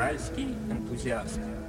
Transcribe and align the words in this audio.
Уральский 0.00 0.56
энтузиаст. 0.70 1.59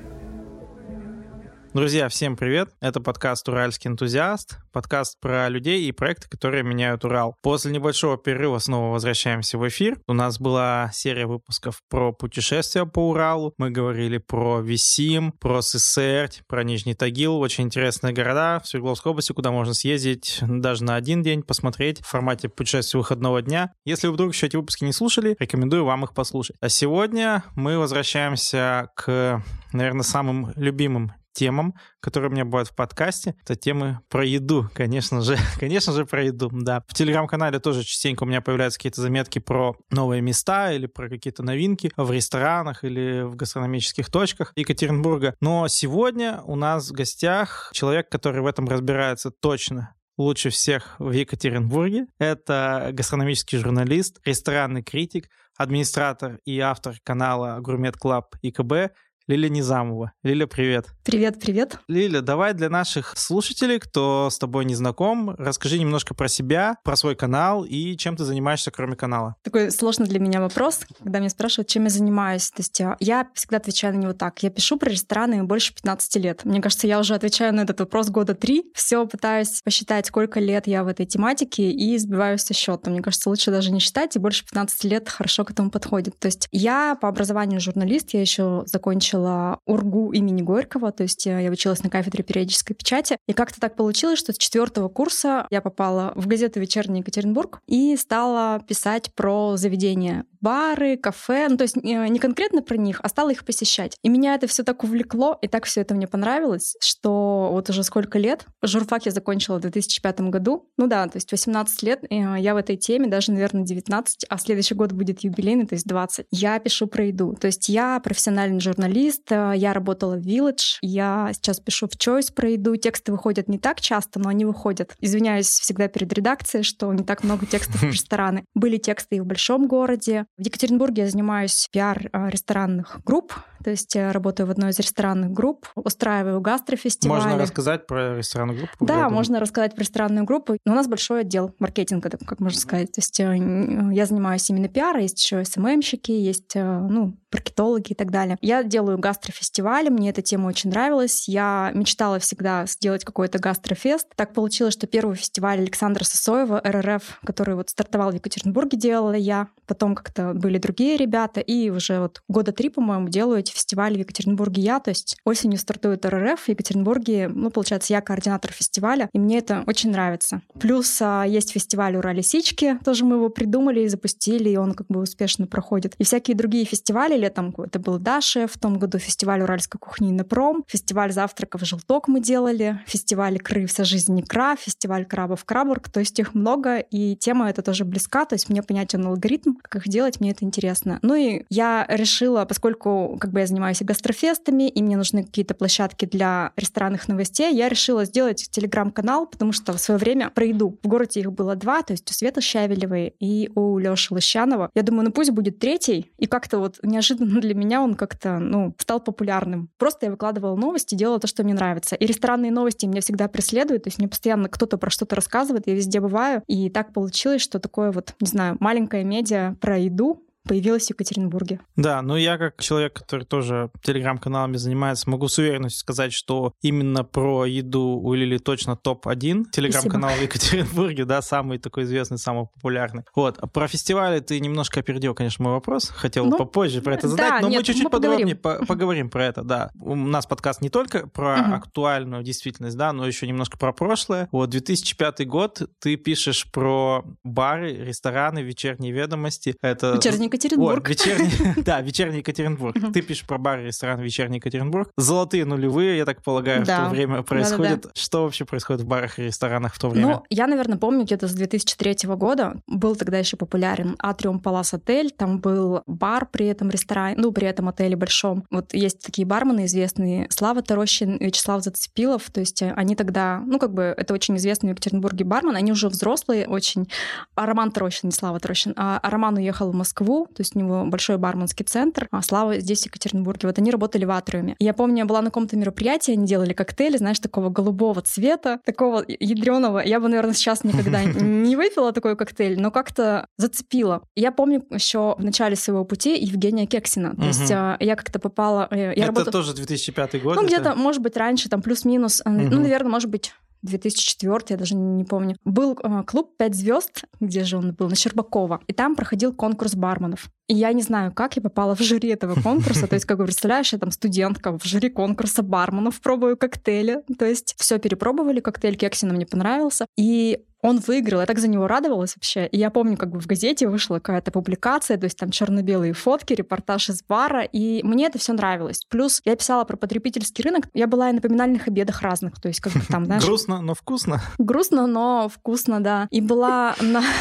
Друзья, 1.73 2.10
всем 2.10 2.36
привет! 2.36 2.70
Это 2.81 3.00
подкаст 3.00 3.47
«Уральский 3.47 3.89
энтузиаст», 3.89 4.57
подкаст 4.73 5.18
про 5.21 5.47
людей 5.47 5.86
и 5.86 5.94
проекты, 5.94 6.28
которые 6.28 6.63
меняют 6.63 7.05
Урал. 7.05 7.38
После 7.41 7.71
небольшого 7.71 8.18
перерыва 8.18 8.59
снова 8.59 8.91
возвращаемся 8.91 9.57
в 9.57 9.66
эфир. 9.66 9.97
У 10.05 10.11
нас 10.11 10.38
была 10.38 10.89
серия 10.93 11.28
выпусков 11.28 11.82
про 11.89 12.11
путешествия 12.11 12.86
по 12.86 13.10
Уралу. 13.10 13.54
Мы 13.57 13.70
говорили 13.70 14.18
про 14.18 14.60
Висим, 14.60 15.32
про 15.32 15.61
Сысерть, 15.61 16.42
про 16.46 16.65
Нижний 16.65 16.93
Тагил. 16.93 17.38
Очень 17.38 17.64
интересные 17.65 18.11
города 18.11 18.60
в 18.61 18.68
Свердловской 18.68 19.11
области, 19.11 19.32
куда 19.32 19.51
можно 19.51 19.74
съездить 19.74 20.39
даже 20.42 20.83
на 20.83 20.96
один 20.96 21.24
день, 21.24 21.42
посмотреть 21.42 22.01
в 22.01 22.06
формате 22.06 22.50
путешествия 22.50 22.97
выходного 22.97 23.42
дня. 23.42 23.71
Если 23.86 24.07
вы 24.07 24.14
вдруг 24.14 24.33
еще 24.33 24.47
эти 24.47 24.57
выпуски 24.57 24.83
не 24.83 24.92
слушали, 24.92 25.38
рекомендую 25.39 25.86
вам 25.86 26.04
их 26.04 26.14
послушать. 26.14 26.57
А 26.60 26.68
сегодня 26.68 27.46
мы 27.56 27.78
возвращаемся 27.78 28.89
к, 28.97 29.42
наверное, 29.71 30.04
самым 30.04 30.51
любимым 30.57 31.14
темам, 31.34 31.76
которые 32.00 32.30
у 32.30 32.34
меня 32.34 32.45
бывают 32.45 32.70
в 32.70 32.76
подкасте. 32.76 33.36
Это 33.44 33.56
темы 33.56 34.00
про 34.09 34.26
еду, 34.26 34.70
конечно 34.73 35.22
же. 35.22 35.38
конечно 35.59 35.94
же, 35.94 36.06
про 36.06 36.23
еду, 36.23 36.50
да. 36.52 36.84
В 36.88 36.94
Телеграм-канале 36.94 37.59
тоже 37.59 37.84
частенько 37.84 38.23
у 38.23 38.26
меня 38.26 38.42
появляются 38.42 38.80
какие-то 38.80 39.02
заметки 39.02 39.40
про 39.40 39.76
новые 39.90 40.22
места 40.22 40.72
или 40.72 40.88
про 40.88 41.09
какие-то 41.09 41.44
новинки 41.44 41.92
в 41.95 42.12
ресторанах 42.12 42.84
или 42.84 43.23
в 43.23 43.36
гастрономических 43.36 44.09
точках 44.09 44.54
Екатеринбурга. 44.56 45.36
Но 45.42 45.67
сегодня 45.67 46.42
у 46.45 46.56
нас 46.56 46.90
в 46.90 46.94
гостях 46.94 47.72
человек, 47.73 48.09
который 48.09 48.42
в 48.42 48.45
этом 48.45 48.68
разбирается 48.68 49.32
точно 49.32 49.95
лучше 50.18 50.50
всех 50.50 50.95
в 51.00 51.12
Екатеринбурге. 51.12 52.06
Это 52.20 52.90
гастрономический 52.94 53.58
журналист, 53.58 54.20
ресторанный 54.26 54.84
критик, 54.84 55.30
администратор 55.58 56.40
и 56.45 56.59
автор 56.59 56.95
канала 57.04 57.60
Gourmet 57.59 57.95
Club 57.98 58.36
EKB 58.42 58.94
Лиля 59.32 59.48
Низамова. 59.48 60.12
Лиля, 60.24 60.46
привет. 60.46 60.88
Привет, 61.06 61.40
привет. 61.40 61.80
Лиля, 61.88 62.20
давай 62.20 62.54
для 62.54 62.70
наших 62.70 63.18
слушателей, 63.18 63.80
кто 63.80 64.28
с 64.30 64.38
тобой 64.38 64.66
не 64.66 64.76
знаком, 64.76 65.30
расскажи 65.38 65.80
немножко 65.80 66.14
про 66.14 66.28
себя, 66.28 66.76
про 66.84 66.98
свой 66.98 67.16
канал 67.16 67.64
и 67.64 67.96
чем 67.96 68.18
ты 68.18 68.26
занимаешься, 68.26 68.72
кроме 68.72 68.98
канала. 68.98 69.36
Такой 69.42 69.72
сложный 69.72 70.08
для 70.08 70.20
меня 70.20 70.42
вопрос, 70.42 70.82
когда 71.00 71.20
меня 71.20 71.30
спрашивают, 71.30 71.70
чем 71.70 71.86
я 71.86 71.90
занимаюсь. 71.90 72.50
То 72.50 72.60
есть 72.60 72.82
а, 72.82 72.98
я 73.00 73.30
всегда 73.34 73.58
отвечаю 73.58 73.96
на 73.96 74.00
него 74.00 74.12
так. 74.12 74.44
Я 74.44 74.50
пишу 74.50 74.78
про 74.78 74.90
рестораны 74.90 75.42
больше 75.45 75.73
15 75.76 76.16
лет. 76.18 76.44
Мне 76.44 76.62
кажется, 76.62 76.88
я 76.88 77.00
уже 77.00 77.16
отвечаю 77.16 77.56
на 77.56 77.62
этот 77.62 77.80
вопрос 77.80 78.10
года 78.10 78.36
три. 78.36 78.66
Все 78.76 79.06
пытаюсь 79.06 79.62
посчитать, 79.64 80.08
сколько 80.08 80.42
лет 80.42 80.68
я 80.68 80.84
в 80.84 80.88
этой 80.88 81.06
тематике 81.06 81.72
и 81.72 81.98
сбиваюсь 81.98 82.42
со 82.42 82.54
счета. 82.54 82.92
Мне 82.92 83.02
кажется, 83.02 83.30
лучше 83.30 83.50
даже 83.50 83.72
не 83.72 83.80
считать, 83.80 84.14
и 84.18 84.20
больше 84.20 84.44
15 84.44 84.84
лет 84.84 85.08
хорошо 85.08 85.45
к 85.45 85.52
этому 85.52 85.72
подходит. 85.72 86.20
То 86.20 86.26
есть 86.26 86.50
я 86.52 86.98
по 87.00 87.08
образованию 87.08 87.62
журналист, 87.62 88.10
я 88.14 88.20
еще 88.20 88.64
закончила 88.66 89.20
закончила 89.22 89.59
УРГУ 89.66 90.11
имени 90.11 90.41
Горького, 90.41 90.91
то 90.91 91.03
есть 91.03 91.27
э, 91.27 91.44
я 91.44 91.52
училась 91.52 91.83
на 91.83 91.89
кафедре 91.89 92.23
периодической 92.23 92.75
печати. 92.75 93.17
И 93.27 93.33
как-то 93.33 93.59
так 93.59 93.75
получилось, 93.75 94.19
что 94.19 94.33
с 94.33 94.38
четвертого 94.38 94.89
курса 94.89 95.47
я 95.50 95.61
попала 95.61 96.14
в 96.16 96.27
газету 96.27 96.59
«Вечерний 96.59 97.00
Екатеринбург» 97.00 97.59
и 97.67 97.95
стала 97.95 98.59
писать 98.67 99.14
про 99.16 99.58
заведения 99.58 100.25
бары, 100.42 100.97
кафе, 100.97 101.47
ну 101.50 101.58
то 101.58 101.64
есть 101.64 101.75
не 101.75 102.20
конкретно 102.20 102.61
про 102.61 102.78
них, 102.78 103.00
а 103.03 103.09
стала 103.09 103.30
их 103.31 103.45
посещать. 103.45 103.95
И 104.03 104.09
меня 104.09 104.36
это 104.36 104.48
все 104.48 104.64
так 104.64 104.83
увлекло, 104.83 105.38
и 105.42 105.48
так 105.48 105.66
все 105.66 105.81
это 105.81 105.94
мне 105.94 106.08
понравилось, 106.08 106.75
что 106.81 107.50
вот 107.52 107.70
уже 107.70 107.83
сколько 107.83 108.20
лет, 108.20 108.45
журфак 108.61 109.06
я 109.06 109.11
закончила 109.11 109.58
в 109.58 109.61
2005 109.61 110.22
году, 110.22 110.70
ну 110.78 110.88
да, 110.88 111.08
то 111.08 111.17
есть 111.17 111.31
18 111.31 111.83
лет, 111.83 112.03
я 112.09 112.53
в 112.53 112.58
этой 112.58 112.78
теме, 112.78 113.08
даже, 113.08 113.31
наверное, 113.31 113.64
19, 113.64 114.25
а 114.28 114.38
следующий 114.38 114.75
год 114.75 114.92
будет 114.92 115.23
юбилейный, 115.23 115.66
то 115.66 115.75
есть 115.75 115.88
20. 115.88 116.28
Я 116.31 116.59
пишу 116.59 116.88
про 116.88 117.05
еду, 117.05 117.36
то 117.39 117.48
есть 117.48 117.70
я 117.70 118.00
профессиональный 118.00 118.59
журналист, 118.59 119.31
я 119.31 119.73
работала 119.73 120.16
в 120.16 120.26
Village, 120.26 120.77
я 120.82 121.32
сейчас 121.33 121.60
пишу 121.60 121.87
в 121.87 121.95
Choice 121.95 122.33
про 122.33 122.49
еду, 122.49 122.76
тексты 122.76 123.11
выходят 123.11 123.48
не 123.48 123.60
так 123.60 123.82
часто, 123.82 124.20
но 124.20 124.30
они 124.30 124.45
выходят. 124.45 124.95
Извиняюсь 124.99 125.48
всегда 125.48 125.87
перед 125.87 126.11
редакцией, 126.14 126.64
что 126.64 126.92
не 126.93 127.04
так 127.04 127.23
много 127.23 127.45
текстов 127.45 127.82
в 127.82 127.83
рестораны. 127.92 128.45
Были 128.53 128.77
тексты 128.77 129.17
и 129.17 129.19
в 129.19 129.25
большом 129.25 129.67
городе, 129.67 130.25
в 130.41 130.46
Екатеринбурге 130.46 131.03
я 131.03 131.09
занимаюсь 131.09 131.69
пиар 131.72 132.09
а, 132.12 132.29
ресторанных 132.29 133.00
групп, 133.06 133.34
то 133.63 133.69
есть 133.69 133.94
я 133.96 134.12
работаю 134.12 134.47
в 134.47 134.52
одной 134.52 134.72
из 134.72 134.79
ресторанных 134.79 135.31
групп, 135.31 135.68
устраиваю 135.75 136.41
гастрофестивали. 136.41 137.22
Можно 137.22 137.38
рассказать 137.38 137.85
про 137.85 138.18
ресторанную 138.18 138.57
группу? 138.57 138.85
Да, 138.85 139.09
можно 139.09 139.40
рассказать 139.40 139.75
про 139.75 139.81
ресторанную 139.81 140.25
группу. 140.25 140.57
Но 140.66 140.74
у 140.74 140.75
нас 140.75 140.88
большой 140.88 141.22
отдел 141.22 141.53
маркетинга, 141.59 142.09
как 142.09 142.40
можно 142.40 142.59
сказать. 142.59 142.91
То 142.91 143.00
есть 143.00 143.19
э, 143.19 143.94
я 143.94 144.06
занимаюсь 144.06 144.50
именно 144.50 144.68
пиаром, 144.68 145.02
есть 145.02 145.24
еще 145.24 145.46
СММщики, 145.46 146.12
есть 146.12 146.56
э, 146.56 146.63
ну, 146.63 147.16
маркетологи 147.31 147.91
и 147.91 147.96
так 147.96 148.12
далее. 148.12 148.38
Я 148.41 148.63
делаю 148.63 148.97
гастрофестивали, 148.97 149.90
мне 149.90 150.09
эта 150.09 150.22
тема 150.22 150.47
очень 150.47 150.69
нравилась. 150.69 151.28
Я 151.28 151.72
мечтала 151.73 152.19
всегда 152.19 152.66
сделать 152.66 153.06
какой-то 153.06 153.40
гастрофест. 153.40 154.08
Так 154.16 154.34
получилось, 154.34 154.73
что 154.73 154.88
первый 154.88 155.16
фестиваль 155.16 155.59
Александра 155.59 156.03
Сосоева, 156.03 156.62
РРФ, 156.63 157.19
который 157.25 157.56
вот 157.56 157.69
стартовал 157.69 158.12
в 158.12 158.16
Екатеринбурге, 158.16 158.78
делала 158.78 159.13
я. 159.13 159.47
Потом 159.68 159.96
как-то 159.96 160.30
были 160.33 160.57
другие 160.57 160.97
ребята, 160.97 161.39
и 161.39 161.69
уже 161.69 161.99
вот 161.99 162.21
года 162.27 162.51
три, 162.51 162.69
по-моему, 162.69 163.09
делаю 163.09 163.39
эти 163.39 163.51
фестивали 163.51 163.95
в 163.95 163.99
Екатеринбурге 163.99 164.61
я. 164.61 164.79
То 164.79 164.89
есть 164.89 165.17
осенью 165.25 165.59
стартует 165.59 166.05
РРФ 166.05 166.39
в 166.39 166.49
Екатеринбурге. 166.49 167.27
Ну, 167.27 167.49
получается, 167.51 167.93
я 167.93 168.01
координатор 168.01 168.51
фестиваля, 168.51 169.09
и 169.13 169.19
мне 169.19 169.39
это 169.39 169.63
очень 169.67 169.91
нравится. 169.91 170.41
Плюс 170.59 171.01
а, 171.01 171.23
есть 171.23 171.51
фестиваль 171.51 171.95
Ура 171.95 172.13
Лисички, 172.13 172.77
тоже 172.83 173.05
мы 173.05 173.15
его 173.15 173.29
придумали 173.29 173.81
и 173.81 173.87
запустили, 173.87 174.49
и 174.49 174.57
он 174.57 174.73
как 174.73 174.87
бы 174.87 175.01
успешно 175.01 175.47
проходит. 175.47 175.95
И 175.97 176.03
всякие 176.03 176.35
другие 176.35 176.65
фестивали 176.65 177.17
летом, 177.17 177.53
это 177.57 177.79
был 177.79 177.99
Даша, 177.99 178.47
в 178.47 178.57
том 178.57 178.79
году 178.79 178.97
фестиваль 178.97 179.41
уральской 179.41 179.79
кухни 179.79 180.11
на 180.11 180.23
пром, 180.23 180.63
фестиваль 180.67 181.11
завтраков 181.11 181.61
«Желток» 181.65 182.07
мы 182.07 182.21
делали, 182.21 182.79
фестиваль 182.85 183.39
«Кры. 183.39 183.65
Вся 183.65 183.83
жизнь 183.83 184.13
не 184.13 184.23
кра», 184.23 184.55
фестиваль 184.55 185.05
крабов 185.05 185.45
«Крабург», 185.45 185.89
то 185.89 185.99
есть 185.99 186.17
их 186.19 186.33
много, 186.33 186.79
и 186.79 187.15
тема 187.15 187.49
эта 187.49 187.61
тоже 187.61 187.85
близка, 187.85 188.25
то 188.25 188.35
есть 188.35 188.49
мне 188.49 188.63
понятен 188.63 189.05
алгоритм, 189.05 189.55
как 189.61 189.75
их 189.75 189.87
делать, 189.89 190.20
мне 190.21 190.31
это 190.31 190.45
интересно. 190.45 190.99
Ну 191.01 191.15
и 191.15 191.43
я 191.49 191.85
решила, 191.89 192.45
поскольку 192.45 193.17
как 193.19 193.31
бы 193.31 193.41
я 193.41 193.47
занимаюсь 193.47 193.81
гастрофестами, 193.81 194.69
и 194.69 194.81
мне 194.81 194.95
нужны 194.95 195.23
какие-то 195.23 195.53
площадки 195.53 196.05
для 196.05 196.53
ресторанных 196.55 197.07
новостей, 197.07 197.53
я 197.53 197.67
решила 197.67 198.05
сделать 198.05 198.47
телеграм-канал, 198.51 199.25
потому 199.25 199.51
что 199.51 199.73
в 199.73 199.79
свое 199.79 199.99
время 199.99 200.29
про 200.29 200.45
еду 200.45 200.77
в 200.81 200.87
городе 200.87 201.19
их 201.21 201.31
было 201.31 201.55
два, 201.55 201.81
то 201.81 201.93
есть 201.93 202.09
у 202.09 202.13
Светы 202.13 202.41
Щавелевой 202.41 203.15
и 203.19 203.49
у 203.55 203.77
Лёши 203.77 204.13
Лощанова. 204.13 204.69
Я 204.75 204.83
думаю, 204.83 205.05
ну 205.05 205.11
пусть 205.11 205.31
будет 205.31 205.59
третий, 205.59 206.11
и 206.17 206.27
как-то 206.27 206.59
вот 206.59 206.79
неожиданно 206.83 207.41
для 207.41 207.55
меня 207.55 207.81
он 207.81 207.95
как-то, 207.95 208.39
ну, 208.39 208.75
стал 208.77 208.99
популярным. 208.99 209.69
Просто 209.77 210.05
я 210.05 210.11
выкладывала 210.11 210.55
новости, 210.55 210.95
делала 210.95 211.19
то, 211.19 211.27
что 211.27 211.43
мне 211.43 211.53
нравится. 211.53 211.95
И 211.95 212.05
ресторанные 212.05 212.51
новости 212.51 212.85
меня 212.85 213.01
всегда 213.01 213.27
преследуют, 213.27 213.83
то 213.83 213.87
есть 213.87 213.97
мне 213.97 214.07
постоянно 214.07 214.49
кто-то 214.49 214.77
про 214.77 214.89
что-то 214.89 215.15
рассказывает, 215.15 215.67
я 215.67 215.73
везде 215.73 215.99
бываю, 215.99 216.43
и 216.47 216.69
так 216.69 216.93
получилось, 216.93 217.41
что 217.41 217.59
такое 217.59 217.91
вот, 217.91 218.13
не 218.19 218.27
знаю, 218.27 218.57
маленькая 218.59 219.03
медиа 219.03 219.55
про 219.59 219.77
еду, 219.77 220.10
появилась 220.47 220.88
в 220.88 220.90
Екатеринбурге. 220.91 221.59
Да, 221.75 222.02
ну 222.02 222.16
я 222.16 222.38
как 222.38 222.62
человек, 222.62 222.94
который 222.94 223.25
тоже 223.25 223.69
телеграм-каналами 223.84 224.57
занимается, 224.57 225.09
могу 225.09 225.28
с 225.28 225.38
уверенностью 225.38 225.79
сказать, 225.79 226.13
что 226.13 226.53
именно 226.62 227.03
про 227.03 227.46
еду 227.46 228.00
у 228.02 228.13
Лили 228.13 228.38
точно 228.38 228.75
топ-1 228.75 229.52
телеграм-канал 229.52 230.12
в 230.12 230.22
Екатеринбурге, 230.22 231.06
да, 231.06 231.22
самый 231.22 231.59
такой 231.59 231.84
известный, 231.84 232.18
самый 232.18 232.47
популярный. 232.47 233.03
Вот, 233.16 233.38
а 233.40 233.47
про 233.47 233.68
фестивали 233.68 234.19
ты 234.19 234.40
немножко 234.40 234.79
опередил, 234.79 235.13
конечно, 235.13 235.44
мой 235.44 235.53
вопрос, 235.53 235.90
хотел 235.90 236.25
ну, 236.25 236.38
попозже 236.38 236.81
про 236.81 236.96
это 236.96 237.08
задать, 237.08 237.29
да, 237.29 237.40
но 237.41 237.50
нет, 237.50 237.59
мы 237.59 237.63
чуть-чуть 237.66 237.90
подробнее 237.90 238.35
поговорим. 238.35 238.68
поговорим 238.68 239.09
про 239.09 239.25
это, 239.25 239.44
да. 239.44 239.72
У 239.79 239.96
нас 239.96 240.25
подкаст 240.25 240.62
не 240.62 240.69
только 240.69 241.08
про 241.08 241.35
угу. 241.35 241.53
актуальную 241.53 242.23
действительность, 242.23 242.78
да, 242.78 242.94
но 242.94 243.06
еще 243.06 243.28
немножко 243.28 243.58
про 243.58 243.73
прошлое. 243.73 244.28
Вот, 244.31 244.50
2005 244.50 245.28
год, 245.28 245.62
ты 245.79 245.96
пишешь 245.97 246.50
про 246.52 247.03
бары, 247.23 247.73
рестораны, 247.73 248.40
вечерние 248.40 248.91
ведомости. 248.91 249.55
Это... 249.61 249.94
Вечерний 249.96 250.30
Екатеринбург. 250.31 250.87
Вот, 250.87 250.89
вечерний, 250.89 251.61
да, 251.66 251.81
вечерний 251.81 252.19
Екатеринбург. 252.19 252.75
Ты 252.93 253.01
пишешь 253.01 253.25
про 253.25 253.37
бар 253.37 253.59
и 253.59 253.66
ресторан 253.66 253.99
вечерний 253.99 254.37
Екатеринбург. 254.37 254.89
Золотые 254.97 255.45
нулевые, 255.45 255.97
я 255.97 256.06
так 256.06 256.24
полагаю, 256.24 256.66
да. 256.66 256.81
в 256.81 256.83
то 256.86 256.89
время 256.89 257.22
происходит. 257.24 257.81
Да, 257.81 257.89
да, 257.89 258.01
Что 258.01 258.24
вообще 258.24 258.45
происходит 258.45 258.81
в 258.81 258.88
барах 258.88 259.19
и 259.19 259.24
ресторанах 259.24 259.74
в 259.74 259.80
то 259.80 259.89
время? 259.89 260.07
Ну, 260.07 260.24
я, 260.30 260.48
наверное, 260.48 260.78
помню 260.78 261.04
где-то 261.04 261.28
с 261.28 261.33
2003 261.33 262.10
года. 262.16 262.62
Был 262.68 262.95
тогда 262.95 263.18
еще 263.18 263.38
популярен 263.38 263.95
Атриум 264.00 264.39
Палас 264.39 264.74
Отель. 264.74 265.12
Там 265.12 265.39
был 265.39 265.83
бар 265.88 266.28
при 266.31 266.48
этом 266.48 266.69
ресторане, 266.69 267.16
ну, 267.18 267.31
при 267.31 267.48
этом 267.48 267.68
отеле 267.68 267.95
большом. 267.95 268.45
Вот 268.50 268.74
есть 268.74 269.01
такие 269.01 269.25
бармены 269.25 269.66
известные. 269.66 270.27
Слава 270.30 270.62
Тарощин, 270.62 271.18
Вячеслав 271.19 271.63
Зацепилов. 271.63 272.30
То 272.31 272.39
есть 272.39 272.62
они 272.62 272.95
тогда, 272.95 273.44
ну, 273.45 273.60
как 273.60 273.74
бы, 273.74 273.94
это 273.95 274.13
очень 274.13 274.38
известный 274.38 274.69
в 274.69 274.72
Екатеринбурге 274.72 275.25
бармен. 275.25 275.56
Они 275.56 275.72
уже 275.72 275.89
взрослые 275.89 276.48
очень. 276.48 276.88
А 277.36 277.45
Роман 277.45 277.72
Тарощин, 277.72 278.10
не 278.10 278.12
Слава 278.12 278.39
Тарощин. 278.39 278.74
А 278.77 279.00
Роман 279.04 279.38
уехал 279.38 279.72
в 279.72 279.75
Москву 279.75 280.21
То 280.28 280.42
есть 280.42 280.56
у 280.56 280.60
него 280.60 280.86
большой 280.86 281.18
барменский 281.18 281.66
центр, 281.66 282.08
а 282.12 282.22
Слава 282.22 282.60
здесь, 282.60 282.84
в 282.84 282.86
Екатеринбурге. 282.86 283.48
Вот 283.48 283.58
они 283.58 283.72
работали 283.72 284.06
в 284.06 284.12
Атриуме. 284.12 284.56
Я 284.60 284.74
помню, 284.74 285.00
я 285.00 285.06
была 285.06 285.22
на 285.22 285.28
каком-то 285.28 285.58
мероприятии, 285.58 286.14
они 286.14 286.26
делали 286.26 286.54
коктейли, 286.54 286.98
знаешь, 286.98 287.20
такого 287.20 287.50
голубого 287.50 288.02
цвета, 288.02 288.60
такого 288.66 289.04
ядреного. 289.08 289.80
Я 289.80 290.00
бы, 290.00 290.08
наверное, 290.08 290.34
сейчас 290.34 290.64
никогда 290.64 291.04
не 291.04 291.56
выпила 291.56 291.92
такой 291.92 292.16
коктейль, 292.16 292.60
но 292.60 292.72
как-то 292.72 293.28
зацепила. 293.38 294.04
Я 294.16 294.32
помню 294.32 294.64
еще 294.70 295.16
в 295.18 295.24
начале 295.24 295.56
своего 295.56 295.86
пути 295.86 296.18
Евгения 296.18 296.66
Кексина. 296.66 297.16
То 297.16 297.26
есть 297.26 297.52
а, 297.52 297.78
я 297.80 297.96
как-то 297.96 298.20
попала... 298.20 298.68
Э, 298.72 298.78
я 298.78 298.92
Это 298.92 299.08
работала... 299.08 299.32
тоже 299.32 299.54
2005 299.54 300.24
год? 300.24 300.36
Ну, 300.36 300.46
где-то, 300.46 300.76
может 300.76 301.02
быть, 301.02 301.18
раньше, 301.18 301.50
там 301.50 301.62
плюс-минус. 301.62 302.22
Ну, 302.26 302.60
наверное, 302.60 302.92
может 302.92 303.10
быть, 303.10 303.34
2004, 303.62 304.46
я 304.50 304.58
даже 304.58 304.75
не 304.75 305.04
помню. 305.04 305.36
Был 305.46 305.78
э, 305.81 306.04
клуб 306.06 306.36
«Пять 306.38 306.56
звезд», 306.56 307.04
где 307.19 307.44
же 307.44 307.58
он 307.58 307.74
был, 307.74 307.90
на 307.90 307.96
Щербакова, 307.96 308.62
и 308.68 308.74
там 308.74 308.96
проходил 308.96 309.34
конкурс 309.34 309.75
барменов. 309.75 310.30
И 310.48 310.54
я 310.54 310.74
не 310.74 310.81
знаю, 310.81 311.13
как 311.13 311.36
я 311.36 311.42
попала 311.42 311.75
в 311.75 311.81
жюри 311.81 312.10
этого 312.10 312.40
конкурса. 312.42 312.88
То 312.88 312.96
есть, 312.96 313.06
как 313.06 313.18
бы, 313.18 313.25
представляешь, 313.25 313.72
я 313.72 313.80
там 313.80 313.92
студентка 313.92 314.58
в 314.58 314.66
жюри 314.66 314.90
конкурса 314.90 315.44
барменов, 315.44 316.02
пробую 316.02 316.36
коктейли. 316.36 317.04
То 317.18 317.25
есть 317.25 317.56
все 317.58 317.80
перепробовали, 317.80 318.42
коктейль 318.42 318.75
Кексина 318.75 319.13
мне 319.13 319.25
понравился. 319.25 319.86
И 319.98 320.44
он 320.62 320.80
выиграл, 320.80 321.22
я 321.22 321.25
так 321.25 321.40
за 321.40 321.48
него 321.48 321.68
радовалась 321.68 322.16
вообще. 322.16 322.48
И 322.48 322.58
я 322.58 322.69
помню, 322.69 322.98
как 322.98 323.10
бы 323.10 323.19
в 323.19 323.28
газете 323.28 323.68
вышла 323.68 323.96
какая-то 323.96 324.31
публикация, 324.31 324.98
то 324.98 325.06
есть 325.06 325.18
там 325.18 325.31
черно-белые 325.31 325.94
фотки, 325.94 326.34
репортаж 326.34 326.90
из 326.90 327.04
бара, 327.04 327.44
и 327.44 327.81
мне 327.84 328.08
это 328.08 328.19
все 328.19 328.34
нравилось. 328.34 328.86
Плюс 328.90 329.22
я 329.25 329.36
писала 329.36 329.63
про 329.63 329.78
потребительский 329.78 330.44
рынок, 330.44 330.68
я 330.74 330.88
была 330.88 331.10
и 331.10 331.13
на 331.13 331.22
поминальных 331.22 331.68
обедах 331.68 332.02
разных, 332.02 332.40
то 332.40 332.48
есть 332.48 332.60
как 332.60 332.74
бы 332.74 332.81
там, 332.88 333.06
знаешь... 333.06 333.24
Грустно, 333.24 333.62
но 333.62 333.74
вкусно. 333.74 334.22
Грустно, 334.38 334.88
но 334.88 335.30
вкусно, 335.34 335.81
да. 335.81 336.08
И 336.12 336.22
была 336.22 336.75
на... 336.81 337.04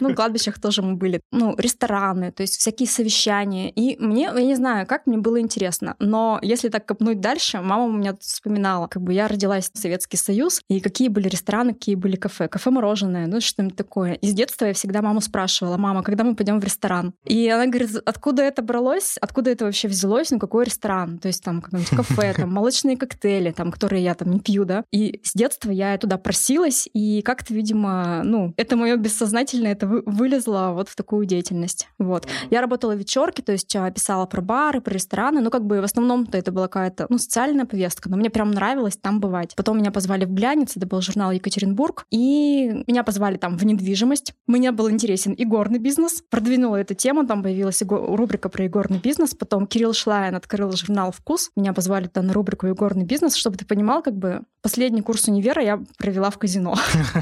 Ну, 0.00 0.14
кладбищах 0.14 0.60
тоже 0.60 0.82
мы 0.82 0.94
были. 0.94 1.20
Ну, 1.30 1.54
рестораны, 1.56 2.32
то 2.32 2.42
есть 2.42 2.56
всякие 2.56 2.88
совещания. 2.88 3.70
И 3.70 3.96
мне, 4.02 4.22
я 4.34 4.44
не 4.44 4.54
знаю, 4.54 4.86
как 4.86 5.06
мне 5.06 5.18
было 5.18 5.40
интересно, 5.40 5.96
но 5.98 6.38
если 6.42 6.68
так 6.68 6.86
копнуть 6.86 7.20
дальше, 7.20 7.60
мама 7.60 7.84
у 7.84 7.92
меня 7.92 8.16
вспоминала, 8.20 8.86
как 8.86 9.02
бы 9.02 9.12
я 9.12 9.28
родилась 9.28 9.70
в 9.72 9.78
Советский 9.78 10.16
Союз, 10.16 10.60
и 10.68 10.80
какие 10.80 11.08
были 11.08 11.28
рестораны, 11.28 11.74
какие 11.74 11.94
были 11.94 12.16
кафе. 12.16 12.48
Кафе 12.48 12.71
мороженое, 12.72 13.26
ну 13.26 13.40
что-нибудь 13.40 13.76
такое. 13.76 14.14
И 14.14 14.26
с 14.28 14.34
детства 14.34 14.66
я 14.66 14.72
всегда 14.72 15.02
маму 15.02 15.20
спрашивала, 15.20 15.76
мама, 15.76 16.02
когда 16.02 16.24
мы 16.24 16.34
пойдем 16.34 16.60
в 16.60 16.64
ресторан? 16.64 17.14
И 17.24 17.48
она 17.48 17.66
говорит, 17.66 17.90
откуда 18.04 18.42
это 18.42 18.62
бралось, 18.62 19.16
откуда 19.20 19.50
это 19.50 19.64
вообще 19.64 19.88
взялось, 19.88 20.30
ну 20.30 20.38
какой 20.38 20.64
ресторан? 20.64 21.18
То 21.18 21.28
есть 21.28 21.42
там 21.44 21.60
какое-нибудь 21.60 21.96
кафе, 21.96 22.34
там 22.34 22.52
молочные 22.52 22.96
коктейли, 22.96 23.52
там, 23.52 23.70
которые 23.70 24.02
я 24.02 24.14
там 24.14 24.30
не 24.30 24.40
пью, 24.40 24.64
да. 24.64 24.84
И 24.92 25.20
с 25.22 25.34
детства 25.34 25.70
я 25.70 25.96
туда 25.98 26.18
просилась, 26.18 26.88
и 26.92 27.22
как-то, 27.22 27.54
видимо, 27.54 28.22
ну, 28.24 28.54
это 28.56 28.76
мое 28.76 28.96
бессознательное, 28.96 29.72
это 29.72 29.86
вылезло 29.86 30.72
вот 30.74 30.88
в 30.88 30.96
такую 30.96 31.26
деятельность. 31.26 31.88
Вот. 31.98 32.26
Я 32.50 32.60
работала 32.60 32.94
в 32.94 32.98
вечерке, 32.98 33.42
то 33.42 33.52
есть 33.52 33.74
а, 33.76 33.90
писала 33.90 34.26
про 34.26 34.40
бары, 34.40 34.80
про 34.80 34.94
рестораны, 34.94 35.40
ну 35.40 35.50
как 35.50 35.64
бы 35.64 35.80
в 35.80 35.84
основном-то 35.84 36.38
это 36.38 36.52
была 36.52 36.68
какая-то, 36.68 37.06
ну, 37.08 37.18
социальная 37.18 37.66
повестка, 37.66 38.08
но 38.08 38.16
мне 38.16 38.30
прям 38.30 38.50
нравилось 38.50 38.96
там 38.96 39.20
бывать. 39.20 39.54
Потом 39.56 39.78
меня 39.78 39.90
позвали 39.90 40.24
в 40.24 40.32
глянец, 40.32 40.76
это 40.76 40.86
был 40.86 41.00
журнал 41.00 41.32
Екатеринбург, 41.32 42.06
и 42.10 42.61
меня 42.86 43.02
позвали 43.04 43.36
там 43.36 43.56
в 43.56 43.64
недвижимость. 43.64 44.34
Мне 44.46 44.72
был 44.72 44.90
интересен 44.90 45.34
игорный 45.36 45.78
бизнес. 45.78 46.22
Продвинула 46.30 46.76
эту 46.76 46.94
тему, 46.94 47.26
там 47.26 47.42
появилась 47.42 47.82
рубрика 47.82 48.48
про 48.48 48.66
игорный 48.66 48.98
бизнес. 48.98 49.34
Потом 49.34 49.66
Кирилл 49.66 49.92
Шлайн 49.92 50.34
открыл 50.34 50.72
журнал 50.72 51.12
«Вкус». 51.12 51.50
Меня 51.56 51.72
позвали 51.72 52.06
туда 52.06 52.22
на 52.22 52.32
рубрику 52.32 52.68
«Игорный 52.68 53.04
бизнес», 53.04 53.34
чтобы 53.34 53.56
ты 53.56 53.64
понимал, 53.64 54.02
как 54.02 54.14
бы 54.16 54.42
последний 54.62 55.02
курс 55.02 55.28
универа 55.28 55.62
я 55.62 55.82
провела 55.98 56.30
в 56.30 56.38
казино. 56.38 56.76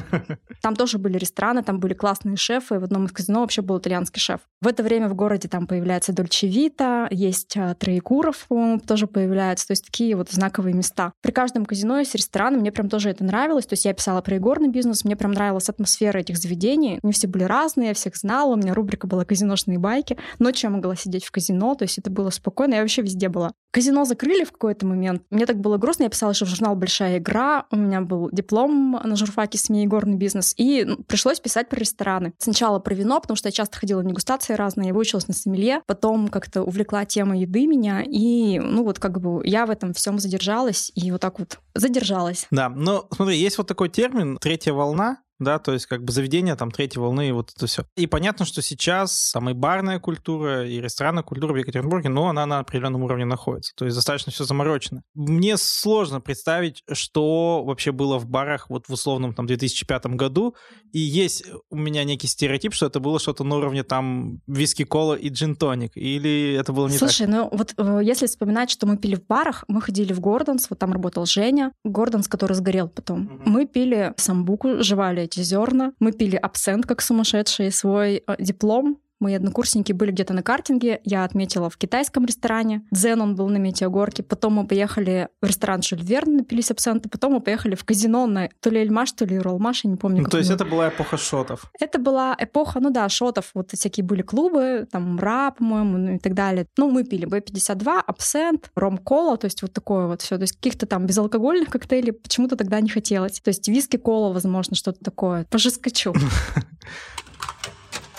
Там 0.63 0.77
тоже 0.77 0.99
были 0.99 1.17
рестораны, 1.17 1.63
там 1.63 1.81
были 1.81 1.95
классные 1.95 2.37
шефы. 2.37 2.79
В 2.79 2.85
одном 2.85 3.07
из 3.07 3.13
казино 3.13 3.41
вообще 3.41 3.63
был 3.63 3.79
итальянский 3.79 4.21
шеф. 4.21 4.41
В 4.61 4.67
это 4.67 4.83
время 4.83 5.09
в 5.09 5.15
городе 5.15 5.49
там 5.49 5.67
появляется 5.67 6.13
Дольче 6.13 6.49
Вита, 6.49 7.09
есть 7.11 7.57
а, 7.57 7.75
Троекуров, 7.75 8.47
по-моему, 8.47 8.81
тоже 8.81 9.07
появляется. 9.07 9.69
То 9.69 9.73
есть 9.73 9.87
такие 9.87 10.15
вот 10.17 10.31
знаковые 10.31 10.75
места. 10.75 11.13
При 11.23 11.33
каждом 11.33 11.65
казино 11.65 11.99
есть 11.99 12.15
рестораны, 12.15 12.59
мне 12.59 12.71
прям 12.71 12.91
тоже 12.91 13.09
это 13.09 13.25
нравилось. 13.25 13.67
То 13.67 13.73
есть 13.73 13.87
я 13.87 13.95
писала 13.95 14.21
про 14.21 14.37
игорный 14.37 14.69
бизнес, 14.69 15.05
мне 15.05 15.17
прям 15.17 15.30
нравилась 15.32 15.69
атмосфера 15.69 16.19
этих 16.19 16.37
заведений. 16.37 16.99
Они 17.03 17.12
все 17.12 17.27
были 17.27 17.44
разные, 17.44 17.88
я 17.88 17.94
всех 17.94 18.17
знала, 18.17 18.55
у 18.55 18.56
меня 18.56 18.75
рубрика 18.75 19.06
была 19.06 19.25
«Казиношные 19.25 19.79
байки». 19.79 20.17
Ночью 20.38 20.71
я 20.71 20.77
могла 20.77 20.97
сидеть 20.97 21.25
в 21.25 21.31
казино, 21.31 21.75
то 21.75 21.85
есть 21.85 21.99
это 21.99 22.11
было 22.11 22.31
спокойно, 22.31 22.75
я 22.75 22.81
вообще 22.81 23.03
везде 23.03 23.29
была. 23.29 23.53
Казино 23.73 24.05
закрыли 24.05 24.44
в 24.44 24.53
какой-то 24.53 24.85
момент. 24.87 25.23
Мне 25.31 25.47
так 25.47 25.61
было 25.61 25.77
грустно, 25.77 26.05
я 26.05 26.09
писала 26.09 26.32
еще 26.32 26.44
в 26.44 26.49
журнал 26.49 26.75
«Большая 26.75 27.19
игра», 27.19 27.67
у 27.71 27.77
меня 27.77 28.00
был 28.00 28.29
диплом 28.32 29.00
на 29.03 29.17
журфаке 29.17 29.59
СМИ 29.59 29.85
и 29.85 29.87
горный 29.87 30.17
бизнес, 30.17 30.55
и 30.56 30.85
ну, 30.85 30.97
пришлось 31.05 31.38
писать 31.41 31.69
про 31.69 31.79
рестораны. 31.79 32.33
Сначала 32.38 32.81
про 32.81 32.94
вино, 32.94 33.21
потому 33.21 33.37
что 33.37 33.49
я 33.49 33.53
часто 33.53 33.79
ходила 33.79 34.03
на 34.03 34.09
дегустации 34.09 34.55
разные, 34.55 34.88
я 34.88 34.94
выучилась 34.94 35.29
на 35.29 35.35
сомелье, 35.35 35.83
потом 35.87 36.29
как-то 36.29 36.62
увлекла 36.62 37.05
тема 37.05 37.38
еды 37.38 37.67
меня, 37.67 38.03
и 38.03 38.59
ну 38.59 38.83
вот 38.85 38.99
как 38.99 39.21
бы 39.21 39.47
я 39.47 39.67
в 39.67 39.71
этом 39.71 39.93
всем 39.93 40.19
задержалась, 40.19 40.91
и 40.94 41.12
вот 41.12 41.21
так 41.21 41.38
вот 41.38 41.61
задержалась. 41.75 42.47
Да, 42.50 42.69
но 42.69 43.06
смотри, 43.12 43.38
есть 43.38 43.59
вот 43.59 43.69
такой 43.69 43.88
термин 43.88 44.38
«третья 44.41 44.73
волна», 44.73 45.19
да, 45.41 45.59
то 45.59 45.73
есть 45.73 45.87
как 45.87 46.05
бы 46.05 46.13
заведение 46.13 46.55
там 46.55 46.71
третьей 46.71 47.01
волны 47.01 47.29
и 47.29 47.33
вот 47.33 47.51
это 47.57 47.67
все. 47.67 47.85
И 47.97 48.07
понятно, 48.07 48.45
что 48.45 48.63
сейчас 48.63 49.35
и 49.35 49.53
барная 49.53 49.99
культура, 49.99 50.69
и 50.69 50.81
ресторанная 50.81 51.23
культура 51.23 51.53
в 51.53 51.57
Екатеринбурге, 51.57 52.11
но 52.11 52.29
она 52.29 52.47
на 52.47 52.59
определенном 52.61 53.03
уровне 53.03 53.25
находится, 53.25 53.73
то 53.75 53.85
есть 53.87 53.97
достаточно 53.97 54.31
все 54.31 54.45
заморочено. 54.45 55.03
Мне 55.15 55.57
сложно 55.57 56.21
представить, 56.21 56.83
что 56.93 57.65
вообще 57.65 57.91
было 57.91 58.19
в 58.19 58.27
барах 58.27 58.69
вот 58.69 58.87
в 58.89 58.93
условном 58.93 59.35
там 59.35 59.47
2005 59.47 60.07
году, 60.07 60.55
и 60.93 60.99
есть 60.99 61.45
у 61.71 61.77
меня 61.77 62.05
некий 62.05 62.27
стереотип, 62.27 62.75
что 62.75 62.87
это 62.87 63.01
было 63.01 63.19
что-то 63.19 63.43
на 63.45 63.57
уровне 63.57 63.83
там 63.83 64.41
виски-кола 64.47 65.15
и 65.15 65.31
джин-тоник, 65.31 65.93
или 65.97 66.55
это 66.55 66.73
было 66.73 66.89
не 66.89 66.99
Слушай, 66.99 67.27
так? 67.27 67.31
ну 67.31 67.49
вот 67.51 67.75
э, 67.79 68.01
если 68.05 68.27
вспоминать, 68.27 68.71
что 68.71 68.87
мы 68.87 68.99
пили 68.99 69.15
в 69.15 69.27
барах, 69.27 69.65
мы 69.69 69.81
ходили 69.81 70.13
в 70.13 70.21
Gordon's, 70.21 70.69
вот 70.69 70.79
там 70.79 70.93
работал 70.93 71.25
Женя, 71.25 71.73
Gordon's, 71.85 72.29
который 72.29 72.53
сгорел 72.53 72.89
потом. 72.89 73.25
Угу. 73.25 73.43
Мы 73.47 73.67
пили 73.67 74.13
самбуку, 74.17 74.83
жевали 74.83 75.27
эти 75.31 75.43
зерна. 75.43 75.93
Мы 75.99 76.12
пили 76.12 76.37
абсент 76.37 76.87
как 76.87 77.03
сумасшедшие, 77.03 77.71
свой 77.71 78.23
э, 78.27 78.37
диплом 78.38 79.00
Мои 79.21 79.35
однокурсники 79.35 79.93
были 79.93 80.13
где-то 80.13 80.33
на 80.33 80.43
картинге, 80.43 81.01
я 81.05 81.25
отметила 81.25 81.69
в 81.69 81.77
китайском 81.77 82.25
ресторане. 82.25 82.87
Дзен 82.91 83.21
он 83.21 83.37
был 83.37 83.49
на 83.49 83.59
Метеогорке. 83.59 84.23
Потом 84.23 84.55
мы 84.55 84.67
поехали 84.67 85.29
в 85.43 85.47
ресторан 85.47 85.83
Жюль 85.83 86.03
Верн, 86.03 86.39
напились 86.39 86.71
абсента. 86.71 87.11
Потом 87.11 87.35
мы 87.35 87.41
поехали 87.41 87.75
в 87.75 87.85
казино 87.85 88.27
на 88.27 88.49
то 88.61 88.71
ли 88.71 88.81
Эльмаш, 88.81 89.13
то 89.13 89.27
ли 89.27 89.39
Уралмаш, 89.39 89.85
я 89.85 89.91
не 89.91 89.97
помню. 89.97 90.23
Ну, 90.23 90.29
то 90.31 90.39
есть 90.39 90.51
это 90.51 90.65
была 90.65 90.89
эпоха 90.89 91.19
шотов? 91.19 91.71
Это 91.79 91.99
была 91.99 92.35
эпоха, 92.39 92.81
ну 92.81 92.89
да, 92.89 93.11
шотов. 93.11 93.51
Вот 93.53 93.73
всякие 93.73 94.05
были 94.05 94.23
клубы, 94.23 94.89
там 94.91 95.17
МРА, 95.17 95.51
по-моему, 95.51 95.99
ну 95.99 96.15
и 96.15 96.19
так 96.19 96.33
далее. 96.33 96.67
Ну, 96.79 96.91
мы 96.91 97.05
пили 97.05 97.27
Б-52, 97.27 98.01
абсент, 98.07 98.71
ром-кола, 98.75 99.37
то 99.37 99.45
есть 99.45 99.61
вот 99.61 99.75
такое 99.75 100.07
вот 100.07 100.23
все. 100.23 100.37
То 100.37 100.43
есть 100.43 100.57
каких-то 100.57 100.87
там 100.87 101.05
безалкогольных 101.05 101.69
коктейлей 101.69 102.15
почему-то 102.15 102.57
тогда 102.57 102.81
не 102.81 102.89
хотелось. 102.89 103.41
То 103.41 103.49
есть 103.49 103.69
виски-кола, 103.69 104.33
возможно, 104.33 104.75
что-то 104.77 105.05
такое. 105.05 105.45
Пожескочу. 105.51 106.15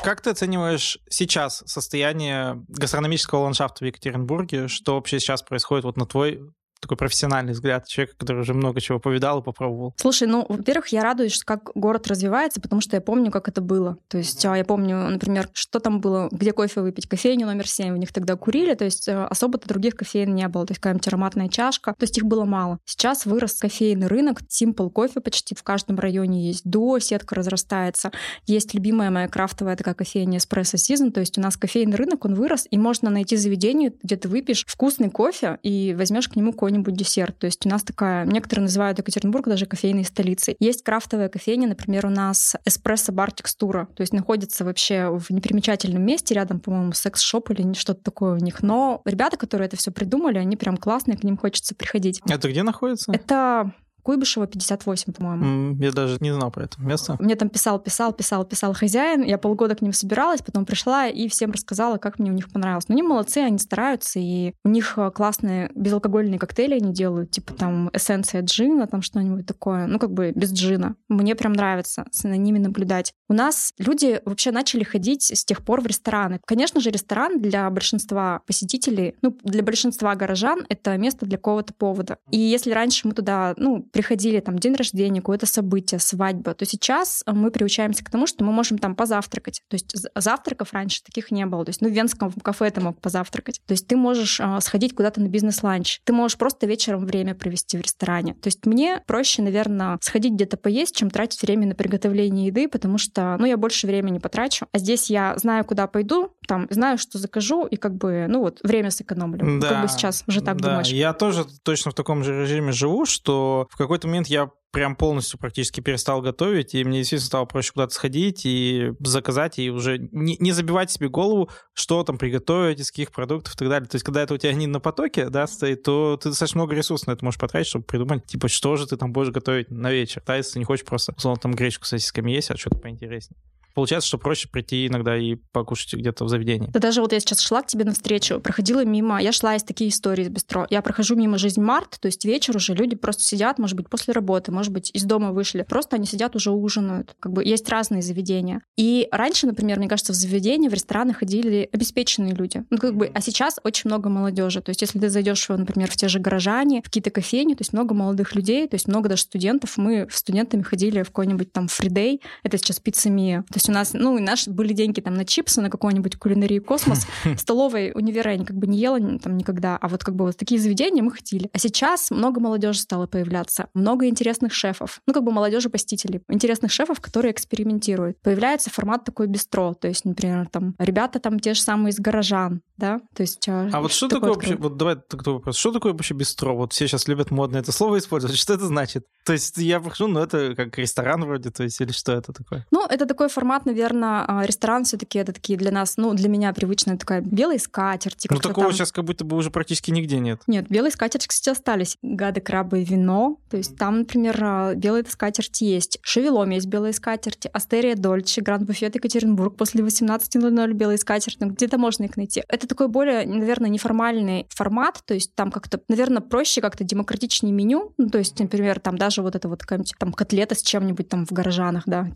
Как 0.03 0.19
ты 0.21 0.31
оцениваешь 0.31 0.97
сейчас 1.09 1.63
состояние 1.67 2.65
гастрономического 2.69 3.41
ландшафта 3.41 3.83
в 3.83 3.87
Екатеринбурге? 3.87 4.67
Что 4.67 4.95
вообще 4.95 5.19
сейчас 5.19 5.43
происходит 5.43 5.85
вот 5.85 5.95
на 5.95 6.07
твой 6.07 6.41
такой 6.81 6.97
профессиональный 6.97 7.53
взгляд 7.53 7.87
человека, 7.87 8.15
который 8.17 8.41
уже 8.41 8.53
много 8.53 8.81
чего 8.81 8.99
повидал 8.99 9.39
и 9.39 9.43
попробовал? 9.43 9.93
Слушай, 9.97 10.27
ну, 10.27 10.45
во-первых, 10.49 10.87
я 10.89 11.03
радуюсь, 11.03 11.43
как 11.43 11.71
город 11.75 12.07
развивается, 12.07 12.59
потому 12.59 12.81
что 12.81 12.97
я 12.97 13.01
помню, 13.01 13.31
как 13.31 13.47
это 13.47 13.61
было. 13.61 13.97
То 14.07 14.17
есть 14.17 14.43
mm-hmm. 14.43 14.57
я 14.57 14.65
помню, 14.65 15.09
например, 15.09 15.49
что 15.53 15.79
там 15.79 16.01
было, 16.01 16.27
где 16.31 16.51
кофе 16.51 16.81
выпить, 16.81 17.07
кофейню 17.07 17.45
номер 17.45 17.67
7, 17.67 17.93
у 17.93 17.97
них 17.97 18.11
тогда 18.11 18.35
курили, 18.35 18.73
то 18.73 18.83
есть 18.83 19.07
а, 19.07 19.27
особо-то 19.27 19.67
других 19.67 19.95
кофеин 19.95 20.33
не 20.33 20.47
было, 20.47 20.65
то 20.65 20.71
есть 20.71 20.81
какая-нибудь 20.81 21.07
ароматная 21.07 21.49
чашка, 21.49 21.93
то 21.93 22.03
есть 22.03 22.17
их 22.17 22.25
было 22.25 22.45
мало. 22.45 22.79
Сейчас 22.85 23.25
вырос 23.25 23.53
кофейный 23.53 24.07
рынок, 24.07 24.41
Simple 24.49 24.89
кофе 24.89 25.21
почти 25.21 25.55
в 25.55 25.63
каждом 25.63 25.99
районе 25.99 26.47
есть, 26.47 26.63
до 26.65 26.99
сетка 26.99 27.35
разрастается, 27.35 28.11
есть 28.47 28.73
любимая 28.73 29.11
моя 29.11 29.27
крафтовая 29.27 29.75
такая 29.75 29.93
кофейня 29.93 30.39
Espresso 30.39 30.75
Season, 30.75 31.11
то 31.11 31.19
есть 31.19 31.37
у 31.37 31.41
нас 31.41 31.57
кофейный 31.57 31.95
рынок, 31.95 32.25
он 32.25 32.33
вырос, 32.33 32.67
и 32.69 32.77
можно 32.77 33.09
найти 33.09 33.35
заведение, 33.35 33.93
где 34.01 34.15
ты 34.15 34.27
выпьешь 34.27 34.65
вкусный 34.67 35.09
кофе 35.09 35.59
и 35.61 35.95
возьмешь 35.97 36.27
к 36.27 36.35
нему 36.35 36.53
конь 36.53 36.70
какой-нибудь 36.71 36.95
десерт. 36.95 37.37
То 37.37 37.45
есть 37.45 37.65
у 37.65 37.69
нас 37.69 37.83
такая, 37.83 38.25
некоторые 38.25 38.63
называют 38.63 38.97
Екатеринбург 38.97 39.47
даже 39.47 39.65
кофейной 39.65 40.05
столицей. 40.05 40.55
Есть 40.59 40.83
крафтовая 40.83 41.29
кофейня, 41.29 41.67
например, 41.67 42.05
у 42.05 42.09
нас 42.09 42.55
эспрессо-бар 42.65 43.31
текстура, 43.31 43.87
то 43.95 44.01
есть 44.01 44.13
находится 44.13 44.63
вообще 44.63 45.09
в 45.09 45.29
непримечательном 45.29 46.03
месте, 46.03 46.33
рядом, 46.33 46.59
по-моему, 46.59 46.93
секс-шоп 46.93 47.51
или 47.51 47.73
что-то 47.73 48.01
такое 48.03 48.33
у 48.33 48.37
них. 48.37 48.63
Но 48.63 49.01
ребята, 49.05 49.37
которые 49.37 49.67
это 49.67 49.77
все 49.77 49.91
придумали, 49.91 50.37
они 50.37 50.55
прям 50.55 50.77
классные, 50.77 51.17
к 51.17 51.23
ним 51.23 51.37
хочется 51.37 51.75
приходить. 51.75 52.21
Это 52.27 52.49
где 52.49 52.63
находится? 52.63 53.11
Это 53.11 53.71
Куйбышева 54.03 54.47
58, 54.47 55.13
по-моему. 55.13 55.75
Я 55.81 55.91
даже 55.91 56.17
не 56.19 56.33
знал 56.33 56.51
про 56.51 56.65
это 56.65 56.81
место. 56.81 57.17
Мне 57.19 57.35
там 57.35 57.49
писал, 57.49 57.79
писал, 57.79 58.13
писал, 58.13 58.45
писал 58.45 58.73
хозяин. 58.73 59.23
Я 59.23 59.37
полгода 59.37 59.75
к 59.75 59.81
ним 59.81 59.93
собиралась, 59.93 60.41
потом 60.41 60.65
пришла 60.65 61.07
и 61.07 61.27
всем 61.27 61.51
рассказала, 61.51 61.97
как 61.97 62.19
мне 62.19 62.31
у 62.31 62.33
них 62.33 62.51
понравилось. 62.51 62.87
Но 62.87 62.93
они 62.93 63.03
молодцы, 63.03 63.39
они 63.39 63.57
стараются, 63.57 64.19
и 64.19 64.53
у 64.63 64.69
них 64.69 64.97
э, 64.97 65.11
классные 65.11 65.71
безалкогольные 65.75 66.39
коктейли 66.39 66.75
они 66.75 66.93
делают, 66.93 67.31
типа 67.31 67.53
там 67.53 67.89
эссенция 67.93 68.41
джина, 68.41 68.87
там 68.87 69.01
что-нибудь 69.01 69.45
такое. 69.45 69.87
Ну, 69.87 69.99
как 69.99 70.11
бы 70.11 70.31
без 70.35 70.51
джина. 70.51 70.95
Мне 71.09 71.35
прям 71.35 71.53
нравится 71.53 72.05
за 72.11 72.29
ними 72.29 72.59
наблюдать. 72.59 73.13
У 73.29 73.33
нас 73.33 73.73
люди 73.77 74.21
вообще 74.25 74.51
начали 74.51 74.83
ходить 74.83 75.23
с 75.23 75.45
тех 75.45 75.63
пор 75.63 75.81
в 75.81 75.87
рестораны. 75.87 76.39
Конечно 76.45 76.81
же, 76.81 76.89
ресторан 76.89 77.39
для 77.41 77.69
большинства 77.69 78.41
посетителей, 78.45 79.15
ну, 79.21 79.37
для 79.43 79.63
большинства 79.63 80.15
горожан 80.15 80.65
это 80.69 80.97
место 80.97 81.25
для 81.25 81.37
какого-то 81.37 81.73
повода. 81.73 82.17
И 82.29 82.39
если 82.39 82.71
раньше 82.71 83.07
мы 83.07 83.13
туда, 83.13 83.53
ну, 83.57 83.87
приходили 83.91 84.39
там 84.39 84.57
день 84.57 84.75
рождения, 84.75 85.21
какое-то 85.21 85.45
событие, 85.45 85.99
свадьба, 85.99 86.53
то 86.53 86.65
сейчас 86.65 87.23
мы 87.25 87.51
приучаемся 87.51 88.03
к 88.03 88.09
тому, 88.09 88.27
что 88.27 88.43
мы 88.43 88.51
можем 88.51 88.77
там 88.77 88.95
позавтракать. 88.95 89.61
То 89.67 89.75
есть 89.75 89.95
завтраков 90.15 90.73
раньше 90.73 91.03
таких 91.03 91.31
не 91.31 91.45
было. 91.45 91.65
То 91.65 91.69
есть, 91.69 91.81
ну, 91.81 91.89
в 91.89 91.91
венском 91.91 92.31
кафе 92.31 92.69
ты 92.71 92.81
мог 92.81 92.99
позавтракать. 92.99 93.61
То 93.65 93.73
есть 93.73 93.87
ты 93.87 93.95
можешь 93.95 94.39
а, 94.39 94.59
сходить 94.61 94.95
куда-то 94.95 95.21
на 95.21 95.27
бизнес-ланч. 95.27 96.01
Ты 96.03 96.13
можешь 96.13 96.37
просто 96.37 96.65
вечером 96.67 97.05
время 97.05 97.35
провести 97.35 97.77
в 97.77 97.81
ресторане. 97.81 98.33
То 98.35 98.47
есть 98.47 98.65
мне 98.65 99.03
проще, 99.07 99.41
наверное, 99.41 99.97
сходить 100.01 100.33
где-то 100.33 100.57
поесть, 100.57 100.95
чем 100.95 101.09
тратить 101.09 101.41
время 101.41 101.67
на 101.67 101.75
приготовление 101.75 102.47
еды, 102.47 102.67
потому 102.67 102.97
что, 102.97 103.35
ну, 103.39 103.45
я 103.45 103.57
больше 103.57 103.87
времени 103.87 104.19
потрачу. 104.19 104.67
А 104.71 104.77
здесь 104.77 105.09
я 105.09 105.37
знаю, 105.37 105.65
куда 105.65 105.87
пойду, 105.87 106.33
там, 106.47 106.67
знаю, 106.69 106.97
что 106.97 107.17
закажу, 107.17 107.65
и 107.65 107.75
как 107.75 107.95
бы, 107.95 108.25
ну, 108.27 108.41
вот, 108.41 108.59
время 108.63 108.91
сэкономлю. 108.91 109.59
Да, 109.59 109.69
как 109.69 109.81
бы 109.83 109.87
сейчас 109.87 110.23
уже 110.27 110.41
так 110.41 110.59
да. 110.61 110.69
думаешь. 110.69 110.87
Я 110.87 111.13
тоже 111.13 111.45
точно 111.63 111.91
в 111.91 111.93
таком 111.93 112.23
же 112.23 112.41
режиме 112.41 112.71
живу, 112.71 113.05
что 113.05 113.67
в 113.71 113.77
какой-то 113.83 114.07
момент 114.07 114.27
я 114.27 114.49
прям 114.71 114.95
полностью 114.95 115.37
практически 115.37 115.81
перестал 115.81 116.21
готовить, 116.21 116.73
и 116.73 116.83
мне 116.83 116.99
действительно 116.99 117.27
стало 117.27 117.45
проще 117.45 117.73
куда-то 117.73 117.93
сходить 117.93 118.45
и 118.45 118.93
заказать, 118.99 119.59
и 119.59 119.69
уже 119.69 119.97
не, 120.11 120.37
не 120.39 120.51
забивать 120.53 120.91
себе 120.91 121.09
голову, 121.09 121.49
что 121.73 122.03
там 122.03 122.17
приготовить, 122.17 122.79
из 122.79 122.89
каких 122.89 123.11
продуктов 123.11 123.53
и 123.53 123.57
так 123.57 123.69
далее. 123.69 123.89
То 123.89 123.95
есть, 123.95 124.05
когда 124.05 124.21
это 124.23 124.33
у 124.33 124.37
тебя 124.37 124.53
не 124.53 124.67
на 124.67 124.79
потоке, 124.79 125.29
да, 125.29 125.45
стоит, 125.47 125.83
то 125.83 126.17
ты 126.21 126.29
достаточно 126.29 126.59
много 126.59 126.75
ресурсов 126.75 127.07
на 127.07 127.11
это 127.11 127.25
можешь 127.25 127.39
потратить, 127.39 127.67
чтобы 127.67 127.85
придумать, 127.85 128.25
типа, 128.25 128.47
что 128.47 128.77
же 128.77 128.87
ты 128.87 128.97
там 128.97 129.11
будешь 129.11 129.31
готовить 129.31 129.69
на 129.69 129.91
вечер, 129.91 130.23
да, 130.25 130.37
если 130.37 130.53
ты 130.53 130.59
не 130.59 130.65
хочешь 130.65 130.85
просто, 130.85 131.13
условно, 131.15 131.39
там 131.39 131.53
гречку 131.53 131.85
с 131.85 131.89
сосисками 131.89 132.31
есть, 132.31 132.49
а 132.51 132.57
что-то 132.57 132.77
поинтереснее 132.77 133.37
получается, 133.73 134.07
что 134.07 134.17
проще 134.17 134.47
прийти 134.47 134.87
иногда 134.87 135.17
и 135.17 135.35
покушать 135.35 135.93
где-то 135.93 136.25
в 136.25 136.29
заведении. 136.29 136.69
Да 136.71 136.79
даже 136.79 137.01
вот 137.01 137.13
я 137.13 137.19
сейчас 137.19 137.39
шла 137.39 137.61
к 137.61 137.67
тебе 137.67 137.85
навстречу, 137.85 138.39
проходила 138.39 138.83
мимо, 138.85 139.21
я 139.21 139.31
шла 139.31 139.55
из 139.55 139.63
такие 139.63 139.89
истории 139.89 140.23
из 140.23 140.29
бистро. 140.29 140.67
Я 140.69 140.81
прохожу 140.81 141.15
мимо 141.15 141.37
«Жизнь 141.37 141.61
Март», 141.61 141.97
то 141.99 142.07
есть 142.07 142.25
вечер 142.25 142.55
уже 142.55 142.73
люди 142.73 142.95
просто 142.95 143.23
сидят, 143.23 143.59
может 143.59 143.75
быть, 143.75 143.89
после 143.89 144.13
работы, 144.13 144.51
может 144.51 144.71
быть, 144.71 144.91
из 144.93 145.03
дома 145.03 145.31
вышли. 145.31 145.63
Просто 145.67 145.95
они 145.95 146.05
сидят, 146.05 146.35
уже 146.35 146.51
ужинают. 146.51 147.15
Как 147.19 147.31
бы 147.31 147.43
есть 147.43 147.67
разные 147.69 148.01
заведения. 148.01 148.61
И 148.77 149.07
раньше, 149.11 149.47
например, 149.47 149.77
мне 149.79 149.87
кажется, 149.87 150.13
в 150.13 150.15
заведения, 150.15 150.69
в 150.69 150.73
рестораны 150.73 151.13
ходили 151.13 151.69
обеспеченные 151.71 152.33
люди. 152.33 152.63
Ну, 152.69 152.77
как 152.77 152.95
бы, 152.95 153.11
а 153.13 153.21
сейчас 153.21 153.59
очень 153.63 153.89
много 153.89 154.09
молодежи. 154.09 154.61
То 154.61 154.69
есть 154.69 154.81
если 154.81 154.99
ты 154.99 155.09
зайдешь, 155.09 155.47
например, 155.49 155.89
в 155.89 155.95
те 155.95 156.07
же 156.07 156.19
горожане, 156.19 156.81
в 156.81 156.85
какие-то 156.85 157.09
кофейни, 157.09 157.53
то 157.53 157.61
есть 157.61 157.73
много 157.73 157.93
молодых 157.93 158.35
людей, 158.35 158.67
то 158.67 158.75
есть 158.75 158.87
много 158.87 159.09
даже 159.09 159.23
студентов. 159.23 159.77
Мы 159.77 160.07
студентами 160.11 160.61
ходили 160.61 161.03
в 161.03 161.07
какой-нибудь 161.07 161.51
там 161.51 161.67
фридей, 161.67 162.21
это 162.43 162.57
сейчас 162.57 162.79
пицца 162.79 163.09
Мия. 163.09 163.41
То 163.51 163.57
есть 163.61 163.69
у 163.69 163.71
нас, 163.71 163.93
ну, 163.93 164.13
у 164.13 164.19
нас 164.19 164.47
были 164.47 164.73
деньги 164.73 165.01
там 165.01 165.13
на 165.13 165.25
чипсы, 165.25 165.61
на 165.61 165.69
какой-нибудь 165.69 166.17
кулинарию 166.17 166.63
космос. 166.63 167.05
Столовой 167.37 167.91
универа 167.93 168.33
я 168.33 168.43
как 168.43 168.57
бы 168.57 168.67
не 168.67 168.79
ела 168.79 168.99
там 169.19 169.37
никогда, 169.37 169.77
а 169.77 169.87
вот 169.87 170.03
как 170.03 170.15
бы 170.15 170.25
вот 170.25 170.37
такие 170.37 170.59
заведения 170.59 171.03
мы 171.03 171.11
ходили. 171.11 171.49
А 171.53 171.59
сейчас 171.59 172.11
много 172.11 172.39
молодежи 172.39 172.79
стало 172.79 173.07
появляться, 173.07 173.67
много 173.73 174.07
интересных 174.07 174.53
шефов, 174.53 175.01
ну, 175.05 175.13
как 175.13 175.23
бы 175.23 175.31
молодежи 175.31 175.69
посетителей, 175.69 176.21
интересных 176.27 176.71
шефов, 176.71 176.99
которые 176.99 177.31
экспериментируют. 177.31 178.19
Появляется 178.21 178.69
формат 178.69 179.05
такой 179.05 179.27
бистро, 179.27 179.73
то 179.73 179.87
есть, 179.87 180.05
например, 180.05 180.47
там 180.47 180.75
ребята 180.79 181.19
там 181.19 181.39
те 181.39 181.53
же 181.53 181.61
самые 181.61 181.91
из 181.91 181.99
гаражан, 181.99 182.61
да, 182.77 182.99
то 183.15 183.21
есть... 183.21 183.47
А, 183.47 183.69
а 183.71 183.81
вот 183.81 183.91
что 183.91 184.07
такое 184.07 184.33
вообще, 184.33 184.55
вот 184.55 184.77
давай 184.77 184.95
такой 184.95 185.33
вопрос, 185.33 185.57
что 185.57 185.71
такое 185.71 185.93
вообще 185.93 186.15
бистро? 186.15 186.55
Вот 186.55 186.73
все 186.73 186.87
сейчас 186.87 187.07
любят 187.07 187.31
модно 187.31 187.57
это 187.57 187.71
слово 187.71 187.99
использовать, 187.99 188.37
что 188.39 188.53
это 188.53 188.65
значит? 188.65 189.05
То 189.25 189.33
есть 189.33 189.57
я 189.57 189.79
прохожу, 189.79 190.07
ну, 190.07 190.19
это 190.19 190.55
как 190.55 190.77
ресторан 190.77 191.23
вроде, 191.23 191.51
то 191.51 191.63
есть, 191.63 191.79
или 191.79 191.91
что 191.91 192.13
это 192.13 192.33
такое? 192.33 192.65
Ну, 192.71 192.85
это 192.87 193.05
такой 193.05 193.29
формат, 193.29 193.50
наверное, 193.65 193.81
наверное, 193.81 194.25
а, 194.27 194.45
ресторан 194.45 194.83
все 194.83 194.97
таки 194.97 195.19
это 195.19 195.33
такие 195.33 195.57
для 195.57 195.71
нас, 195.71 195.97
ну, 195.97 196.13
для 196.13 196.29
меня 196.29 196.53
привычная 196.53 196.97
такая 196.97 197.21
белые 197.21 197.59
скатерти. 197.59 198.27
Ну, 198.29 198.37
такого 198.37 198.67
там... 198.67 198.73
сейчас 198.73 198.91
как 198.91 199.05
будто 199.05 199.25
бы 199.25 199.35
уже 199.37 199.51
практически 199.51 199.91
нигде 199.91 200.19
нет. 200.19 200.41
Нет, 200.47 200.67
белые 200.69 200.91
скатерти, 200.91 201.27
кстати, 201.27 201.55
остались. 201.55 201.97
Гады, 202.01 202.41
крабы 202.41 202.81
и 202.81 202.85
вино. 202.85 203.37
То 203.49 203.57
есть 203.57 203.77
там, 203.77 203.99
например, 203.99 204.37
а, 204.43 204.75
белые 204.75 205.03
скатерти 205.07 205.63
есть. 205.63 205.99
Шевелом 206.01 206.49
есть 206.49 206.67
белые 206.67 206.93
скатерти. 206.93 207.49
Остерия 207.53 207.95
Дольче, 207.95 208.41
Гранд 208.41 208.63
Буфет 208.63 208.95
Екатеринбург 208.95 209.55
после 209.57 209.83
18.00 209.83 210.73
белые 210.73 210.97
скатерти. 210.97 211.37
Ну, 211.41 211.51
где-то 211.51 211.77
можно 211.77 212.03
их 212.05 212.17
найти. 212.17 212.43
Это 212.47 212.67
такой 212.67 212.87
более, 212.87 213.25
наверное, 213.25 213.69
неформальный 213.69 214.47
формат. 214.49 215.01
То 215.05 215.13
есть 215.13 215.33
там 215.35 215.51
как-то, 215.51 215.81
наверное, 215.87 216.21
проще 216.21 216.61
как-то 216.61 216.83
демократичнее 216.83 217.53
меню. 217.53 217.93
Ну, 217.97 218.09
то 218.09 218.17
есть, 218.17 218.39
например, 218.39 218.79
там 218.79 218.97
даже 218.97 219.21
вот 219.21 219.35
это 219.35 219.47
вот 219.47 219.63
там 219.97 220.13
котлета 220.13 220.55
с 220.55 220.61
чем-нибудь 220.61 221.07
там 221.07 221.25
в 221.25 221.31
Горожанах, 221.31 221.83
да, 221.85 222.09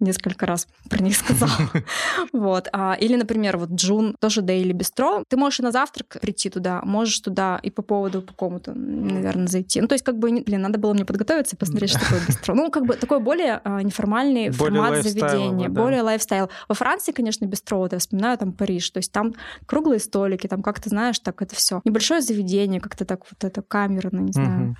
несколько 0.00 0.46
раз 0.46 0.66
про 0.88 1.02
них 1.02 1.16
сказал. 1.16 1.48
Вот. 2.32 2.68
А, 2.72 2.96
или, 3.00 3.16
например, 3.16 3.56
вот 3.56 3.70
June, 3.70 4.16
тоже 4.20 4.42
Daily 4.42 4.72
Bistro. 4.72 5.22
Ты 5.28 5.36
можешь 5.36 5.60
и 5.60 5.62
на 5.62 5.72
завтрак 5.72 6.18
прийти 6.20 6.50
туда, 6.50 6.80
можешь 6.84 7.20
туда 7.20 7.58
и 7.62 7.70
по 7.70 7.82
поводу 7.82 8.22
по 8.22 8.32
какому-то, 8.32 8.72
наверное, 8.74 9.46
зайти. 9.46 9.80
Ну, 9.80 9.88
то 9.88 9.94
есть, 9.94 10.04
как 10.04 10.18
бы, 10.18 10.30
блин, 10.30 10.62
надо 10.62 10.78
было 10.78 10.92
мне 10.94 11.04
подготовиться 11.04 11.56
и 11.56 11.58
посмотреть, 11.58 11.90
что 11.90 12.00
такое 12.00 12.20
бистро. 12.26 12.54
Ну, 12.54 12.70
как 12.70 12.86
бы 12.86 12.96
такой 12.96 13.20
более 13.20 13.60
а, 13.64 13.82
неформальный 13.82 14.50
формат 14.50 15.02
заведения, 15.02 15.68
более 15.68 16.02
lifestyle. 16.02 16.50
Во 16.68 16.74
Франции, 16.74 17.12
конечно, 17.12 17.46
бистро, 17.46 17.78
вот 17.78 17.92
я 17.92 17.98
вспоминаю 17.98 18.36
там 18.38 18.52
Париж, 18.52 18.90
то 18.90 18.98
есть 18.98 19.12
там 19.12 19.34
круглые 19.66 20.00
столики, 20.00 20.46
там 20.46 20.62
как 20.62 20.80
ты 20.80 20.90
знаешь, 20.90 21.18
так 21.18 21.40
это 21.42 21.54
все. 21.54 21.80
Небольшое 21.84 22.20
заведение, 22.20 22.80
как-то 22.80 23.04
так 23.04 23.20
вот 23.30 23.44
это 23.44 23.62
камерно, 23.62 24.20
не 24.20 24.32
знаю. 24.32 24.76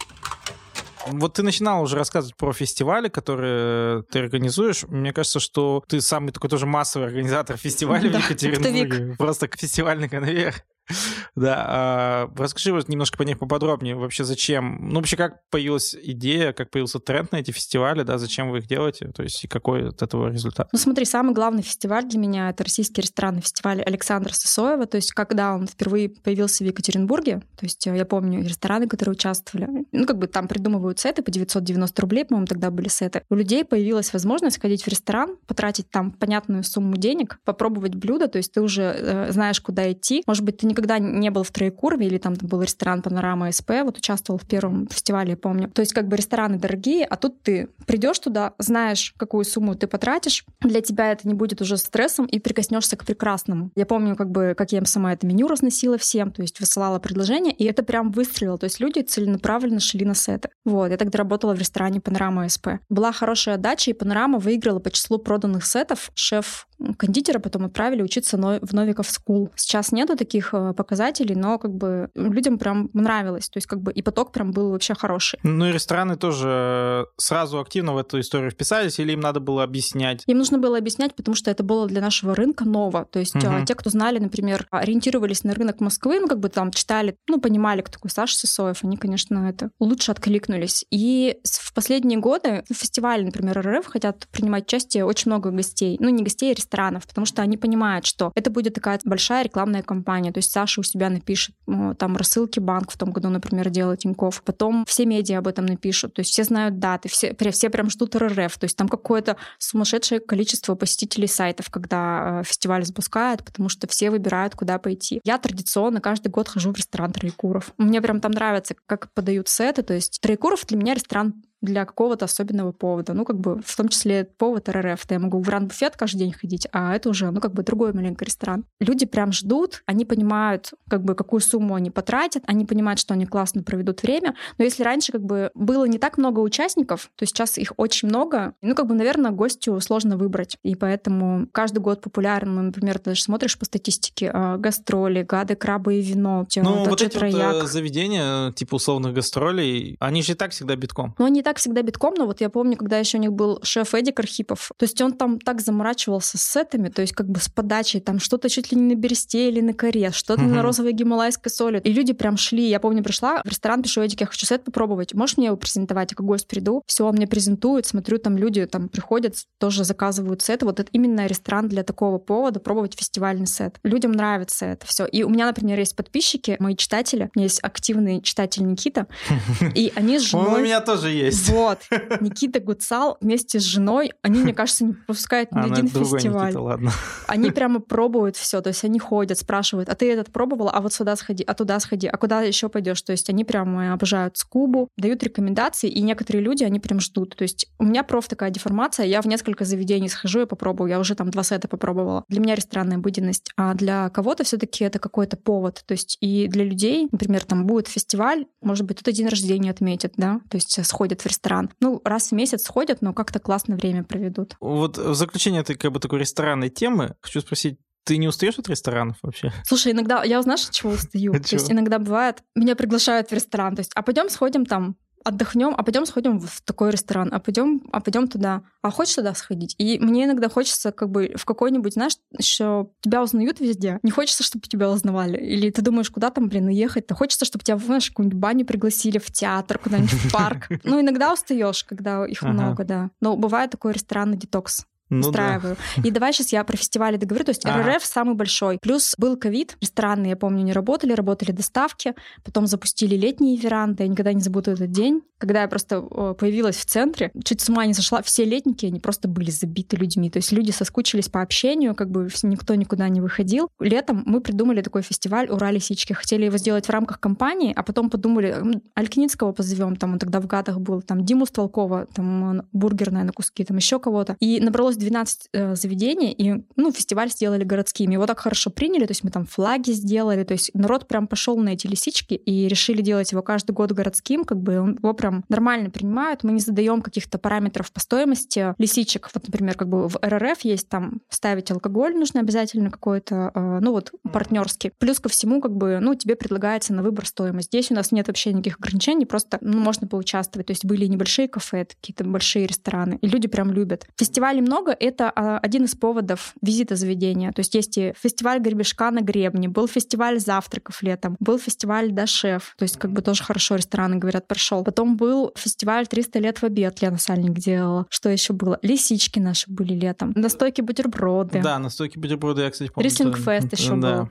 Вот 1.06 1.34
ты 1.34 1.42
начинал 1.42 1.82
уже 1.82 1.96
рассказывать 1.96 2.37
про 2.37 2.52
фестивали, 2.52 3.08
которые 3.08 4.02
ты 4.04 4.20
организуешь. 4.20 4.84
Мне 4.84 5.12
кажется, 5.12 5.40
что 5.40 5.82
ты 5.88 6.00
самый 6.00 6.32
такой 6.32 6.50
тоже 6.50 6.66
массовый 6.66 7.08
организатор 7.08 7.56
фестиваля 7.56 8.11
в 8.11 8.14
Екатеринбурге. 8.14 9.14
Просто 9.16 9.49
фестивальный 9.54 10.08
конвейер. 10.08 10.54
Да, 11.36 11.64
а, 11.66 12.30
расскажи 12.36 12.72
вот 12.72 12.88
немножко 12.88 13.18
по 13.18 13.22
ней 13.22 13.34
поподробнее. 13.34 13.96
Вообще 13.96 14.22
зачем? 14.24 14.88
Ну, 14.88 14.96
вообще, 14.96 15.16
как 15.16 15.48
появилась 15.50 15.96
идея, 16.00 16.52
как 16.52 16.70
появился 16.70 17.00
тренд 17.00 17.32
на 17.32 17.36
эти 17.36 17.50
фестивали, 17.50 18.02
да, 18.02 18.18
зачем 18.18 18.50
вы 18.50 18.58
их 18.58 18.68
делаете? 18.68 19.08
То 19.08 19.24
есть, 19.24 19.42
и 19.42 19.48
какой 19.48 19.88
от 19.88 20.00
этого 20.02 20.28
результат? 20.28 20.68
Ну, 20.72 20.78
смотри, 20.78 21.04
самый 21.04 21.34
главный 21.34 21.62
фестиваль 21.62 22.06
для 22.06 22.18
меня— 22.20 22.50
это 22.50 22.62
российский 22.62 23.00
ресторанный 23.00 23.40
фестиваль 23.40 23.82
Александра 23.82 24.32
Сысоева. 24.32 24.86
То 24.86 24.96
есть, 24.96 25.12
когда 25.12 25.54
он 25.54 25.66
впервые 25.66 26.08
появился 26.08 26.62
в 26.62 26.66
Екатеринбурге, 26.66 27.40
то 27.58 27.66
есть, 27.66 27.84
я 27.84 28.04
помню 28.04 28.44
рестораны, 28.44 28.86
которые 28.86 29.14
участвовали, 29.14 29.68
ну, 29.90 30.06
как 30.06 30.18
бы 30.18 30.28
там 30.28 30.46
придумывают 30.46 31.00
сеты 31.00 31.22
по 31.22 31.32
990 31.32 32.00
рублей, 32.00 32.24
по-моему, 32.24 32.46
тогда 32.46 32.70
были 32.70 32.88
сеты. 32.88 33.22
У 33.28 33.34
людей 33.34 33.64
появилась 33.64 34.12
возможность 34.12 34.60
ходить 34.60 34.84
в 34.84 34.88
ресторан, 34.88 35.36
потратить 35.46 35.90
там 35.90 36.12
понятную 36.12 36.62
сумму 36.62 36.96
денег, 36.96 37.40
попробовать 37.44 37.96
блюдо, 37.96 38.28
то 38.28 38.38
есть 38.38 38.52
ты 38.52 38.60
уже 38.60 38.82
э, 38.82 39.32
знаешь, 39.32 39.60
куда 39.60 39.90
идти. 39.90 40.22
Может 40.26 40.44
быть, 40.44 40.58
ты 40.58 40.66
никогда 40.74 40.98
не 40.98 41.30
был 41.30 41.44
в 41.44 41.50
Троекурове, 41.50 42.06
или 42.06 42.18
там 42.18 42.34
был 42.34 42.60
ресторан 42.62 43.00
Панорама 43.00 43.50
СП, 43.52 43.70
вот 43.84 43.98
участвовал 43.98 44.38
в 44.38 44.46
первом 44.46 44.88
фестивале, 44.88 45.30
я 45.30 45.36
помню. 45.36 45.70
То 45.70 45.80
есть 45.80 45.92
как 45.92 46.08
бы 46.08 46.16
рестораны 46.16 46.58
дорогие, 46.58 47.04
а 47.04 47.16
тут 47.16 47.40
ты 47.42 47.68
придешь 47.86 48.18
туда, 48.18 48.54
знаешь, 48.58 49.14
какую 49.16 49.44
сумму 49.44 49.76
ты 49.76 49.86
потратишь, 49.86 50.44
для 50.60 50.80
тебя 50.80 51.12
это 51.12 51.28
не 51.28 51.34
будет 51.34 51.60
уже 51.62 51.76
стрессом, 51.76 52.26
и 52.26 52.40
прикоснешься 52.40 52.96
к 52.96 53.04
прекрасному. 53.04 53.70
Я 53.76 53.86
помню, 53.86 54.16
как 54.16 54.30
бы, 54.30 54.54
как 54.56 54.72
я 54.72 54.84
сама 54.84 55.12
это 55.12 55.26
меню 55.26 55.46
разносила 55.46 55.96
всем, 55.96 56.32
то 56.32 56.42
есть 56.42 56.58
высылала 56.58 56.98
предложения, 56.98 57.52
и 57.52 57.64
это 57.64 57.82
прям 57.84 58.10
выстрелило. 58.10 58.58
То 58.58 58.64
есть 58.64 58.80
люди 58.80 59.00
целенаправленно 59.00 59.80
шли 59.80 60.04
на 60.04 60.14
сеты. 60.14 60.48
Вот, 60.64 60.90
я 60.90 60.96
тогда 60.96 61.18
работала 61.18 61.54
в 61.54 61.58
ресторане 61.58 62.00
Панорама 62.00 62.48
СП. 62.48 62.68
Была 62.88 63.12
хорошая 63.12 63.54
отдача, 63.54 63.90
и 63.90 63.94
Панорама 63.94 64.38
выиграла 64.38 64.80
по 64.80 64.90
числу 64.90 65.18
проданных 65.18 65.64
сетов. 65.64 66.10
Шеф 66.14 66.66
кондитера 66.98 67.38
потом 67.38 67.66
отправили 67.66 68.02
учиться 68.02 68.36
в 68.36 68.72
Novikov 68.72 69.08
School. 69.10 69.50
Сейчас 69.54 69.92
нету 69.92 70.16
таких 70.16 70.52
э, 70.52 70.63
показателей, 70.73 71.35
но 71.35 71.59
как 71.59 71.75
бы 71.75 72.11
людям 72.14 72.59
прям 72.59 72.90
нравилось. 72.92 73.49
То 73.49 73.59
есть 73.59 73.66
как 73.66 73.80
бы 73.80 73.92
и 73.92 74.02
поток 74.02 74.33
прям 74.33 74.52
был 74.52 74.71
вообще 74.71 74.94
хороший. 74.94 75.38
Ну 75.42 75.66
и 75.66 75.73
рестораны 75.73 76.16
тоже 76.16 77.06
сразу 77.16 77.61
активно 77.61 77.94
в 77.94 77.99
эту 77.99 78.21
историю 78.21 78.50
вписались 78.50 78.99
или 78.99 79.12
им 79.12 79.21
надо 79.21 79.40
было 79.40 79.62
объяснять? 79.62 80.23
Им 80.26 80.38
нужно 80.38 80.59
было 80.59 80.78
объяснять, 80.78 81.14
потому 81.14 81.35
что 81.35 81.50
это 81.50 81.62
было 81.62 81.87
для 81.87 82.00
нашего 82.00 82.35
рынка 82.35 82.64
ново. 82.64 83.04
То 83.04 83.18
есть 83.18 83.37
угу. 83.37 83.64
те, 83.66 83.75
кто 83.75 83.90
знали, 83.90 84.18
например, 84.18 84.66
ориентировались 84.71 85.44
на 85.44 85.54
рынок 85.54 85.80
Москвы, 85.80 86.21
ну 86.21 86.28
как 86.28 86.40
бы 86.40 86.49
там 86.49 86.71
читали, 86.71 87.16
ну 87.28 87.40
понимали, 87.40 87.83
кто 87.83 87.92
такой 87.92 88.11
Саша 88.11 88.37
Сысоев, 88.37 88.85
они, 88.85 88.97
конечно, 88.97 89.49
это 89.49 89.71
лучше 89.80 90.12
откликнулись. 90.12 90.85
И 90.90 91.38
в 91.44 91.75
последние 91.75 92.18
годы 92.18 92.64
в 92.71 92.75
фестивале, 92.75 93.25
например, 93.25 93.61
РФ 93.61 93.87
хотят 93.87 94.28
принимать 94.28 94.66
участие 94.66 95.04
очень 95.04 95.30
много 95.30 95.50
гостей. 95.50 95.97
Ну 96.00 96.09
не 96.09 96.23
гостей, 96.23 96.52
а 96.52 96.54
ресторанов, 96.54 97.06
потому 97.06 97.26
что 97.26 97.42
они 97.42 97.56
понимают, 97.56 98.06
что 98.06 98.33
это 98.35 98.50
будет 98.50 98.75
такая 98.75 99.00
большая 99.04 99.44
рекламная 99.44 99.83
кампания. 99.83 100.33
То 100.33 100.38
есть 100.38 100.52
Саша 100.54 100.82
у 100.82 100.84
себя 100.84 101.11
напишет, 101.11 101.56
там 101.99 102.16
рассылки 102.16 102.61
банк 102.61 102.92
в 102.92 102.96
том 102.96 103.11
году, 103.11 103.28
например, 103.28 103.70
делал 103.70 103.96
Тиньков. 103.96 104.40
Потом 104.44 104.84
все 104.87 105.04
медиа 105.04 105.38
об 105.38 105.49
этом 105.49 105.66
напишут. 105.66 106.14
То 106.14 106.20
есть 106.20 106.30
все 106.30 106.44
знают 106.44 106.78
даты, 106.78 107.08
все, 107.08 107.34
все 107.50 107.70
прям 107.70 107.90
ждут 107.90 108.14
РРФ. 108.14 108.56
То 108.58 108.64
есть 108.64 108.76
там 108.76 108.88
какое-то 108.88 109.37
сумасшедшее 109.58 110.20
количество 110.20 110.76
посетителей 110.76 111.26
сайтов, 111.26 111.70
когда 111.70 112.40
э, 112.40 112.44
фестиваль 112.44 112.84
запускает, 112.84 113.44
потому 113.44 113.68
что 113.68 113.88
все 113.88 114.11
выбирают, 114.11 114.54
куда 114.54 114.78
пойти. 114.78 115.20
Я 115.25 115.38
традиционно 115.38 116.00
каждый 116.00 116.28
год 116.28 116.49
хожу 116.49 116.73
в 116.73 116.76
ресторан 116.76 117.12
Троекуров. 117.12 117.73
Мне 117.76 118.00
прям 118.00 118.20
там 118.20 118.30
нравится, 118.30 118.76
как 118.87 119.12
подают 119.12 119.49
сеты. 119.49 119.82
То 119.82 119.94
есть 119.94 120.20
Троекуров 120.20 120.64
для 120.66 120.76
меня 120.78 120.94
ресторан 120.94 121.34
для 121.64 121.85
какого-то 121.85 122.26
особенного 122.26 122.73
повода. 122.73 123.14
Ну, 123.14 123.25
как 123.25 123.38
бы 123.38 123.61
в 123.64 123.76
том 123.76 123.88
числе 123.88 124.25
повод 124.25 124.68
РРФ. 124.68 125.06
То 125.06 125.14
я 125.14 125.21
могу 125.21 125.40
в 125.40 125.49
ран-буфет 125.49 125.97
каждый 125.97 126.18
день 126.18 126.33
ходить, 126.33 126.66
а 126.73 126.94
это 126.94 127.09
уже, 127.09 127.30
ну, 127.30 127.40
как 127.40 127.52
бы 127.52 127.62
другой 127.62 127.92
маленький 127.92 128.25
ресторан. 128.25 128.64
Люди 128.80 129.06
прям 129.06 129.33
ждут, 129.33 129.83
они 129.87 130.04
понимают, 130.04 130.73
как 130.88 131.02
бы, 131.02 131.14
какую 131.14 131.40
сумму 131.40 131.75
они 131.75 131.90
потратят, 131.90 132.42
они 132.47 132.64
понимают, 132.64 133.00
что 133.00 133.14
они 133.14 133.26
классно 133.26 133.62
проведут 133.62 134.02
время. 134.02 134.35
Но 134.59 134.64
если 134.64 134.83
раньше, 134.83 135.12
как 135.12 135.23
бы, 135.23 135.50
было 135.54 135.85
не 135.85 135.99
так 135.99 136.18
много 136.18 136.40
участников, 136.40 137.11
то 137.16 137.26
сейчас 137.26 137.59
их 137.59 137.73
очень 137.76 138.09
много, 138.09 138.54
ну, 138.62 138.75
как 138.75 138.87
бы, 138.87 138.94
наверное, 138.94 139.30
гостю 139.30 139.80
сложно 139.80 140.16
выбрать. 140.16 140.59
И 140.62 140.75
поэтому 140.75 141.49
каждый 141.52 141.78
год 141.78 142.00
популярен, 142.00 142.54
ну, 142.54 142.62
например, 142.62 142.99
ты 142.99 143.11
даже 143.11 143.23
смотришь 143.23 143.59
по 143.59 143.64
статистике, 143.64 144.30
э, 144.33 144.56
гастроли, 144.59 145.23
гады, 145.23 145.56
крабы 145.56 145.97
и 145.97 146.02
вино. 146.02 146.47
Ну, 146.56 146.85
вот 146.85 147.02
эти 147.02 147.16
вот 147.16 147.64
э, 147.64 147.66
заведения, 147.66 148.52
типа 148.52 148.76
условных 148.76 149.14
гастролей, 149.14 149.97
они 150.00 150.23
же 150.23 150.33
и 150.33 150.35
так 150.35 150.50
всегда 150.50 150.76
битком. 150.76 151.14
Ну, 151.18 151.25
они 151.25 151.42
так 151.42 151.53
так 151.54 151.61
всегда 151.61 151.82
битком, 151.82 152.14
но 152.18 152.26
вот 152.26 152.40
я 152.40 152.50
помню, 152.50 152.76
когда 152.76 152.99
еще 152.99 153.16
у 153.16 153.20
них 153.20 153.32
был 153.32 153.61
шеф 153.62 153.94
Эдик 153.94 154.18
Архипов, 154.18 154.73
то 154.76 154.84
есть 154.84 155.00
он 155.00 155.12
там 155.12 155.38
так 155.38 155.61
заморачивался 155.61 156.37
с 156.37 156.42
сетами, 156.42 156.88
то 156.88 157.00
есть 157.00 157.14
как 157.14 157.28
бы 157.28 157.38
с 157.38 157.49
подачей, 157.49 158.00
там 158.00 158.18
что-то 158.18 158.49
чуть 158.49 158.73
ли 158.73 158.78
не 158.78 158.94
на 158.94 158.99
бересте 158.99 159.49
или 159.49 159.61
на 159.61 159.73
коре, 159.73 160.11
что-то 160.11 160.42
uh-huh. 160.42 160.46
на 160.46 160.62
розовой 160.62 160.92
гималайской 160.92 161.52
соли. 161.52 161.80
И 161.84 161.92
люди 161.92 162.12
прям 162.12 162.37
шли. 162.37 162.68
Я 162.68 162.80
помню, 162.80 163.04
пришла 163.04 163.40
в 163.44 163.49
ресторан, 163.49 163.82
пишу 163.82 164.00
Эдик, 164.02 164.20
я 164.20 164.26
хочу 164.26 164.46
сет 164.46 164.64
попробовать. 164.64 165.14
Можешь 165.14 165.37
мне 165.37 165.46
его 165.46 165.56
презентовать? 165.56 166.11
Я 166.11 166.16
как 166.16 166.26
гость 166.26 166.49
приду. 166.49 166.82
Все, 166.87 167.06
он 167.06 167.14
мне 167.14 167.28
презентует, 167.28 167.87
смотрю, 167.87 168.18
там 168.18 168.37
люди 168.37 168.66
там 168.66 168.88
приходят, 168.88 169.37
тоже 169.61 169.84
заказывают 169.84 170.42
сет. 170.42 170.64
Вот 170.64 170.80
это 170.80 170.88
именно 170.90 171.26
ресторан 171.26 171.68
для 171.68 171.84
такого 171.84 172.18
повода, 172.18 172.58
пробовать 172.58 172.99
фестивальный 172.99 173.46
сет. 173.46 173.78
Людям 173.84 174.11
нравится 174.11 174.66
это 174.66 174.87
все. 174.87 175.06
И 175.06 175.23
у 175.23 175.28
меня, 175.28 175.46
например, 175.46 175.78
есть 175.78 175.94
подписчики, 175.94 176.56
мои 176.58 176.75
читатели. 176.75 177.30
У 177.34 177.38
меня 177.38 177.44
есть 177.44 177.62
активный 177.62 178.20
читатель 178.23 178.66
Никита. 178.66 179.06
И 179.75 179.92
они 179.94 180.18
с 180.18 180.23
женой... 180.23 180.46
Он 180.49 180.54
у 180.54 180.64
меня 180.64 180.80
тоже 180.80 181.11
есть. 181.11 181.43
Вот. 181.48 181.80
Никита 182.20 182.60
Гуцал 182.60 183.16
вместе 183.20 183.60
с 183.60 183.62
женой, 183.62 184.12
они, 184.22 184.40
мне 184.40 184.54
кажется, 184.54 184.84
не 184.84 184.92
пропускают 184.92 185.52
ни 185.52 185.58
а, 185.58 185.64
один 185.64 185.88
фестиваль. 185.88 186.46
Никита, 186.46 186.60
ладно. 186.60 186.92
Они 187.26 187.50
прямо 187.52 187.80
пробуют 187.80 188.36
все, 188.36 188.60
то 188.60 188.68
есть 188.68 188.84
они 188.84 188.98
ходят, 188.98 189.38
спрашивают, 189.38 189.88
а 189.88 189.94
ты 189.94 190.12
этот 190.12 190.32
пробовала, 190.32 190.70
а 190.70 190.80
вот 190.80 190.92
сюда 190.92 191.16
сходи, 191.16 191.44
а 191.44 191.54
туда 191.54 191.80
сходи, 191.80 192.06
а 192.06 192.16
куда 192.16 192.42
еще 192.42 192.68
пойдешь? 192.68 193.02
То 193.02 193.12
есть 193.12 193.30
они 193.30 193.44
прямо 193.44 193.92
обожают 193.92 194.36
скубу, 194.36 194.88
дают 194.96 195.22
рекомендации, 195.22 195.88
и 195.88 196.00
некоторые 196.02 196.42
люди, 196.42 196.64
они 196.64 196.80
прям 196.80 197.00
ждут. 197.00 197.36
То 197.36 197.42
есть 197.42 197.66
у 197.78 197.84
меня 197.84 198.02
проф 198.02 198.28
такая 198.28 198.50
деформация, 198.50 199.06
я 199.06 199.20
в 199.22 199.26
несколько 199.26 199.64
заведений 199.64 200.08
схожу 200.08 200.42
и 200.42 200.46
попробую, 200.46 200.90
я 200.90 200.98
уже 200.98 201.14
там 201.14 201.30
два 201.30 201.42
сета 201.42 201.68
попробовала. 201.68 202.24
Для 202.28 202.40
меня 202.40 202.54
ресторанная 202.54 202.96
обыденность, 202.96 203.50
а 203.56 203.74
для 203.74 204.08
кого-то 204.10 204.44
все 204.44 204.56
таки 204.56 204.84
это 204.84 204.98
какой-то 204.98 205.36
повод. 205.36 205.82
То 205.86 205.92
есть 205.92 206.16
и 206.20 206.46
для 206.48 206.64
людей, 206.64 207.08
например, 207.10 207.44
там 207.44 207.66
будет 207.66 207.88
фестиваль, 207.88 208.46
может 208.62 208.86
быть, 208.86 208.98
кто-то 208.98 209.16
день 209.16 209.28
рождения 209.28 209.70
отметит, 209.70 210.14
да, 210.16 210.40
то 210.48 210.56
есть 210.56 210.84
сходят 210.84 211.20
в 211.20 211.26
ресторан 211.34 211.70
ну, 211.80 212.00
раз 212.04 212.28
в 212.28 212.32
месяц 212.32 212.64
сходят, 212.64 213.02
но 213.02 213.12
как-то 213.12 213.38
классно 213.40 213.76
время 213.76 214.04
проведут. 214.04 214.56
Вот 214.60 214.98
в 214.98 215.14
заключение 215.14 215.62
этой 215.62 215.76
как 215.76 215.92
бы 215.92 216.00
такой 216.00 216.20
ресторанной 216.20 216.70
темы 216.70 217.16
хочу 217.20 217.40
спросить, 217.40 217.78
ты 218.04 218.18
не 218.18 218.28
устаешь 218.28 218.58
от 218.58 218.68
ресторанов 218.68 219.16
вообще? 219.22 219.52
Слушай, 219.64 219.92
иногда 219.92 220.22
я 220.24 220.40
знаешь, 220.42 220.66
от 220.66 220.72
чего 220.72 220.92
устаю? 220.92 221.32
то 221.42 221.54
есть 221.54 221.70
иногда 221.70 221.98
бывает, 221.98 222.42
меня 222.54 222.76
приглашают 222.76 223.30
в 223.30 223.32
ресторан, 223.32 223.74
то 223.74 223.80
есть, 223.80 223.92
а 223.94 224.02
пойдем 224.02 224.28
сходим 224.28 224.66
там 224.66 224.96
отдохнем, 225.24 225.74
а 225.76 225.82
пойдем 225.82 226.06
сходим 226.06 226.38
в 226.38 226.60
такой 226.62 226.90
ресторан, 226.90 227.30
а 227.32 227.40
пойдем, 227.40 227.82
а 227.92 228.00
пойдем 228.00 228.28
туда. 228.28 228.62
А 228.82 228.90
хочешь 228.90 229.14
туда 229.14 229.34
сходить? 229.34 229.74
И 229.78 229.98
мне 229.98 230.24
иногда 230.24 230.48
хочется 230.48 230.92
как 230.92 231.10
бы 231.10 231.32
в 231.36 231.44
какой-нибудь, 231.44 231.94
знаешь, 231.94 232.16
еще 232.38 232.90
тебя 233.00 233.22
узнают 233.22 233.60
везде. 233.60 233.98
Не 234.02 234.10
хочется, 234.10 234.42
чтобы 234.42 234.66
тебя 234.66 234.90
узнавали. 234.90 235.38
Или 235.38 235.70
ты 235.70 235.82
думаешь, 235.82 236.10
куда 236.10 236.30
там, 236.30 236.48
блин, 236.48 236.68
ехать? 236.68 237.06
То 237.06 237.14
хочется, 237.14 237.44
чтобы 237.44 237.64
тебя, 237.64 237.78
знаешь, 237.78 238.10
какую-нибудь 238.10 238.38
баню 238.38 238.66
пригласили 238.66 239.18
в 239.18 239.30
театр, 239.32 239.78
куда-нибудь 239.78 240.12
в 240.12 240.32
парк. 240.32 240.68
Ну, 240.84 241.00
иногда 241.00 241.32
устаешь, 241.32 241.82
когда 241.84 242.26
их 242.26 242.42
много, 242.42 242.84
да. 242.84 243.10
Но 243.20 243.36
бывает 243.36 243.70
такой 243.70 243.92
ресторанный 243.92 244.36
детокс 244.36 244.84
ну, 245.11 245.20
устраиваю. 245.20 245.76
Да. 245.96 246.02
И 246.08 246.11
давай 246.11 246.32
сейчас 246.32 246.52
я 246.52 246.64
про 246.64 246.76
фестивали 246.76 247.16
договорю. 247.16 247.44
То 247.44 247.50
есть 247.50 247.64
РРФ 247.64 247.87
ага. 247.88 248.00
самый 248.00 248.34
большой. 248.34 248.78
Плюс 248.80 249.14
был 249.18 249.37
ковид, 249.37 249.76
рестораны, 249.80 250.26
я 250.26 250.37
помню, 250.37 250.62
не 250.62 250.73
работали, 250.73 251.12
работали 251.12 251.52
доставки. 251.52 252.14
Потом 252.44 252.66
запустили 252.66 253.16
летние 253.16 253.56
веранды. 253.56 254.02
Я 254.02 254.08
никогда 254.08 254.32
не 254.32 254.40
забуду 254.40 254.70
этот 254.73 254.90
день, 254.90 255.23
когда 255.38 255.62
я 255.62 255.68
просто 255.68 256.00
появилась 256.00 256.76
в 256.76 256.84
центре. 256.84 257.30
Чуть 257.44 257.61
с 257.61 257.68
ума 257.68 257.87
не 257.87 257.94
сошла. 257.94 258.23
Все 258.23 258.44
летники, 258.44 258.87
они 258.87 259.00
просто 259.00 259.28
были 259.28 259.50
забиты 259.50 259.96
людьми. 259.96 260.30
То 260.30 260.38
есть 260.38 260.52
люди 260.52 260.70
соскучились 260.70 261.28
по 261.28 261.42
общению, 261.42 261.94
как 261.94 262.11
бы 262.11 262.28
никто 262.42 262.75
никуда 262.75 263.08
не 263.08 263.20
выходил. 263.20 263.68
Летом 263.80 264.23
мы 264.26 264.40
придумали 264.40 264.80
такой 264.80 265.02
фестиваль 265.02 265.49
«Ура, 265.50 265.70
лисички». 265.70 266.12
Хотели 266.12 266.46
его 266.46 266.57
сделать 266.59 266.87
в 266.87 266.90
рамках 266.90 267.20
компании, 267.20 267.72
а 267.74 267.83
потом 267.83 268.11
подумали, 268.11 268.81
Алькиницкого 268.94 269.52
позовем, 269.52 269.96
там 269.96 270.12
он 270.12 270.18
тогда 270.18 270.40
в 270.40 270.46
Гатах 270.46 270.81
был, 270.81 271.02
там 271.02 271.24
Диму 271.24 271.46
Столкова, 271.46 272.07
там 272.14 272.62
бургерная 272.72 273.24
на 273.24 273.33
куски, 273.33 273.64
там 273.64 273.76
еще 273.76 273.98
кого-то. 273.98 274.37
И 274.40 274.61
набралось 274.61 274.93
12 274.96 275.48
э, 275.52 275.76
заведений, 275.76 276.33
и, 276.33 276.64
ну, 276.76 276.92
фестиваль 276.92 277.30
сделали 277.30 277.64
городскими. 277.64 278.14
Его 278.14 278.26
так 278.26 278.40
хорошо 278.40 278.70
приняли, 278.70 279.07
то 279.07 279.12
есть 279.12 279.24
мы 279.24 279.30
там 279.30 279.46
флаги 279.46 279.92
сделали, 279.92 280.44
то 280.44 280.52
есть 280.52 280.70
народ 280.74 281.07
прям 281.07 281.26
пошел 281.26 281.57
на 281.57 281.70
эти 281.70 281.87
лисички 281.87 282.35
и 282.35 282.68
решили 282.68 283.02
делать 283.02 283.33
его 283.33 283.42
каждый 283.42 283.72
год 283.72 283.92
городским, 283.92 284.44
как 284.44 284.61
бы 284.61 284.72
его 284.72 285.14
прям 285.14 285.44
нормально 285.48 285.90
принимают. 285.90 286.42
Мы 286.42 286.52
не 286.52 286.61
задаем 286.61 287.02
каких-то 287.02 287.38
параметров 287.38 287.92
по 287.92 288.00
стоимости 288.00 288.74
лисичек. 288.78 289.30
Вот, 289.35 289.46
например, 289.46 289.76
как 289.76 289.88
бы 289.88 290.09
в 290.09 290.18
РРФ 290.20 290.61
есть 290.62 290.88
там 290.88 291.20
ставить 291.28 291.70
алкоголь 291.70 292.14
нужно 292.24 292.40
обязательно 292.40 292.90
какой-то, 292.90 293.50
э, 293.54 293.78
ну 293.80 293.92
вот, 293.92 294.12
партнерский. 294.33 294.90
Плюс 294.98 295.20
ко 295.20 295.28
всему, 295.28 295.61
как 295.61 295.76
бы, 295.76 295.98
ну, 296.00 296.14
тебе 296.14 296.37
предлагается 296.37 296.94
на 296.94 297.02
выбор 297.02 297.26
стоимость. 297.26 297.68
Здесь 297.68 297.90
у 297.90 297.94
нас 297.94 298.12
нет 298.12 298.28
вообще 298.28 298.52
никаких 298.52 298.78
ограничений, 298.78 299.26
просто 299.26 299.59
ну, 299.61 299.78
можно 299.78 300.07
поучаствовать. 300.07 300.68
То 300.68 300.72
есть 300.72 300.85
были 300.85 301.07
небольшие 301.07 301.48
кафе, 301.48 301.85
какие-то 301.85 302.24
большие 302.24 302.66
рестораны, 302.66 303.18
и 303.20 303.26
люди 303.26 303.48
прям 303.48 303.72
любят. 303.72 304.07
Фестивалей 304.16 304.61
много, 304.61 304.84
это 304.92 305.33
а, 305.35 305.59
один 305.59 305.85
из 305.85 305.94
поводов 305.94 306.55
визита 306.62 306.97
заведения. 306.97 307.53
То 307.53 307.61
есть 307.61 307.75
есть 307.75 307.99
и 307.99 308.14
фестиваль 308.20 308.61
гребешка 308.61 309.11
на 309.11 309.20
гребне, 309.20 309.68
был 309.68 309.88
фестиваль 309.88 310.38
завтраков 310.38 311.03
летом, 311.03 311.37
был 311.40 311.59
фестиваль 311.59 312.11
да 312.12 312.27
шеф, 312.27 312.75
то 312.77 312.83
есть 312.83 312.99
как 312.99 313.12
бы 313.12 313.23
тоже 313.23 313.42
хорошо 313.44 313.77
рестораны, 313.77 314.16
говорят, 314.16 314.47
прошел. 314.49 314.85
Потом 314.85 315.16
был 315.16 315.53
фестиваль 315.57 316.07
300 316.07 316.38
лет 316.38 316.59
в 316.59 316.64
обед, 316.64 317.01
Лена 317.03 317.18
Сальник 317.18 317.59
делала. 317.59 318.07
Что 318.11 318.29
еще 318.29 318.53
было? 318.53 318.79
Лисички 318.83 319.38
наши 319.38 319.70
были 319.70 319.94
летом. 319.94 320.33
Настойки 320.35 320.81
бутерброды. 320.81 321.61
Да, 321.62 321.79
настойки 321.79 322.18
бутерброды, 322.18 322.62
я, 322.62 322.70
кстати, 322.70 322.90
помню. 322.90 323.09
Рислинг-фест 323.09 323.73
еще 323.73 323.97
да. 323.97 324.23
был. 324.23 324.29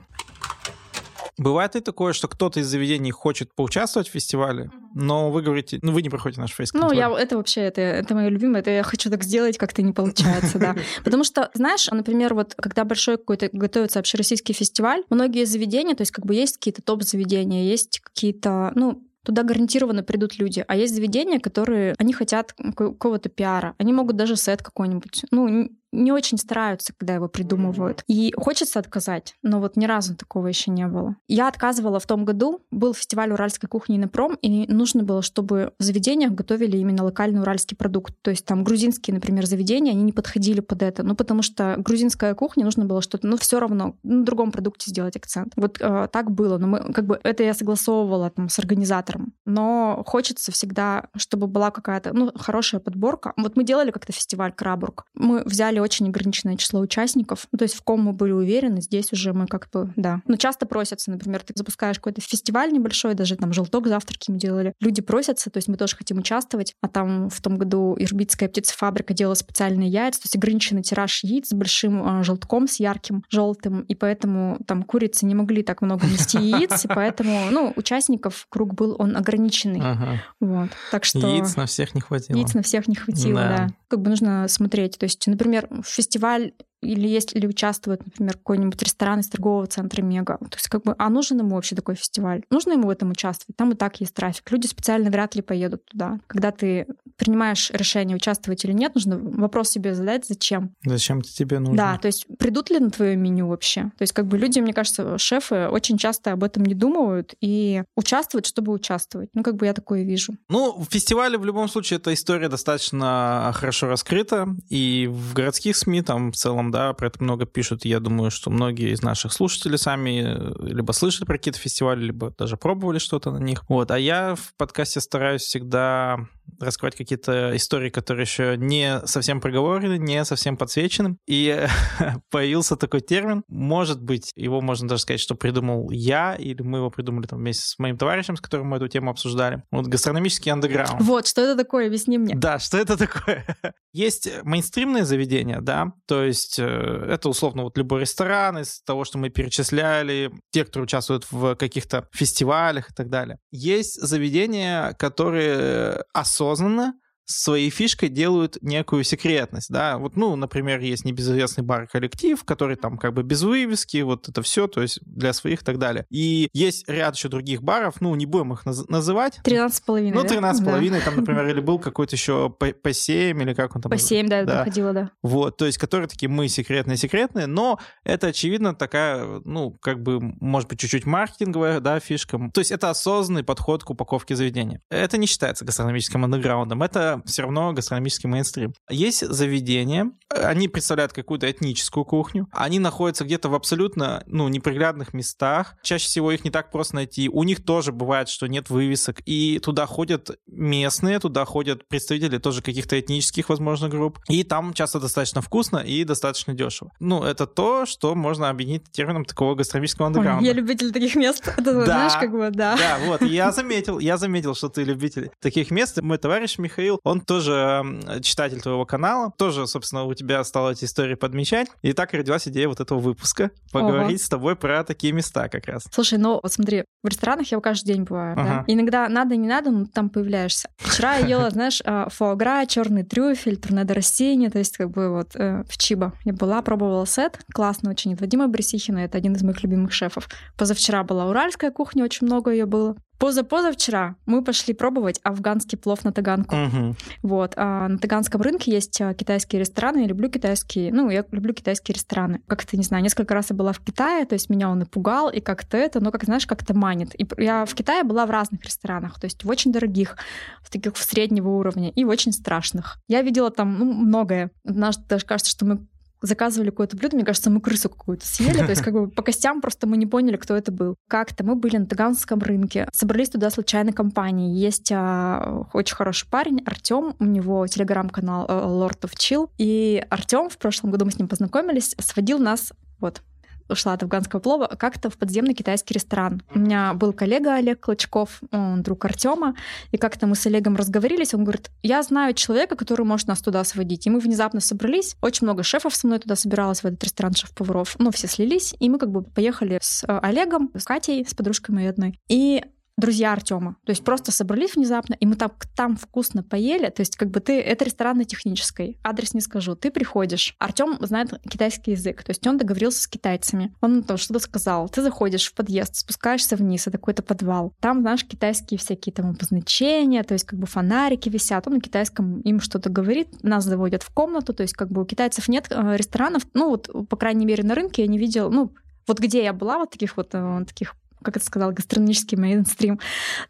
Бывает 1.36 1.74
ли 1.74 1.80
такое, 1.80 2.12
что 2.12 2.28
кто-то 2.28 2.60
из 2.60 2.66
заведений 2.66 3.10
хочет 3.10 3.54
поучаствовать 3.54 4.08
в 4.08 4.12
фестивале, 4.12 4.70
но 4.94 5.30
вы 5.30 5.42
говорите, 5.42 5.78
ну 5.82 5.92
вы 5.92 6.02
не 6.02 6.08
проходите 6.08 6.40
наш 6.40 6.52
фейс 6.52 6.72
Ну, 6.72 6.92
я, 6.92 7.10
это 7.10 7.36
вообще, 7.36 7.62
это, 7.62 7.80
это 7.80 8.14
мое 8.14 8.28
любимое, 8.28 8.60
это 8.60 8.70
я 8.70 8.82
хочу 8.82 9.10
так 9.10 9.24
сделать, 9.24 9.58
как-то 9.58 9.82
не 9.82 9.92
получается, 9.92 10.58
да. 10.58 10.76
Потому 11.04 11.24
что, 11.24 11.50
знаешь, 11.54 11.88
например, 11.90 12.34
вот 12.34 12.54
когда 12.56 12.84
большой 12.84 13.16
какой-то 13.16 13.48
готовится 13.52 13.98
общероссийский 13.98 14.54
фестиваль, 14.54 15.02
многие 15.10 15.44
заведения, 15.44 15.94
то 15.94 16.02
есть 16.02 16.12
как 16.12 16.24
бы 16.24 16.34
есть 16.34 16.58
какие-то 16.58 16.82
топ-заведения, 16.82 17.64
есть 17.64 18.00
какие-то, 18.00 18.72
ну, 18.74 19.02
туда 19.24 19.42
гарантированно 19.42 20.02
придут 20.02 20.38
люди. 20.38 20.64
А 20.66 20.76
есть 20.76 20.94
заведения, 20.94 21.40
которые, 21.40 21.94
они 21.98 22.12
хотят 22.12 22.54
какого-то 22.76 23.28
пиара. 23.28 23.74
Они 23.78 23.92
могут 23.92 24.16
даже 24.16 24.36
сет 24.36 24.62
какой-нибудь, 24.62 25.24
ну, 25.30 25.68
не 25.94 26.12
очень 26.12 26.38
стараются, 26.38 26.92
когда 26.96 27.14
его 27.14 27.28
придумывают. 27.28 28.02
И 28.08 28.32
хочется 28.36 28.78
отказать, 28.78 29.36
но 29.42 29.60
вот 29.60 29.76
ни 29.76 29.86
разу 29.86 30.16
такого 30.16 30.48
еще 30.48 30.70
не 30.70 30.86
было. 30.86 31.16
Я 31.28 31.48
отказывала 31.48 32.00
в 32.00 32.06
том 32.06 32.24
году. 32.24 32.60
Был 32.70 32.94
фестиваль 32.94 33.32
уральской 33.32 33.68
кухни 33.68 33.96
на 33.96 34.08
пром, 34.08 34.34
и 34.42 34.66
нужно 34.66 35.04
было, 35.04 35.22
чтобы 35.22 35.72
в 35.78 35.82
заведениях 35.82 36.32
готовили 36.32 36.76
именно 36.76 37.04
локальный 37.04 37.40
уральский 37.40 37.76
продукт. 37.76 38.14
То 38.22 38.30
есть 38.30 38.44
там 38.44 38.64
грузинские, 38.64 39.14
например, 39.14 39.46
заведения, 39.46 39.92
они 39.92 40.02
не 40.02 40.12
подходили 40.12 40.60
под 40.60 40.82
это. 40.82 41.02
Ну, 41.02 41.14
потому 41.14 41.42
что 41.42 41.76
грузинская 41.78 42.34
кухня, 42.34 42.64
нужно 42.64 42.84
было 42.84 43.00
что-то, 43.00 43.26
ну, 43.26 43.36
все 43.36 43.60
равно 43.60 43.96
на 44.02 44.24
другом 44.24 44.50
продукте 44.50 44.90
сделать 44.90 45.16
акцент. 45.16 45.52
Вот 45.56 45.78
э, 45.80 46.08
так 46.12 46.30
было. 46.30 46.58
Но 46.58 46.66
мы, 46.66 46.92
как 46.92 47.06
бы, 47.06 47.20
это 47.22 47.44
я 47.44 47.54
согласовывала 47.54 48.30
там 48.30 48.48
с 48.48 48.58
организатором 48.58 49.13
организатором. 49.14 49.32
Но 49.46 50.02
хочется 50.06 50.52
всегда, 50.52 51.08
чтобы 51.16 51.46
была 51.46 51.70
какая-то 51.70 52.12
ну, 52.12 52.32
хорошая 52.36 52.80
подборка. 52.80 53.32
Вот 53.36 53.56
мы 53.56 53.64
делали 53.64 53.90
как-то 53.90 54.12
фестиваль 54.12 54.52
Крабург. 54.52 55.04
Мы 55.14 55.42
взяли 55.44 55.78
очень 55.78 56.08
ограниченное 56.08 56.56
число 56.56 56.80
участников. 56.80 57.46
Ну, 57.52 57.58
то 57.58 57.64
есть 57.64 57.74
в 57.74 57.82
ком 57.82 58.02
мы 58.02 58.12
были 58.12 58.32
уверены, 58.32 58.80
здесь 58.80 59.12
уже 59.12 59.32
мы 59.32 59.46
как 59.46 59.68
бы, 59.72 59.92
да. 59.96 60.20
Но 60.26 60.36
часто 60.36 60.66
просятся, 60.66 61.10
например, 61.10 61.42
ты 61.42 61.52
запускаешь 61.56 61.96
какой-то 61.96 62.20
фестиваль 62.20 62.72
небольшой, 62.72 63.14
даже 63.14 63.36
там 63.36 63.52
желток 63.52 63.86
завтраки 63.86 64.30
мы 64.30 64.38
делали. 64.38 64.74
Люди 64.80 65.02
просятся, 65.02 65.50
то 65.50 65.58
есть 65.58 65.68
мы 65.68 65.76
тоже 65.76 65.96
хотим 65.96 66.18
участвовать. 66.18 66.74
А 66.80 66.88
там 66.88 67.28
в 67.30 67.40
том 67.40 67.58
году 67.58 67.96
Ирбитская 67.98 68.48
птицефабрика 68.48 69.14
делала 69.14 69.34
специальные 69.34 69.88
яйца, 69.88 70.20
то 70.20 70.26
есть 70.26 70.36
ограниченный 70.36 70.82
тираж 70.82 71.22
яиц 71.22 71.48
с 71.48 71.52
большим 71.52 72.02
а, 72.02 72.22
желтком, 72.22 72.66
с 72.66 72.80
ярким 72.80 73.24
желтым, 73.30 73.82
и 73.82 73.94
поэтому 73.94 74.58
там 74.66 74.82
курицы 74.82 75.26
не 75.26 75.34
могли 75.34 75.62
так 75.62 75.82
много 75.82 76.06
нести 76.06 76.38
яиц, 76.38 76.84
и 76.84 76.88
поэтому, 76.88 77.50
ну, 77.50 77.72
участников 77.76 78.46
круг 78.48 78.74
был, 78.74 78.96
он 79.04 79.16
ограниченный. 79.16 79.80
Ага. 79.82 80.22
Вот. 80.40 80.70
Так 80.90 81.04
что... 81.04 81.18
Яиц 81.18 81.56
на 81.56 81.66
всех 81.66 81.94
не 81.94 82.00
хватило. 82.00 82.36
Яиц 82.36 82.54
на 82.54 82.62
всех 82.62 82.88
не 82.88 82.94
хватило, 82.94 83.40
Да. 83.40 83.56
да. 83.56 83.68
Как 83.88 84.00
бы 84.00 84.10
нужно 84.10 84.46
смотреть. 84.48 84.98
То 84.98 85.04
есть, 85.04 85.26
например, 85.26 85.68
фестиваль 85.84 86.52
или 86.84 87.08
если 87.08 87.46
участвует, 87.46 88.04
например, 88.04 88.34
какой-нибудь 88.34 88.82
ресторан 88.82 89.20
из 89.20 89.28
торгового 89.28 89.66
центра 89.66 90.02
Мега. 90.02 90.36
То 90.38 90.56
есть 90.56 90.68
как 90.68 90.82
бы, 90.82 90.94
а 90.98 91.08
нужен 91.08 91.38
ему 91.38 91.54
вообще 91.54 91.74
такой 91.74 91.94
фестиваль? 91.94 92.42
Нужно 92.50 92.72
ему 92.72 92.88
в 92.88 92.90
этом 92.90 93.10
участвовать? 93.10 93.56
Там 93.56 93.72
и 93.72 93.74
так 93.74 94.00
есть 94.00 94.14
трафик. 94.14 94.50
Люди 94.50 94.66
специально 94.66 95.10
вряд 95.10 95.34
ли 95.34 95.42
поедут 95.42 95.84
туда. 95.86 96.18
Когда 96.26 96.50
ты 96.50 96.86
принимаешь 97.16 97.70
решение, 97.70 98.16
участвовать 98.16 98.64
или 98.64 98.72
нет, 98.72 98.94
нужно 98.94 99.18
вопрос 99.18 99.70
себе 99.70 99.94
задать, 99.94 100.26
зачем. 100.26 100.74
Зачем 100.84 101.20
это 101.20 101.28
тебе 101.28 101.58
нужно? 101.58 101.76
Да, 101.76 101.98
то 101.98 102.06
есть 102.06 102.26
придут 102.38 102.70
ли 102.70 102.78
на 102.78 102.90
твое 102.90 103.16
меню 103.16 103.48
вообще? 103.48 103.84
То 103.96 104.02
есть 104.02 104.12
как 104.12 104.26
бы 104.26 104.38
люди, 104.38 104.60
мне 104.60 104.72
кажется, 104.72 105.18
шефы 105.18 105.68
очень 105.68 105.98
часто 105.98 106.32
об 106.32 106.44
этом 106.44 106.64
не 106.64 106.74
думают 106.74 107.34
и 107.40 107.82
участвуют, 107.96 108.46
чтобы 108.46 108.72
участвовать. 108.72 109.30
Ну, 109.34 109.42
как 109.42 109.56
бы 109.56 109.66
я 109.66 109.72
такое 109.72 110.02
вижу. 110.02 110.34
Ну, 110.48 110.78
в 110.78 110.86
фестивале 110.90 111.38
в 111.38 111.44
любом 111.44 111.68
случае 111.68 111.98
эта 111.98 112.12
история 112.12 112.48
достаточно 112.48 113.52
хорошо 113.54 113.88
раскрыта, 113.88 114.48
и 114.68 115.08
в 115.10 115.34
городских 115.34 115.76
СМИ 115.76 116.02
там 116.02 116.32
в 116.32 116.36
целом, 116.36 116.70
да, 116.70 116.92
про 116.92 117.08
это 117.08 117.22
много 117.22 117.46
пишут. 117.46 117.84
Я 117.84 118.00
думаю, 118.00 118.30
что 118.30 118.50
многие 118.50 118.92
из 118.92 119.02
наших 119.02 119.32
слушателей 119.32 119.78
сами 119.78 120.24
э, 120.24 120.54
либо 120.66 120.92
слышали 120.92 121.24
про 121.24 121.36
какие-то 121.36 121.58
фестивали, 121.58 122.04
либо 122.04 122.32
даже 122.36 122.56
пробовали 122.56 122.98
что-то 122.98 123.30
на 123.30 123.38
них. 123.38 123.64
Вот. 123.68 123.90
А 123.90 123.98
я 123.98 124.34
в 124.34 124.54
подкасте 124.56 125.00
стараюсь 125.00 125.42
всегда 125.42 126.26
раскрывать 126.60 126.96
какие-то 126.96 127.56
истории, 127.56 127.90
которые 127.90 128.22
еще 128.22 128.56
не 128.56 129.00
совсем 129.06 129.40
проговорены, 129.40 129.98
не 129.98 130.24
совсем 130.24 130.56
подсвечены. 130.56 131.16
И 131.26 131.66
появился 132.30 132.76
такой 132.76 133.00
термин. 133.00 133.44
Может 133.48 134.02
быть, 134.02 134.32
его 134.36 134.60
можно 134.60 134.88
даже 134.88 135.02
сказать, 135.02 135.20
что 135.20 135.34
придумал 135.34 135.90
я, 135.90 136.34
или 136.34 136.62
мы 136.62 136.78
его 136.78 136.90
придумали 136.90 137.26
там 137.26 137.38
вместе 137.38 137.66
с 137.66 137.78
моим 137.78 137.96
товарищем, 137.96 138.36
с 138.36 138.40
которым 138.40 138.68
мы 138.68 138.76
эту 138.76 138.88
тему 138.88 139.10
обсуждали. 139.10 139.62
Вот 139.70 139.86
гастрономический 139.86 140.52
андеграунд. 140.52 141.00
Вот, 141.00 141.26
что 141.26 141.42
это 141.42 141.56
такое? 141.56 141.86
Объясни 141.86 142.18
мне. 142.18 142.34
Да, 142.34 142.58
что 142.58 142.78
это 142.78 142.96
такое? 142.96 143.44
Есть 143.92 144.28
мейнстримные 144.42 145.04
заведения, 145.04 145.60
да, 145.60 145.92
то 146.06 146.24
есть 146.24 146.58
э, 146.58 146.64
это 146.64 147.28
условно 147.28 147.62
вот 147.62 147.78
любой 147.78 148.00
ресторан 148.00 148.58
из 148.58 148.80
того, 148.82 149.04
что 149.04 149.18
мы 149.18 149.30
перечисляли, 149.30 150.32
те, 150.50 150.64
кто 150.64 150.80
участвуют 150.80 151.30
в 151.30 151.54
каких-то 151.54 152.08
фестивалях 152.12 152.90
и 152.90 152.94
так 152.94 153.08
далее. 153.08 153.38
Есть 153.52 154.00
заведения, 154.00 154.94
которые 154.94 156.04
осознанно 156.34 156.94
своей 157.26 157.70
фишкой 157.70 158.08
делают 158.08 158.58
некую 158.62 159.04
секретность, 159.04 159.70
да, 159.70 159.98
вот, 159.98 160.16
ну, 160.16 160.36
например, 160.36 160.80
есть 160.80 161.04
небезызвестный 161.04 161.64
бар-коллектив, 161.64 162.42
который 162.44 162.76
там 162.76 162.98
как 162.98 163.14
бы 163.14 163.22
без 163.22 163.42
вывески, 163.42 163.98
вот 164.02 164.28
это 164.28 164.42
все, 164.42 164.66
то 164.68 164.82
есть 164.82 164.98
для 165.06 165.32
своих 165.32 165.62
и 165.62 165.64
так 165.64 165.78
далее. 165.78 166.06
И 166.10 166.48
есть 166.52 166.88
ряд 166.88 167.16
еще 167.16 167.28
других 167.28 167.62
баров, 167.62 168.00
ну, 168.00 168.14
не 168.14 168.26
будем 168.26 168.52
их 168.52 168.64
наз- 168.66 168.84
называть. 168.88 169.40
13,5, 169.44 170.12
Ну, 170.14 170.22
да? 170.22 170.28
13 170.28 170.60
с 170.60 170.64
Да. 170.64 170.70
половиной, 170.70 171.00
там, 171.00 171.16
например, 171.16 171.46
или 171.48 171.60
был 171.64 171.78
какой-то 171.78 172.14
еще 172.14 172.50
по, 172.50 172.66
по 172.72 172.92
7, 172.92 173.40
или 173.42 173.54
как 173.54 173.74
он 173.76 173.82
там 173.82 173.90
По 173.90 173.98
7, 173.98 174.28
да, 174.28 174.44
Да. 174.44 174.58
доходило, 174.58 174.92
да. 174.92 175.10
вот, 175.22 175.56
то 175.56 175.66
есть, 175.66 175.78
которые 175.78 176.08
такие 176.08 176.28
мы 176.28 176.48
секретные-секретные, 176.48 177.46
но 177.46 177.78
это, 178.04 178.28
очевидно, 178.28 178.74
такая, 178.74 179.40
ну, 179.44 179.72
как 179.80 180.02
бы, 180.02 180.20
может 180.20 180.68
быть, 180.68 180.78
чуть-чуть 180.80 181.06
маркетинговая, 181.06 181.80
да, 181.80 182.00
фишка. 182.00 182.38
То 182.52 182.60
есть 182.60 182.70
это 182.70 182.90
осознанный 182.90 183.44
подход 183.44 183.84
к 183.84 183.90
упаковке 183.90 184.36
заведения. 184.36 184.80
Это 184.90 185.16
не 185.16 185.26
считается 185.26 185.64
гастрономическим 185.64 186.24
андеграундом, 186.24 186.82
это 186.82 187.13
все 187.26 187.42
равно 187.42 187.72
гастрономический 187.72 188.28
мейнстрим. 188.28 188.72
Есть 188.90 189.26
заведения, 189.26 190.10
они 190.28 190.68
представляют 190.68 191.12
какую-то 191.12 191.50
этническую 191.50 192.04
кухню, 192.04 192.48
они 192.52 192.78
находятся 192.78 193.24
где-то 193.24 193.48
в 193.48 193.54
абсолютно, 193.54 194.22
ну, 194.26 194.48
неприглядных 194.48 195.14
местах, 195.14 195.76
чаще 195.82 196.06
всего 196.06 196.32
их 196.32 196.44
не 196.44 196.50
так 196.50 196.70
просто 196.70 196.96
найти, 196.96 197.28
у 197.28 197.42
них 197.44 197.64
тоже 197.64 197.92
бывает, 197.92 198.28
что 198.28 198.46
нет 198.46 198.70
вывесок, 198.70 199.20
и 199.26 199.58
туда 199.62 199.86
ходят 199.86 200.30
местные, 200.46 201.18
туда 201.20 201.44
ходят 201.44 201.86
представители 201.88 202.38
тоже 202.38 202.62
каких-то 202.62 202.98
этнических, 202.98 203.48
возможно, 203.48 203.88
групп, 203.88 204.18
и 204.28 204.42
там 204.44 204.72
часто 204.74 205.00
достаточно 205.00 205.40
вкусно 205.40 205.78
и 205.78 206.04
достаточно 206.04 206.54
дешево. 206.54 206.90
Ну, 207.00 207.22
это 207.22 207.46
то, 207.46 207.86
что 207.86 208.14
можно 208.14 208.48
объединить 208.50 208.90
термином 208.90 209.24
такого 209.24 209.54
гастрономического 209.54 210.06
Ой, 210.06 210.12
андеграунда. 210.12 210.46
я 210.46 210.52
любитель 210.52 210.92
таких 210.92 211.14
мест. 211.16 211.46
Это, 211.56 211.72
Да. 211.72 211.84
знаешь, 211.84 212.12
как 212.14 212.30
бы, 212.32 212.50
да. 212.50 212.76
Да, 212.76 212.98
вот, 213.06 213.22
я 213.22 213.52
заметил, 213.52 213.98
я 213.98 214.16
заметил, 214.16 214.54
что 214.54 214.68
ты 214.68 214.84
любитель 214.84 215.30
таких 215.40 215.70
мест. 215.70 216.00
Мой 216.00 216.18
товарищ 216.18 216.58
Михаил, 216.58 216.98
он 217.04 217.20
тоже 217.20 217.84
читатель 218.22 218.60
твоего 218.60 218.84
канала, 218.84 219.32
тоже, 219.36 219.66
собственно, 219.66 220.04
у 220.04 220.14
тебя 220.14 220.42
стало 220.42 220.70
эти 220.70 220.86
истории 220.86 221.14
подмечать. 221.14 221.68
И 221.82 221.92
так 221.92 222.12
родилась 222.12 222.48
идея 222.48 222.68
вот 222.68 222.80
этого 222.80 222.98
выпуска, 222.98 223.50
поговорить 223.70 224.22
с 224.22 224.28
тобой 224.28 224.56
про 224.56 224.82
такие 224.84 225.12
места 225.12 225.48
как 225.48 225.66
раз. 225.66 225.84
Слушай, 225.92 226.18
ну 226.18 226.40
вот 226.42 226.52
смотри, 226.52 226.84
в 227.02 227.08
ресторанах 227.08 227.46
я 227.52 227.60
каждый 227.60 227.86
день 227.92 228.04
бываю, 228.04 228.32
Ага. 228.32 228.44
да. 228.44 228.64
Иногда 228.66 229.08
надо, 229.08 229.36
не 229.36 229.46
надо, 229.48 229.70
но 229.70 229.86
там 229.86 230.08
появляешься. 230.08 230.68
Вчера 230.78 231.16
я 231.16 231.26
ела, 231.26 231.50
знаешь, 231.50 231.82
а, 231.84 232.08
фуагра, 232.08 232.64
черный 232.66 233.04
трюфель, 233.04 233.56
торнадо 233.56 233.94
растения, 233.94 234.50
то 234.50 234.58
есть 234.58 234.76
как 234.76 234.90
бы 234.90 235.10
вот 235.10 235.36
э, 235.36 235.64
в 235.68 235.76
Чиба 235.76 236.12
я 236.24 236.32
была, 236.32 236.62
пробовала 236.62 237.06
сет, 237.06 237.38
классно 237.52 237.90
очень, 237.90 238.16
Вадима 238.16 238.48
Бресихина, 238.48 238.98
это 238.98 239.18
один 239.18 239.34
из 239.34 239.42
моих 239.42 239.62
любимых 239.62 239.92
шефов. 239.92 240.28
Позавчера 240.56 241.04
была 241.04 241.26
уральская 241.26 241.70
кухня, 241.70 242.04
очень 242.04 242.26
много 242.26 242.50
ее 242.50 242.66
было. 242.66 242.96
Позапозавчера 243.18 244.16
мы 244.26 244.42
пошли 244.42 244.74
пробовать 244.74 245.20
афганский 245.22 245.76
плов 245.76 246.04
на 246.04 246.12
таганку. 246.12 246.54
Мгм. 246.54 246.96
Вот. 247.22 247.54
А 247.56 247.88
на 247.88 247.98
Таганском 247.98 248.42
рынке 248.42 248.72
есть 248.72 249.00
а, 249.00 249.14
китайские 249.14 249.60
рестораны. 249.60 250.00
Я 250.00 250.06
люблю 250.06 250.28
китайские, 250.28 250.92
ну, 250.92 251.08
я 251.10 251.24
люблю 251.30 251.54
китайские 251.54 251.94
рестораны. 251.94 252.40
Как-то, 252.46 252.76
не 252.76 252.82
знаю, 252.82 253.02
несколько 253.02 253.34
раз 253.34 253.50
я 253.50 253.56
была 253.56 253.72
в 253.72 253.80
Китае, 253.80 254.26
то 254.26 254.34
есть 254.34 254.50
меня 254.50 254.68
он 254.68 254.82
и 254.82 254.84
пугал, 254.84 255.30
и 255.30 255.40
как-то 255.40 255.76
это, 255.76 256.00
но, 256.00 256.10
как 256.10 256.24
знаешь, 256.24 256.46
как-то 256.46 256.74
манит. 256.74 257.14
И 257.18 257.26
я 257.38 257.64
в 257.64 257.74
Китае 257.74 258.02
была 258.02 258.26
в 258.26 258.30
разных 258.30 258.64
ресторанах, 258.64 259.20
то 259.20 259.26
есть 259.26 259.44
в 259.44 259.48
очень 259.48 259.72
дорогих, 259.72 260.16
в 260.62 260.70
таких 260.70 260.96
среднего 260.96 261.50
уровня 261.50 261.90
и 261.90 262.04
в 262.04 262.08
очень 262.08 262.32
страшных. 262.32 262.98
Я 263.08 263.22
видела 263.22 263.50
там, 263.50 263.78
ну, 263.78 263.92
многое. 263.92 264.50
Наш 264.64 264.96
даже 264.96 265.24
кажется, 265.24 265.50
что 265.50 265.64
мы 265.64 265.86
заказывали 266.24 266.70
какое-то 266.70 266.96
блюдо, 266.96 267.16
мне 267.16 267.24
кажется, 267.24 267.50
мы 267.50 267.60
крысу 267.60 267.88
какую-то 267.88 268.26
съели, 268.26 268.58
то 268.58 268.70
есть 268.70 268.82
как 268.82 268.94
бы 268.94 269.08
по 269.14 269.22
костям 269.22 269.60
просто 269.60 269.86
мы 269.86 269.96
не 269.96 270.06
поняли, 270.06 270.36
кто 270.36 270.56
это 270.56 270.72
был. 270.72 270.96
Как-то 271.08 271.44
мы 271.44 271.54
были 271.54 271.76
на 271.76 271.86
Таганском 271.86 272.40
рынке, 272.40 272.88
собрались 272.92 273.30
туда 273.30 273.50
случайно 273.50 273.92
компанией. 273.92 274.58
Есть 274.58 274.90
а, 274.92 275.66
очень 275.72 275.94
хороший 275.94 276.28
парень, 276.28 276.62
Артем, 276.64 277.14
у 277.18 277.24
него 277.24 277.66
телеграм-канал 277.66 278.46
э, 278.48 278.52
Lord 278.52 279.00
of 279.02 279.12
Chill, 279.16 279.50
и 279.58 280.04
Артем 280.10 280.48
в 280.48 280.58
прошлом 280.58 280.90
году 280.90 281.04
мы 281.04 281.10
с 281.10 281.18
ним 281.18 281.28
познакомились, 281.28 281.94
сводил 281.98 282.38
нас 282.38 282.72
вот 282.98 283.22
ушла 283.68 283.94
от 283.94 284.02
афганского 284.02 284.40
плова, 284.40 284.66
как-то 284.66 285.10
в 285.10 285.16
подземный 285.16 285.54
китайский 285.54 285.94
ресторан. 285.94 286.42
У 286.54 286.58
меня 286.58 286.94
был 286.94 287.12
коллега 287.12 287.54
Олег 287.54 287.80
Клочков, 287.80 288.40
он 288.50 288.82
друг 288.82 289.04
Артема, 289.04 289.54
и 289.90 289.96
как-то 289.96 290.26
мы 290.26 290.34
с 290.34 290.46
Олегом 290.46 290.76
разговорились, 290.76 291.34
он 291.34 291.44
говорит, 291.44 291.70
я 291.82 292.02
знаю 292.02 292.34
человека, 292.34 292.76
который 292.76 293.06
может 293.06 293.28
нас 293.28 293.40
туда 293.40 293.64
сводить. 293.64 294.06
И 294.06 294.10
мы 294.10 294.18
внезапно 294.18 294.60
собрались, 294.60 295.16
очень 295.20 295.46
много 295.46 295.62
шефов 295.62 295.94
со 295.94 296.06
мной 296.06 296.18
туда 296.18 296.36
собиралось, 296.36 296.82
в 296.82 296.86
этот 296.86 297.02
ресторан 297.04 297.34
шеф-поваров, 297.34 297.96
ну, 297.98 298.10
все 298.10 298.26
слились, 298.26 298.74
и 298.78 298.88
мы 298.88 298.98
как 298.98 299.10
бы 299.10 299.22
поехали 299.22 299.78
с 299.80 300.04
э, 300.04 300.18
Олегом, 300.22 300.70
с 300.74 300.84
Катей, 300.84 301.26
с 301.26 301.34
подружкой 301.34 301.74
моей 301.74 301.88
одной, 301.88 302.18
и 302.28 302.64
друзья 302.96 303.32
Артема. 303.32 303.76
То 303.84 303.90
есть 303.90 304.04
просто 304.04 304.32
собрались 304.32 304.76
внезапно, 304.76 305.14
и 305.14 305.26
мы 305.26 305.36
там, 305.36 305.52
там 305.76 305.96
вкусно 305.96 306.42
поели. 306.42 306.88
То 306.90 307.00
есть 307.00 307.16
как 307.16 307.30
бы 307.30 307.40
ты... 307.40 307.60
Это 307.60 307.84
ресторан 307.84 308.18
на 308.18 308.24
технической. 308.24 308.98
Адрес 309.02 309.34
не 309.34 309.40
скажу. 309.40 309.74
Ты 309.74 309.90
приходишь. 309.90 310.54
Артем 310.58 310.96
знает 311.00 311.32
китайский 311.48 311.92
язык. 311.92 312.22
То 312.22 312.30
есть 312.30 312.46
он 312.46 312.58
договорился 312.58 313.02
с 313.02 313.06
китайцами. 313.06 313.74
Он 313.80 314.02
там 314.02 314.16
что-то 314.16 314.40
сказал. 314.40 314.88
Ты 314.88 315.02
заходишь 315.02 315.50
в 315.50 315.54
подъезд, 315.54 315.96
спускаешься 315.96 316.56
вниз, 316.56 316.86
это 316.86 316.98
какой-то 316.98 317.22
подвал. 317.22 317.72
Там, 317.80 318.00
знаешь, 318.00 318.24
китайские 318.24 318.78
всякие 318.78 319.12
там 319.12 319.30
обозначения, 319.30 320.22
то 320.22 320.34
есть 320.34 320.44
как 320.44 320.58
бы 320.58 320.66
фонарики 320.66 321.28
висят. 321.28 321.66
Он 321.66 321.74
на 321.74 321.80
китайском 321.80 322.40
им 322.40 322.60
что-то 322.60 322.90
говорит. 322.90 323.42
Нас 323.42 323.64
заводят 323.64 324.02
в 324.02 324.10
комнату. 324.10 324.54
То 324.54 324.62
есть 324.62 324.74
как 324.74 324.90
бы 324.90 325.02
у 325.02 325.04
китайцев 325.04 325.48
нет 325.48 325.66
э, 325.70 325.96
ресторанов. 325.96 326.46
Ну 326.54 326.70
вот, 326.70 326.88
по 327.08 327.16
крайней 327.16 327.46
мере, 327.46 327.64
на 327.64 327.74
рынке 327.74 328.02
я 328.02 328.08
не 328.08 328.18
видела... 328.18 328.48
Ну, 328.50 328.72
вот 329.06 329.18
где 329.18 329.44
я 329.44 329.52
была, 329.52 329.78
вот 329.78 329.90
таких 329.90 330.16
вот 330.16 330.30
э, 330.32 330.64
таких 330.66 330.94
как 331.24 331.36
это 331.36 331.44
сказал, 331.44 331.72
гастрономический 331.72 332.36
мейнстрим 332.36 333.00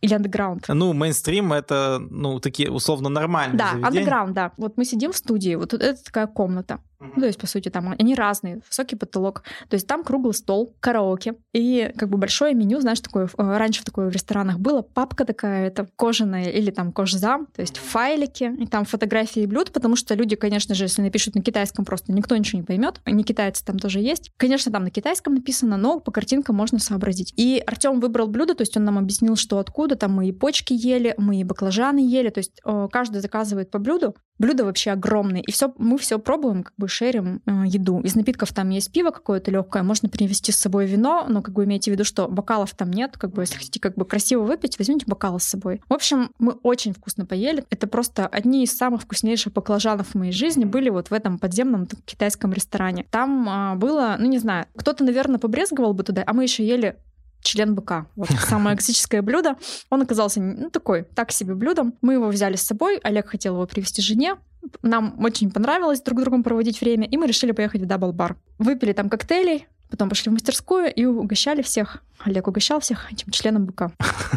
или 0.01 0.15
андеграунд. 0.15 0.67
Ну, 0.69 0.93
мейнстрим— 0.93 1.53
это, 1.55 1.99
ну, 2.11 2.41
такие 2.41 2.71
условно 2.71 3.09
нормальные 3.09 3.59
Да, 3.59 3.73
андеграунд, 3.87 4.35
да. 4.35 4.53
Вот 4.57 4.77
мы 4.77 4.85
сидим 4.85 5.13
в 5.13 5.17
студии, 5.17 5.55
вот 5.55 5.75
это 5.75 6.03
такая 6.03 6.27
комната. 6.27 6.79
Ну, 7.01 7.21
то 7.21 7.27
есть, 7.27 7.39
по 7.39 7.47
сути, 7.47 7.69
там 7.69 7.95
они 7.99 8.15
разные, 8.15 8.61
высокий 8.69 8.97
потолок. 8.97 9.43
То 9.69 9.75
есть 9.75 9.87
там 9.87 10.05
круглый 10.05 10.35
стол, 10.35 10.75
караоке 10.81 11.35
и 11.53 11.93
как 11.97 12.09
бы 12.09 12.19
большое 12.19 12.55
меню, 12.55 12.81
знаешь, 12.81 13.01
такое, 13.01 13.27
э, 13.27 13.57
раньше 13.57 13.83
в 13.83 13.85
такое 13.85 14.09
в 14.09 14.13
ресторанах 14.13 14.59
было, 14.59 14.83
папка 14.83 15.25
такая, 15.25 15.67
это 15.69 15.89
кожаная 15.97 16.51
или 16.51 16.71
там 16.71 16.93
кожзам, 16.93 17.47
то 17.47 17.61
есть 17.61 17.79
файлики, 17.79 18.53
и 18.59 18.67
там 18.67 18.85
фотографии 18.85 19.47
блюд, 19.47 19.73
потому 19.73 19.97
что 19.97 20.15
люди, 20.15 20.37
конечно 20.37 20.75
же, 20.75 20.85
если 20.85 21.03
напишут 21.03 21.35
на 21.35 21.43
китайском, 21.43 21.85
просто 21.85 22.13
никто 22.13 22.37
ничего 22.37 22.61
не 22.61 22.67
поймет. 22.67 23.01
Не 23.07 23.25
китайцы 23.25 23.65
там 23.65 23.79
тоже 23.79 24.01
есть. 24.01 24.31
Конечно, 24.37 24.73
там 24.73 24.85
на 24.85 24.91
китайском 24.91 25.35
написано, 25.35 25.77
но 25.77 26.01
по 26.01 26.13
картинкам 26.13 26.57
можно 26.57 26.79
сообразить. 26.79 27.33
И 27.37 27.63
Артем 27.67 28.01
выбрал 28.01 28.29
блюдо, 28.29 28.55
то 28.55 28.63
есть 28.63 28.77
он 28.77 28.85
нам 28.85 28.99
объяснил, 28.99 29.37
что 29.37 29.59
откуда, 29.59 29.97
там 29.97 30.13
мы 30.13 30.29
и 30.29 30.33
почки 30.33 30.73
ели, 30.73 31.15
мы 31.19 31.41
и 31.41 31.45
баклажаны 31.45 31.99
ели, 31.99 32.31
то 32.31 32.39
есть 32.39 32.61
э, 32.65 32.89
каждый 32.91 33.21
заказывает 33.21 33.71
по 33.71 33.79
блюду, 33.79 34.15
Блюда 34.39 34.65
вообще 34.65 34.91
огромные, 34.91 35.43
и 35.43 35.53
все, 35.53 35.73
мы 35.79 35.97
все 35.97 36.19
пробуем, 36.19 36.65
как 36.65 36.75
бы 36.77 36.89
шерим 36.89 37.41
э, 37.47 37.65
еду. 37.67 38.01
Из 38.01 38.17
напитков 38.17 38.53
там 38.53 38.71
есть 38.71 38.91
пиво 38.93 39.11
какое-то 39.11 39.51
легкое, 39.51 39.85
можно 39.85 40.09
привезти 40.09 40.51
с 40.51 40.59
собой 40.59 40.87
вино, 40.87 41.27
но 41.29 41.41
как 41.41 41.55
бы 41.55 41.65
имейте 41.65 41.91
в 41.91 41.95
виду, 41.95 42.05
что 42.05 42.27
бокалов 42.27 42.75
там 42.75 42.91
нет, 42.91 43.17
как 43.17 43.33
бы 43.33 43.43
если 43.43 43.57
хотите 43.57 43.79
как 43.79 43.95
бы 43.95 44.05
красиво 44.05 44.43
выпить, 44.43 44.79
возьмите 44.79 45.07
бокал 45.07 45.39
с 45.39 45.45
собой. 45.45 45.81
В 45.89 45.93
общем, 45.93 46.33
мы 46.39 46.53
очень 46.63 46.93
вкусно 46.93 47.27
поели. 47.27 47.65
Это 47.71 47.87
просто 47.87 48.27
одни 48.27 48.65
из 48.65 48.77
самых 48.77 49.03
вкуснейших 49.03 49.53
баклажанов 49.53 50.09
в 50.09 50.15
моей 50.17 50.33
жизни 50.33 50.65
были 50.65 50.91
вот 50.91 51.11
в 51.11 51.13
этом 51.13 51.39
подземном 51.39 51.87
китайском 52.05 52.53
ресторане. 52.53 53.07
Там 53.11 53.49
а, 53.49 53.75
было, 53.77 54.17
ну 54.19 54.27
не 54.27 54.39
знаю, 54.39 54.67
кто-то, 54.75 55.05
наверное, 55.05 55.39
побрезговал 55.39 55.95
бы 55.95 56.03
туда, 56.03 56.25
а 56.27 56.33
мы 56.33 56.43
еще 56.43 56.67
ели 56.67 56.97
член 57.45 57.75
быка. 57.75 58.07
Вот 58.17 58.29
самое 58.31 58.75
экзотическое 58.75 59.23
блюдо. 59.23 59.57
Он 59.91 60.03
оказался 60.03 60.41
ну, 60.41 60.71
такой, 60.71 61.05
так 61.05 61.31
себе 61.31 61.55
блюдом. 61.55 61.95
Мы 62.01 62.15
его 62.15 62.27
взяли 62.29 62.57
с 62.57 62.63
собой. 62.63 62.99
Олег 62.99 63.29
хотел 63.29 63.55
его 63.55 63.67
привезти 63.67 64.03
жене. 64.03 64.37
Нам 64.83 65.23
очень 65.23 65.51
понравилось 65.51 66.01
друг 66.01 66.21
другом 66.21 66.43
проводить 66.43 66.81
время, 66.81 67.07
и 67.07 67.17
мы 67.17 67.27
решили 67.27 67.53
поехать 67.53 67.83
в 67.83 67.87
Double 67.87 68.17
Bar. 68.17 68.37
Выпили 68.59 68.93
там 68.93 69.11
коктейлей, 69.11 69.69
Потом 69.95 70.09
пошли 70.09 70.29
в 70.31 70.33
мастерскую 70.33 70.93
и 70.93 71.05
угощали 71.05 71.63
всех. 71.63 72.03
Олег 72.25 72.49
угощал 72.49 72.81
всех 72.81 73.13
этим 73.13 73.31
членом 73.31 73.65
быка. 73.65 73.93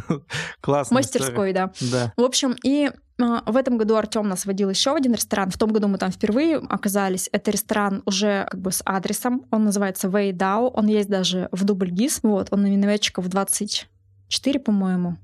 Классно. 0.62 0.94
Мастерской, 0.94 1.52
да. 1.52 1.72
Да. 1.82 2.14
В 2.16 2.22
общем, 2.22 2.56
и 2.64 2.92
а, 3.20 3.42
в 3.52 3.58
этом 3.58 3.80
году 3.80 3.96
Артем 3.96 4.30
нас 4.30 4.46
водил 4.46 4.70
еще 4.70 4.92
в 4.92 4.96
один 4.96 5.16
ресторан. 5.16 5.50
В 5.50 5.58
том 5.58 5.74
году 5.74 5.88
мы 5.88 5.98
там 5.98 6.12
впервые 6.12 6.58
оказались. 6.58 7.28
Это 7.32 7.50
ресторан 7.50 8.04
уже 8.06 8.46
как 8.52 8.62
бы 8.62 8.72
с 8.72 8.84
адресом. 8.86 9.48
Он 9.50 9.64
называется 9.64 10.08
Вейдау. 10.10 10.68
Он 10.68 10.86
есть 10.86 11.10
даже 11.10 11.50
в 11.52 11.64
ДубльГИС. 11.64 12.20
Вот, 12.22 12.50
он 12.52 12.62
на 12.62 12.68
минометчиков 12.68 13.28
24, 13.28 14.60
по-моему. 14.60 15.18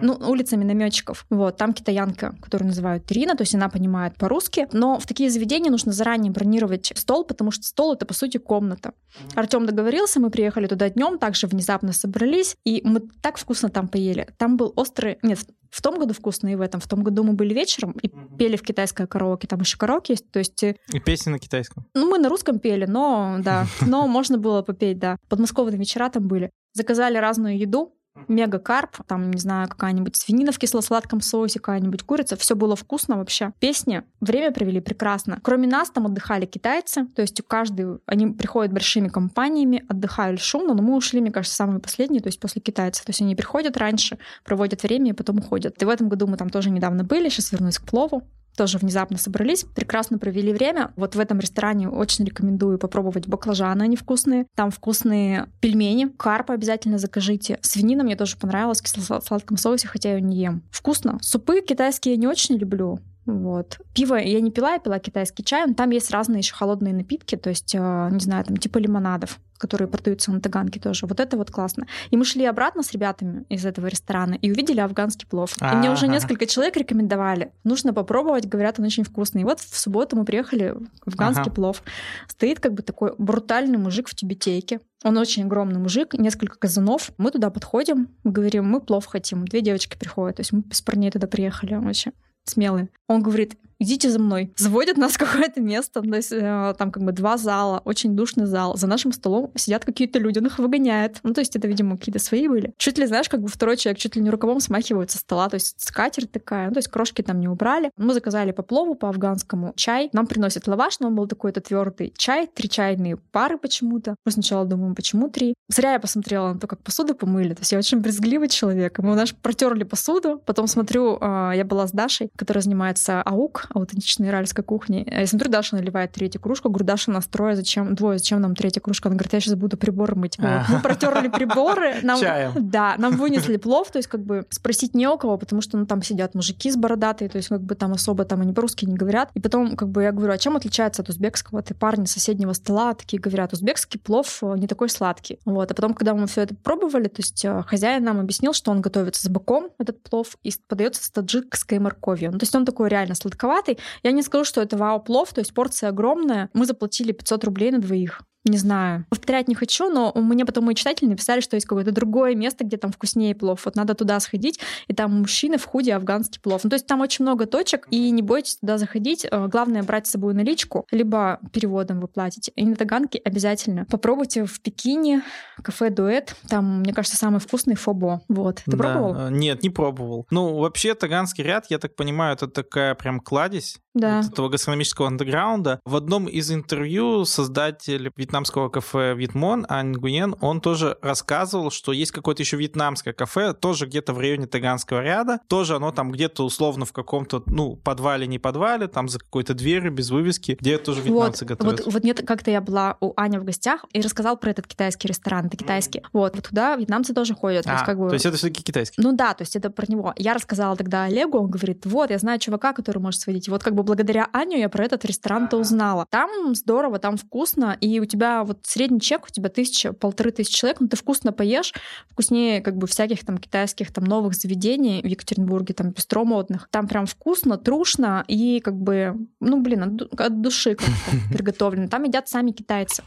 Ну, 0.00 0.14
улица 0.14 0.56
минометчиков. 0.56 1.26
Вот, 1.30 1.56
там 1.56 1.72
китаянка, 1.72 2.34
которую 2.42 2.68
называют 2.68 3.06
Трина, 3.06 3.34
то 3.34 3.42
есть 3.42 3.54
она 3.54 3.68
понимает 3.68 4.16
по-русски. 4.16 4.68
Но 4.72 4.98
в 4.98 5.06
такие 5.06 5.30
заведения 5.30 5.70
нужно 5.70 5.92
заранее 5.92 6.32
бронировать 6.32 6.92
стол, 6.96 7.24
потому 7.24 7.50
что 7.50 7.64
стол 7.64 7.94
это, 7.94 8.06
по 8.06 8.14
сути, 8.14 8.38
комната. 8.38 8.92
Артем 9.34 9.66
договорился, 9.66 10.20
мы 10.20 10.30
приехали 10.30 10.66
туда 10.66 10.90
днем, 10.90 11.18
также 11.18 11.46
внезапно 11.46 11.92
собрались, 11.92 12.56
и 12.64 12.82
мы 12.84 13.00
так 13.22 13.38
вкусно 13.38 13.68
там 13.68 13.88
поели. 13.88 14.28
Там 14.36 14.56
был 14.56 14.72
острый... 14.76 15.18
Нет, 15.22 15.38
в 15.70 15.82
том 15.82 15.98
году 15.98 16.14
вкусно 16.14 16.48
и 16.48 16.56
в 16.56 16.60
этом. 16.60 16.80
В 16.80 16.88
том 16.88 17.02
году 17.02 17.22
мы 17.22 17.34
были 17.34 17.54
вечером 17.54 17.92
и 17.92 18.08
пели 18.36 18.56
в 18.56 18.62
китайское 18.62 19.06
караоке. 19.06 19.46
Там 19.46 19.60
еще 19.60 19.76
караоке 19.78 20.14
есть. 20.14 20.30
То 20.30 20.40
есть... 20.40 20.62
Э, 20.64 20.74
и 20.92 20.98
песни 20.98 21.30
на 21.30 21.38
китайском. 21.38 21.86
Ну, 21.94 22.10
мы 22.10 22.18
на 22.18 22.28
русском 22.28 22.58
пели, 22.58 22.86
но 22.86 23.36
да. 23.40 23.66
Но 23.86 24.06
можно 24.08 24.36
было 24.36 24.62
попеть, 24.62 24.98
да. 24.98 25.16
Подмосковные 25.28 25.78
вечера 25.78 26.10
там 26.10 26.26
были. 26.26 26.50
Заказали 26.72 27.18
разную 27.18 27.56
еду, 27.58 27.94
мега-карп, 28.28 28.96
там, 29.06 29.30
не 29.30 29.38
знаю, 29.38 29.68
какая-нибудь 29.68 30.16
свинина 30.16 30.52
в 30.52 30.58
кисло-сладком 30.58 31.20
соусе, 31.20 31.58
какая-нибудь 31.58 32.02
курица. 32.02 32.36
Все 32.36 32.54
было 32.56 32.76
вкусно 32.76 33.16
вообще. 33.16 33.52
Песни 33.60 34.02
время 34.20 34.52
провели 34.52 34.80
прекрасно. 34.80 35.38
Кроме 35.42 35.66
нас 35.66 35.90
там 35.90 36.06
отдыхали 36.06 36.46
китайцы, 36.46 37.06
то 37.06 37.22
есть 37.22 37.40
у 37.40 37.42
каждый, 37.42 37.98
они 38.06 38.28
приходят 38.28 38.72
большими 38.72 39.08
компаниями, 39.08 39.84
отдыхают 39.88 40.40
шумно, 40.40 40.74
но 40.74 40.82
мы 40.82 40.96
ушли, 40.96 41.20
мне 41.20 41.30
кажется, 41.30 41.56
самые 41.56 41.80
последние, 41.80 42.22
то 42.22 42.28
есть 42.28 42.40
после 42.40 42.60
китайцев. 42.60 43.04
То 43.04 43.10
есть 43.10 43.20
они 43.22 43.36
приходят 43.36 43.76
раньше, 43.76 44.18
проводят 44.44 44.82
время 44.82 45.10
и 45.10 45.14
потом 45.14 45.38
уходят. 45.38 45.80
И 45.82 45.84
в 45.84 45.88
этом 45.88 46.08
году 46.08 46.26
мы 46.26 46.36
там 46.36 46.50
тоже 46.50 46.70
недавно 46.70 47.04
были, 47.04 47.28
сейчас 47.28 47.52
вернусь 47.52 47.78
к 47.78 47.84
плову 47.84 48.22
тоже 48.60 48.76
внезапно 48.76 49.16
собрались, 49.16 49.64
прекрасно 49.64 50.18
провели 50.18 50.52
время. 50.52 50.92
Вот 50.96 51.14
в 51.14 51.18
этом 51.18 51.40
ресторане 51.40 51.88
очень 51.88 52.26
рекомендую 52.26 52.78
попробовать 52.78 53.26
баклажаны, 53.26 53.84
они 53.84 53.96
вкусные. 53.96 54.44
Там 54.54 54.70
вкусные 54.70 55.46
пельмени, 55.60 56.08
карпа 56.18 56.52
обязательно 56.52 56.98
закажите. 56.98 57.58
Свинина 57.62 58.04
мне 58.04 58.16
тоже 58.16 58.36
понравилась 58.36 58.82
в 58.82 58.84
кисло-сладком 58.84 59.56
соусе, 59.56 59.88
хотя 59.88 60.10
я 60.10 60.16
ее 60.16 60.20
не 60.20 60.36
ем. 60.36 60.62
Вкусно. 60.70 61.16
Супы 61.22 61.62
китайские 61.62 62.16
я 62.16 62.20
не 62.20 62.26
очень 62.26 62.56
люблю. 62.56 62.98
Вот. 63.26 63.78
Пиво 63.94 64.16
я 64.16 64.40
не 64.40 64.50
пила, 64.50 64.72
я 64.72 64.78
пила 64.78 64.98
китайский 64.98 65.44
чай. 65.44 65.66
Но 65.66 65.74
там 65.74 65.90
есть 65.90 66.10
разные 66.10 66.38
еще 66.38 66.54
холодные 66.54 66.94
напитки, 66.94 67.36
то 67.36 67.50
есть, 67.50 67.74
э, 67.74 68.08
не 68.10 68.20
знаю, 68.20 68.44
там 68.44 68.56
типа 68.56 68.78
лимонадов 68.78 69.38
которые 69.60 69.88
продаются 69.88 70.32
на 70.32 70.40
Таганке 70.40 70.80
тоже. 70.80 71.06
Вот 71.06 71.20
это 71.20 71.36
вот 71.36 71.50
классно. 71.50 71.86
И 72.10 72.16
мы 72.16 72.24
шли 72.24 72.46
обратно 72.46 72.82
с 72.82 72.92
ребятами 72.92 73.44
из 73.50 73.66
этого 73.66 73.88
ресторана 73.88 74.34
и 74.34 74.50
увидели 74.50 74.80
афганский 74.80 75.26
плов. 75.26 75.54
И 75.60 75.76
мне 75.76 75.90
уже 75.90 76.08
несколько 76.08 76.46
человек 76.46 76.76
рекомендовали. 76.78 77.52
Нужно 77.62 77.92
попробовать, 77.92 78.46
говорят, 78.46 78.80
он 78.80 78.86
очень 78.86 79.04
вкусный. 79.04 79.42
И 79.42 79.44
вот 79.44 79.60
в 79.60 79.78
субботу 79.78 80.16
мы 80.16 80.24
приехали 80.24 80.74
в 81.04 81.08
афганский 81.08 81.50
плов. 81.50 81.82
Стоит 82.26 82.58
как 82.58 82.72
бы 82.72 82.82
такой 82.82 83.14
брутальный 83.18 83.76
мужик 83.76 84.08
в 84.08 84.14
тюбетейке. 84.14 84.80
Он 85.04 85.18
очень 85.18 85.44
огромный 85.44 85.78
мужик, 85.78 86.14
несколько 86.14 86.58
казанов. 86.58 87.10
Мы 87.18 87.30
туда 87.30 87.50
подходим, 87.50 88.08
говорим, 88.24 88.64
мы 88.64 88.80
плов 88.80 89.04
хотим. 89.04 89.44
Две 89.44 89.60
девочки 89.60 89.98
приходят. 89.98 90.36
То 90.36 90.40
есть 90.40 90.52
мы 90.52 90.60
без 90.60 90.80
парней 90.80 91.10
туда 91.10 91.26
приехали 91.26 91.74
вообще 91.74 92.12
смелые. 92.44 92.88
Он 93.08 93.22
говорит, 93.22 93.58
идите 93.80 94.10
за 94.10 94.20
мной. 94.20 94.52
Заводят 94.56 94.96
нас 94.96 95.12
в 95.12 95.18
какое-то 95.18 95.60
место, 95.60 96.02
то 96.02 96.14
есть 96.14 96.32
э, 96.32 96.74
там 96.78 96.92
как 96.92 97.02
бы 97.02 97.12
два 97.12 97.36
зала, 97.36 97.82
очень 97.84 98.14
душный 98.14 98.46
зал. 98.46 98.76
За 98.76 98.86
нашим 98.86 99.12
столом 99.12 99.50
сидят 99.56 99.84
какие-то 99.84 100.18
люди, 100.18 100.38
он 100.38 100.46
их 100.46 100.58
выгоняет. 100.58 101.18
Ну, 101.22 101.34
то 101.34 101.40
есть 101.40 101.56
это, 101.56 101.66
видимо, 101.66 101.96
какие-то 101.96 102.18
свои 102.18 102.46
были. 102.46 102.72
Чуть 102.76 102.98
ли, 102.98 103.06
знаешь, 103.06 103.28
как 103.28 103.40
бы 103.40 103.48
второй 103.48 103.76
человек 103.76 103.98
чуть 103.98 104.16
ли 104.16 104.22
не 104.22 104.30
рукавом 104.30 104.60
смахивают 104.60 105.10
со 105.10 105.18
стола, 105.18 105.48
то 105.48 105.54
есть 105.54 105.80
скатерть 105.80 106.30
такая, 106.30 106.68
ну, 106.68 106.74
то 106.74 106.78
есть 106.78 106.88
крошки 106.88 107.22
там 107.22 107.40
не 107.40 107.48
убрали. 107.48 107.90
Мы 107.96 108.14
заказали 108.14 108.52
по 108.52 108.62
плову, 108.62 108.94
по 108.94 109.08
афганскому 109.08 109.72
чай. 109.76 110.10
Нам 110.12 110.26
приносят 110.26 110.68
лаваш, 110.68 111.00
но 111.00 111.08
он 111.08 111.16
был 111.16 111.26
такой-то 111.26 111.60
твердый 111.60 112.12
чай, 112.16 112.46
три 112.46 112.68
чайные 112.68 113.16
пары 113.16 113.58
почему-то. 113.58 114.16
Мы 114.26 114.32
сначала 114.32 114.66
думаем, 114.66 114.94
почему 114.94 115.28
три? 115.28 115.54
Зря 115.68 115.92
я 115.92 116.00
посмотрела 116.00 116.52
на 116.52 116.60
то, 116.60 116.66
как 116.66 116.82
посуду 116.82 117.14
помыли. 117.14 117.54
То 117.54 117.60
есть 117.60 117.72
я 117.72 117.78
очень 117.78 117.98
брезгливый 117.98 118.48
человек. 118.48 118.98
Мы, 118.98 119.14
наш 119.14 119.34
протерли 119.34 119.84
посуду, 119.84 120.42
потом 120.44 120.66
смотрю, 120.66 121.18
э, 121.20 121.52
я 121.56 121.64
была 121.64 121.86
с 121.86 121.92
Дашей, 121.92 122.30
которая 122.36 122.62
занимается 122.62 123.22
АУК, 123.22 123.69
аутентичной 123.72 124.28
иральской 124.28 124.64
кухни. 124.64 125.06
Я 125.10 125.26
смотрю, 125.26 125.50
Даша 125.50 125.76
наливает 125.76 126.12
третью 126.12 126.40
кружку. 126.40 126.68
Говорю, 126.68 126.86
Даша, 126.86 127.10
нас 127.10 127.26
трое, 127.26 127.56
зачем? 127.56 127.94
Двое, 127.94 128.18
зачем 128.18 128.40
нам 128.40 128.54
третья 128.54 128.80
кружка? 128.80 129.08
Она 129.08 129.16
говорит, 129.16 129.32
я 129.32 129.40
сейчас 129.40 129.54
буду 129.54 129.76
приборы 129.76 130.14
мыть. 130.14 130.38
Вот. 130.38 130.48
Мы 130.68 130.80
протерли 130.80 131.28
приборы. 131.28 131.96
Нам, 132.02 132.20
Чаем. 132.20 132.52
Да, 132.56 132.94
нам 132.98 133.16
вынесли 133.16 133.56
плов, 133.56 133.90
то 133.90 133.98
есть 133.98 134.08
как 134.08 134.22
бы 134.24 134.46
спросить 134.50 134.94
не 134.94 135.08
у 135.08 135.16
кого, 135.18 135.36
потому 135.38 135.62
что 135.62 135.76
ну, 135.76 135.86
там 135.86 136.02
сидят 136.02 136.34
мужики 136.34 136.70
с 136.70 136.76
бородатые, 136.76 137.28
то 137.28 137.36
есть 137.36 137.48
как 137.48 137.62
бы 137.62 137.74
там 137.74 137.92
особо 137.92 138.24
там 138.24 138.40
они 138.40 138.52
по-русски 138.52 138.84
не 138.84 138.94
говорят. 138.94 139.30
И 139.34 139.40
потом 139.40 139.76
как 139.76 139.88
бы 139.88 140.02
я 140.02 140.12
говорю, 140.12 140.32
а 140.32 140.38
чем 140.38 140.56
отличается 140.56 141.02
от 141.02 141.08
узбекского? 141.08 141.62
Ты 141.62 141.74
парни 141.74 142.06
соседнего 142.06 142.52
стола 142.52 142.94
такие 142.94 143.20
говорят, 143.20 143.52
узбекский 143.52 144.00
плов 144.00 144.38
э, 144.42 144.54
не 144.56 144.66
такой 144.66 144.88
сладкий. 144.88 145.38
Вот. 145.44 145.70
А 145.70 145.74
потом, 145.74 145.94
когда 145.94 146.14
мы 146.14 146.26
все 146.26 146.42
это 146.42 146.54
пробовали, 146.54 147.08
то 147.08 147.20
есть 147.20 147.44
э, 147.44 147.62
хозяин 147.66 148.04
нам 148.04 148.20
объяснил, 148.20 148.52
что 148.52 148.70
он 148.70 148.80
готовится 148.80 149.22
с 149.22 149.28
быком, 149.28 149.70
этот 149.78 150.02
плов, 150.02 150.36
и 150.42 150.52
подается 150.66 151.04
с 151.04 151.10
таджикской 151.10 151.78
морковью. 151.78 152.32
Ну, 152.32 152.38
то 152.38 152.44
есть 152.44 152.54
он 152.54 152.64
такой 152.64 152.88
реально 152.88 153.14
сладковатый. 153.14 153.59
Я 154.02 154.12
не 154.12 154.22
скажу, 154.22 154.44
что 154.44 154.60
это 154.60 154.76
вау-плов, 154.76 155.32
то 155.32 155.40
есть 155.40 155.54
порция 155.54 155.90
огромная. 155.90 156.50
Мы 156.54 156.66
заплатили 156.66 157.12
500 157.12 157.44
рублей 157.44 157.70
на 157.70 157.78
двоих 157.78 158.22
не 158.44 158.56
знаю, 158.56 159.04
повторять 159.10 159.48
не 159.48 159.54
хочу, 159.54 159.90
но 159.90 160.12
мне 160.14 160.44
потом 160.46 160.64
мои 160.64 160.74
читатели 160.74 161.08
написали, 161.08 161.40
что 161.40 161.56
есть 161.56 161.66
какое-то 161.66 161.92
другое 161.92 162.34
место, 162.34 162.64
где 162.64 162.76
там 162.76 162.90
вкуснее 162.92 163.34
плов. 163.34 163.62
Вот 163.64 163.76
надо 163.76 163.94
туда 163.94 164.18
сходить, 164.20 164.58
и 164.88 164.94
там 164.94 165.20
мужчины 165.20 165.58
в 165.58 165.64
худе 165.66 165.94
афганский 165.94 166.40
плов. 166.40 166.64
Ну, 166.64 166.70
то 166.70 166.74
есть 166.76 166.86
там 166.86 167.00
очень 167.00 167.24
много 167.24 167.46
точек, 167.46 167.86
и 167.90 168.10
не 168.10 168.22
бойтесь 168.22 168.56
туда 168.56 168.78
заходить. 168.78 169.26
Э, 169.30 169.46
главное 169.48 169.82
брать 169.82 170.06
с 170.06 170.10
собой 170.10 170.32
наличку, 170.34 170.86
либо 170.90 171.38
переводом 171.52 172.00
вы 172.00 172.08
платите. 172.08 172.52
И 172.56 172.64
на 172.64 172.76
Таганке 172.76 173.20
обязательно 173.24 173.84
попробуйте 173.90 174.44
в 174.44 174.60
Пекине 174.60 175.22
кафе 175.62 175.90
Дуэт. 175.90 176.34
Там, 176.48 176.80
мне 176.80 176.94
кажется, 176.94 177.18
самый 177.18 177.40
вкусный 177.40 177.74
фобо. 177.74 178.22
Вот. 178.28 178.62
Ты 178.64 178.70
Да. 178.70 178.76
пробовал? 178.78 179.14
Э, 179.16 179.30
Нет, 179.30 179.62
не 179.62 179.70
пробовал. 179.70 180.26
Ну, 180.30 180.56
вообще, 180.58 180.94
Таганский 180.94 181.44
ряд, 181.44 181.66
я 181.68 181.78
так 181.78 181.94
понимаю, 181.94 182.34
это 182.34 182.48
такая 182.48 182.94
прям 182.94 183.20
кладезь 183.20 183.78
Да. 183.94 184.22
вот 184.22 184.32
этого 184.32 184.48
гастрономического 184.48 185.08
андеграунда. 185.08 185.80
В 185.84 185.96
одном 185.96 186.26
из 186.26 186.50
интервью 186.50 187.24
создатель 187.24 188.10
вьетнамского 188.30 188.68
кафе 188.68 189.14
Витмон, 189.14 189.66
а 189.68 189.82
Нгуен, 189.82 190.36
он 190.40 190.60
тоже 190.60 190.96
рассказывал, 191.02 191.72
что 191.72 191.90
есть 191.90 192.12
какое-то 192.12 192.42
еще 192.42 192.56
вьетнамское 192.56 193.12
кафе, 193.12 193.54
тоже 193.54 193.86
где-то 193.86 194.12
в 194.12 194.18
районе 194.18 194.46
Таганского 194.46 195.02
ряда, 195.02 195.40
тоже 195.48 195.76
оно 195.76 195.90
там 195.90 196.12
где-то 196.12 196.44
условно 196.44 196.84
в 196.84 196.92
каком-то, 196.92 197.42
ну, 197.46 197.74
подвале, 197.76 198.28
не 198.28 198.38
подвале, 198.38 198.86
там 198.86 199.08
за 199.08 199.18
какой-то 199.18 199.54
дверью 199.54 199.92
без 199.92 200.10
вывески, 200.10 200.56
где 200.60 200.78
тоже 200.78 201.00
вьетнамцы 201.00 201.44
вот, 201.44 201.48
готовят. 201.48 201.84
Вот, 201.84 201.92
вот 201.94 202.04
нет, 202.04 202.22
как-то 202.24 202.52
я 202.52 202.60
была 202.60 202.96
у 203.00 203.12
Ани 203.16 203.38
в 203.38 203.44
гостях 203.44 203.84
и 203.92 204.00
рассказал 204.00 204.36
про 204.36 204.50
этот 204.50 204.68
китайский 204.68 205.08
ресторан, 205.08 205.46
это 205.46 205.56
китайский. 205.56 205.98
Mm. 205.98 206.06
Вот, 206.12 206.36
вот 206.36 206.48
туда 206.48 206.76
вьетнамцы 206.76 207.12
тоже 207.12 207.34
ходят. 207.34 207.66
А, 207.66 207.70
то 207.70 207.74
есть, 207.74 207.84
как 207.84 207.98
бы... 207.98 208.08
то 208.08 208.14
есть 208.14 208.26
это 208.26 208.36
все-таки 208.36 208.62
китайский? 208.62 209.02
Ну 209.02 209.12
да, 209.12 209.34
то 209.34 209.42
есть 209.42 209.56
это 209.56 209.70
про 209.70 209.86
него. 209.88 210.14
Я 210.16 210.34
рассказала 210.34 210.76
тогда 210.76 211.04
Олегу, 211.04 211.38
он 211.38 211.50
говорит, 211.50 211.84
вот, 211.84 212.10
я 212.10 212.18
знаю 212.18 212.38
чувака, 212.38 212.72
который 212.72 212.98
может 212.98 213.20
сводить. 213.20 213.48
вот 213.48 213.64
как 213.64 213.74
бы 213.74 213.82
благодаря 213.82 214.28
Аню 214.32 214.56
я 214.56 214.68
про 214.68 214.84
этот 214.84 215.04
ресторан-то 215.04 215.56
узнала. 215.56 216.06
Там 216.10 216.54
здорово, 216.54 217.00
там 217.00 217.16
вкусно, 217.16 217.76
и 217.80 217.98
у 217.98 218.04
тебя 218.04 218.19
вот 218.44 218.60
средний 218.64 219.00
чек, 219.00 219.26
у 219.26 219.28
тебя 219.28 219.48
тысяча, 219.48 219.92
полторы 219.92 220.30
тысячи 220.30 220.54
человек, 220.54 220.80
ну 220.80 220.88
ты 220.88 220.96
вкусно 220.96 221.32
поешь, 221.32 221.72
вкуснее 222.08 222.60
как 222.60 222.76
бы 222.76 222.86
всяких 222.86 223.24
там 223.24 223.38
китайских 223.38 223.92
там 223.92 224.04
новых 224.04 224.34
заведений 224.34 225.00
в 225.02 225.06
Екатеринбурге, 225.06 225.74
там 225.74 225.90
бистро 225.90 226.24
модных. 226.24 226.68
Там 226.70 226.88
прям 226.88 227.06
вкусно, 227.06 227.58
трушно 227.58 228.24
и 228.28 228.60
как 228.60 228.74
бы, 228.74 229.14
ну 229.40 229.60
блин, 229.60 230.00
от, 230.00 230.20
от 230.20 230.40
души 230.40 230.76
приготовлено. 231.32 231.88
Там 231.88 232.04
едят 232.04 232.28
сами 232.28 232.52
китайцы. 232.52 233.02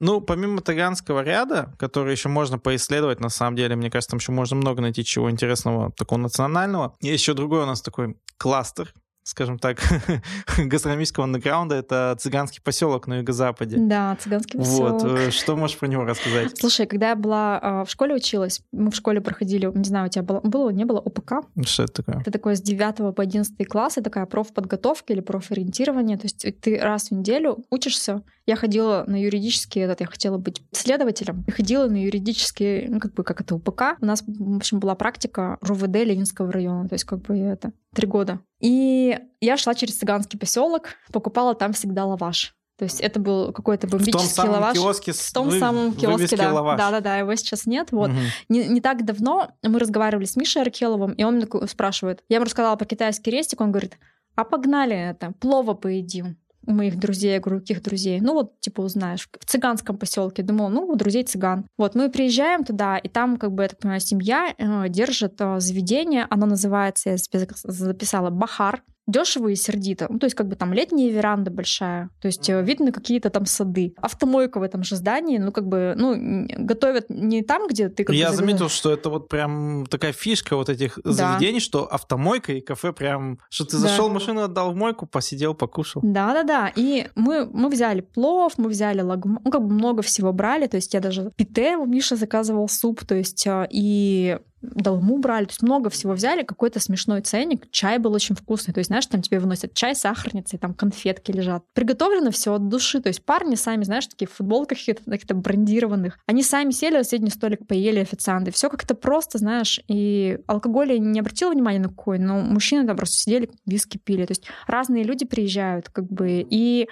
Ну, 0.00 0.20
помимо 0.20 0.60
Таганского 0.60 1.22
ряда, 1.22 1.72
который 1.78 2.12
еще 2.12 2.28
можно 2.28 2.58
поисследовать, 2.58 3.20
на 3.20 3.30
самом 3.30 3.56
деле, 3.56 3.76
мне 3.76 3.90
кажется, 3.90 4.10
там 4.10 4.18
еще 4.18 4.32
можно 4.32 4.56
много 4.56 4.82
найти 4.82 5.04
чего 5.04 5.30
интересного, 5.30 5.92
такого 5.92 6.18
национального. 6.18 6.94
Есть 7.00 7.22
еще 7.22 7.34
другой 7.34 7.62
у 7.62 7.66
нас 7.66 7.80
такой 7.80 8.16
кластер, 8.36 8.92
скажем 9.26 9.58
так, 9.58 9.78
гастрономического 10.56 11.24
андеграунда, 11.24 11.74
это 11.74 12.16
цыганский 12.18 12.62
поселок 12.62 13.08
на 13.08 13.18
юго-западе. 13.18 13.76
Да, 13.76 14.16
цыганский 14.20 14.60
поселок. 14.60 15.02
Вот, 15.02 15.18
э, 15.18 15.30
что 15.32 15.56
можешь 15.56 15.76
про 15.76 15.88
него 15.88 16.04
рассказать? 16.04 16.56
Слушай, 16.56 16.86
когда 16.86 17.08
я 17.08 17.16
была 17.16 17.58
а, 17.60 17.84
в 17.84 17.90
школе 17.90 18.14
училась, 18.14 18.62
мы 18.70 18.92
в 18.92 18.94
школе 18.94 19.20
проходили, 19.20 19.68
не 19.74 19.84
знаю, 19.84 20.06
у 20.06 20.08
тебя 20.08 20.22
было, 20.22 20.40
было 20.40 20.70
не 20.70 20.84
было 20.84 21.00
ОПК? 21.00 21.44
Что 21.64 21.82
это 21.82 22.04
такое? 22.04 22.20
Это 22.20 22.30
такое 22.30 22.54
с 22.54 22.62
9 22.62 23.16
по 23.16 23.22
11 23.22 23.68
класс, 23.68 23.94
это 23.94 24.04
такая 24.04 24.26
профподготовка 24.26 25.12
или 25.12 25.20
профориентирование, 25.20 26.16
то 26.18 26.26
есть 26.26 26.46
ты 26.60 26.78
раз 26.78 27.08
в 27.08 27.10
неделю 27.10 27.64
учишься. 27.68 28.22
Я 28.46 28.54
ходила 28.54 29.02
на 29.08 29.20
юридический 29.20 29.82
этот, 29.82 30.00
я 30.02 30.06
хотела 30.06 30.38
быть 30.38 30.62
следователем, 30.70 31.44
и 31.48 31.50
ходила 31.50 31.88
на 31.88 31.96
юридический, 31.96 32.86
ну, 32.86 33.00
как 33.00 33.12
бы, 33.14 33.24
как 33.24 33.40
это, 33.40 33.56
УПК. 33.56 33.96
У 34.00 34.06
нас, 34.06 34.22
в 34.24 34.56
общем, 34.56 34.78
была 34.78 34.94
практика 34.94 35.58
РУВД 35.62 35.96
Ленинского 35.96 36.52
района, 36.52 36.88
то 36.88 36.94
есть 36.94 37.04
как 37.04 37.22
бы 37.22 37.36
это 37.36 37.72
три 37.92 38.06
года. 38.06 38.38
И 38.60 39.18
я 39.40 39.56
шла 39.56 39.74
через 39.74 39.98
цыганский 39.98 40.38
поселок, 40.38 40.90
покупала 41.12 41.54
там 41.54 41.72
всегда 41.72 42.04
лаваш. 42.04 42.54
То 42.78 42.84
есть 42.84 43.00
это 43.00 43.18
был 43.18 43.52
какой-то 43.52 43.86
бомбический 43.86 44.28
в 44.28 44.34
том 44.34 44.50
лаваш. 44.50 44.74
Киоске 44.74 45.12
в 45.12 45.32
том 45.32 45.48
вы... 45.48 45.58
самом 45.58 45.94
киоске, 45.94 46.36
да. 46.36 46.52
Лаваш. 46.52 46.78
Да, 46.78 46.90
да, 46.90 47.00
да, 47.00 47.16
его 47.18 47.34
сейчас 47.34 47.66
нет. 47.66 47.90
Вот. 47.90 48.10
Угу. 48.10 48.18
Не, 48.50 48.66
не 48.66 48.80
так 48.80 49.04
давно 49.04 49.50
мы 49.62 49.78
разговаривали 49.78 50.26
с 50.26 50.36
Мишей 50.36 50.62
Аркеловым, 50.62 51.12
и 51.12 51.24
он 51.24 51.46
спрашивает. 51.68 52.22
Я 52.28 52.36
ему 52.36 52.44
рассказала 52.44 52.76
про 52.76 52.84
китайский 52.84 53.30
рестик, 53.30 53.60
он 53.60 53.72
говорит, 53.72 53.98
а 54.34 54.44
погнали 54.44 54.94
это, 54.94 55.32
плова 55.40 55.72
поедим 55.72 56.36
у 56.66 56.72
моих 56.72 56.98
друзей, 56.98 57.32
я 57.34 57.40
говорю, 57.40 57.60
каких 57.60 57.82
друзей? 57.82 58.20
Ну 58.20 58.34
вот, 58.34 58.60
типа, 58.60 58.80
узнаешь. 58.80 59.28
В 59.38 59.44
цыганском 59.44 59.96
поселке. 59.96 60.42
Думала, 60.42 60.68
ну, 60.68 60.86
у 60.86 60.96
друзей 60.96 61.24
цыган. 61.24 61.66
Вот, 61.78 61.94
мы 61.94 62.10
приезжаем 62.10 62.64
туда, 62.64 62.98
и 62.98 63.08
там, 63.08 63.36
как 63.36 63.52
бы, 63.52 63.62
я 63.62 63.68
так 63.68 63.78
понимаю, 63.78 64.00
семья 64.00 64.54
э, 64.56 64.88
держит 64.88 65.40
э, 65.40 65.60
заведение. 65.60 66.26
Оно 66.30 66.46
называется, 66.46 67.10
я 67.10 67.16
записала, 67.16 68.30
Бахар 68.30 68.82
дешево 69.06 69.48
и 69.48 69.54
сердито. 69.54 70.06
Ну, 70.08 70.18
то 70.18 70.26
есть 70.26 70.36
как 70.36 70.48
бы 70.48 70.56
там 70.56 70.72
летняя 70.72 71.10
веранда 71.10 71.50
большая, 71.50 72.10
то 72.20 72.26
есть 72.26 72.48
mm 72.50 72.56
видно 72.66 72.90
какие-то 72.90 73.30
там 73.30 73.46
сады. 73.46 73.94
Автомойка 74.00 74.58
в 74.58 74.62
этом 74.62 74.82
же 74.82 74.96
здании, 74.96 75.38
ну, 75.38 75.52
как 75.52 75.66
бы, 75.66 75.94
ну, 75.96 76.46
готовят 76.58 77.06
не 77.08 77.42
там, 77.42 77.68
где 77.68 77.88
ты... 77.88 78.04
Как 78.04 78.14
Я 78.14 78.30
бы, 78.30 78.36
заметил, 78.36 78.68
что 78.68 78.92
это 78.92 79.10
вот 79.10 79.28
прям 79.28 79.86
такая 79.86 80.12
фишка 80.12 80.56
вот 80.56 80.68
этих 80.68 80.98
да. 81.04 81.12
заведений, 81.12 81.60
что 81.60 81.84
автомойка 81.84 82.52
и 82.52 82.60
кафе 82.60 82.92
прям... 82.92 83.38
Что 83.50 83.66
ты 83.66 83.76
зашел, 83.76 84.08
да. 84.08 84.14
машину 84.14 84.42
отдал 84.42 84.72
в 84.72 84.76
мойку, 84.76 85.06
посидел, 85.06 85.54
покушал. 85.54 86.02
Да-да-да. 86.04 86.72
И 86.74 87.08
мы, 87.14 87.46
мы 87.46 87.68
взяли 87.68 88.00
плов, 88.00 88.54
мы 88.56 88.68
взяли 88.68 89.02
лагман, 89.02 89.40
ну, 89.44 89.50
как 89.50 89.62
бы 89.62 89.72
много 89.74 90.02
всего 90.02 90.32
брали, 90.32 90.66
то 90.66 90.76
есть 90.76 90.94
я 90.94 91.00
даже 91.00 91.30
пите, 91.36 91.76
Миша 91.76 92.16
заказывал 92.16 92.68
суп, 92.68 93.04
то 93.04 93.14
есть 93.14 93.46
а, 93.46 93.66
и 93.70 94.38
долму 94.74 95.18
брали, 95.18 95.44
то 95.44 95.50
есть 95.50 95.62
много 95.62 95.90
всего 95.90 96.12
взяли, 96.12 96.42
какой-то 96.42 96.80
смешной 96.80 97.20
ценник, 97.20 97.70
чай 97.70 97.98
был 97.98 98.12
очень 98.12 98.34
вкусный, 98.34 98.74
то 98.74 98.78
есть, 98.78 98.88
знаешь, 98.88 99.06
там 99.06 99.22
тебе 99.22 99.38
выносят 99.38 99.74
чай, 99.74 99.94
сахарницы, 99.94 100.56
и 100.56 100.58
там 100.58 100.74
конфетки 100.74 101.30
лежат. 101.30 101.64
Приготовлено 101.74 102.30
все 102.30 102.54
от 102.54 102.68
души, 102.68 103.00
то 103.00 103.08
есть 103.08 103.24
парни 103.24 103.54
сами, 103.54 103.84
знаешь, 103.84 104.06
такие 104.06 104.28
в 104.28 104.32
футболках 104.32 104.78
каких-то 104.78 105.34
брендированных, 105.34 106.18
они 106.26 106.42
сами 106.42 106.70
сели 106.70 106.96
соседний 106.96 107.30
столик, 107.30 107.66
поели 107.66 108.00
официанты, 108.00 108.50
все 108.50 108.68
как-то 108.68 108.94
просто, 108.94 109.38
знаешь, 109.38 109.80
и 109.88 110.38
алкоголь 110.46 110.92
я 110.92 110.98
не 110.98 111.20
обратила 111.20 111.50
внимания 111.50 111.80
на 111.80 111.88
какой, 111.88 112.18
но 112.18 112.40
мужчины 112.40 112.86
там 112.86 112.96
просто 112.96 113.16
сидели, 113.16 113.50
виски 113.66 113.98
пили, 113.98 114.26
то 114.26 114.32
есть 114.32 114.44
разные 114.66 115.04
люди 115.04 115.24
приезжают, 115.24 115.88
как 115.88 116.06
бы, 116.06 116.46
и 116.48 116.88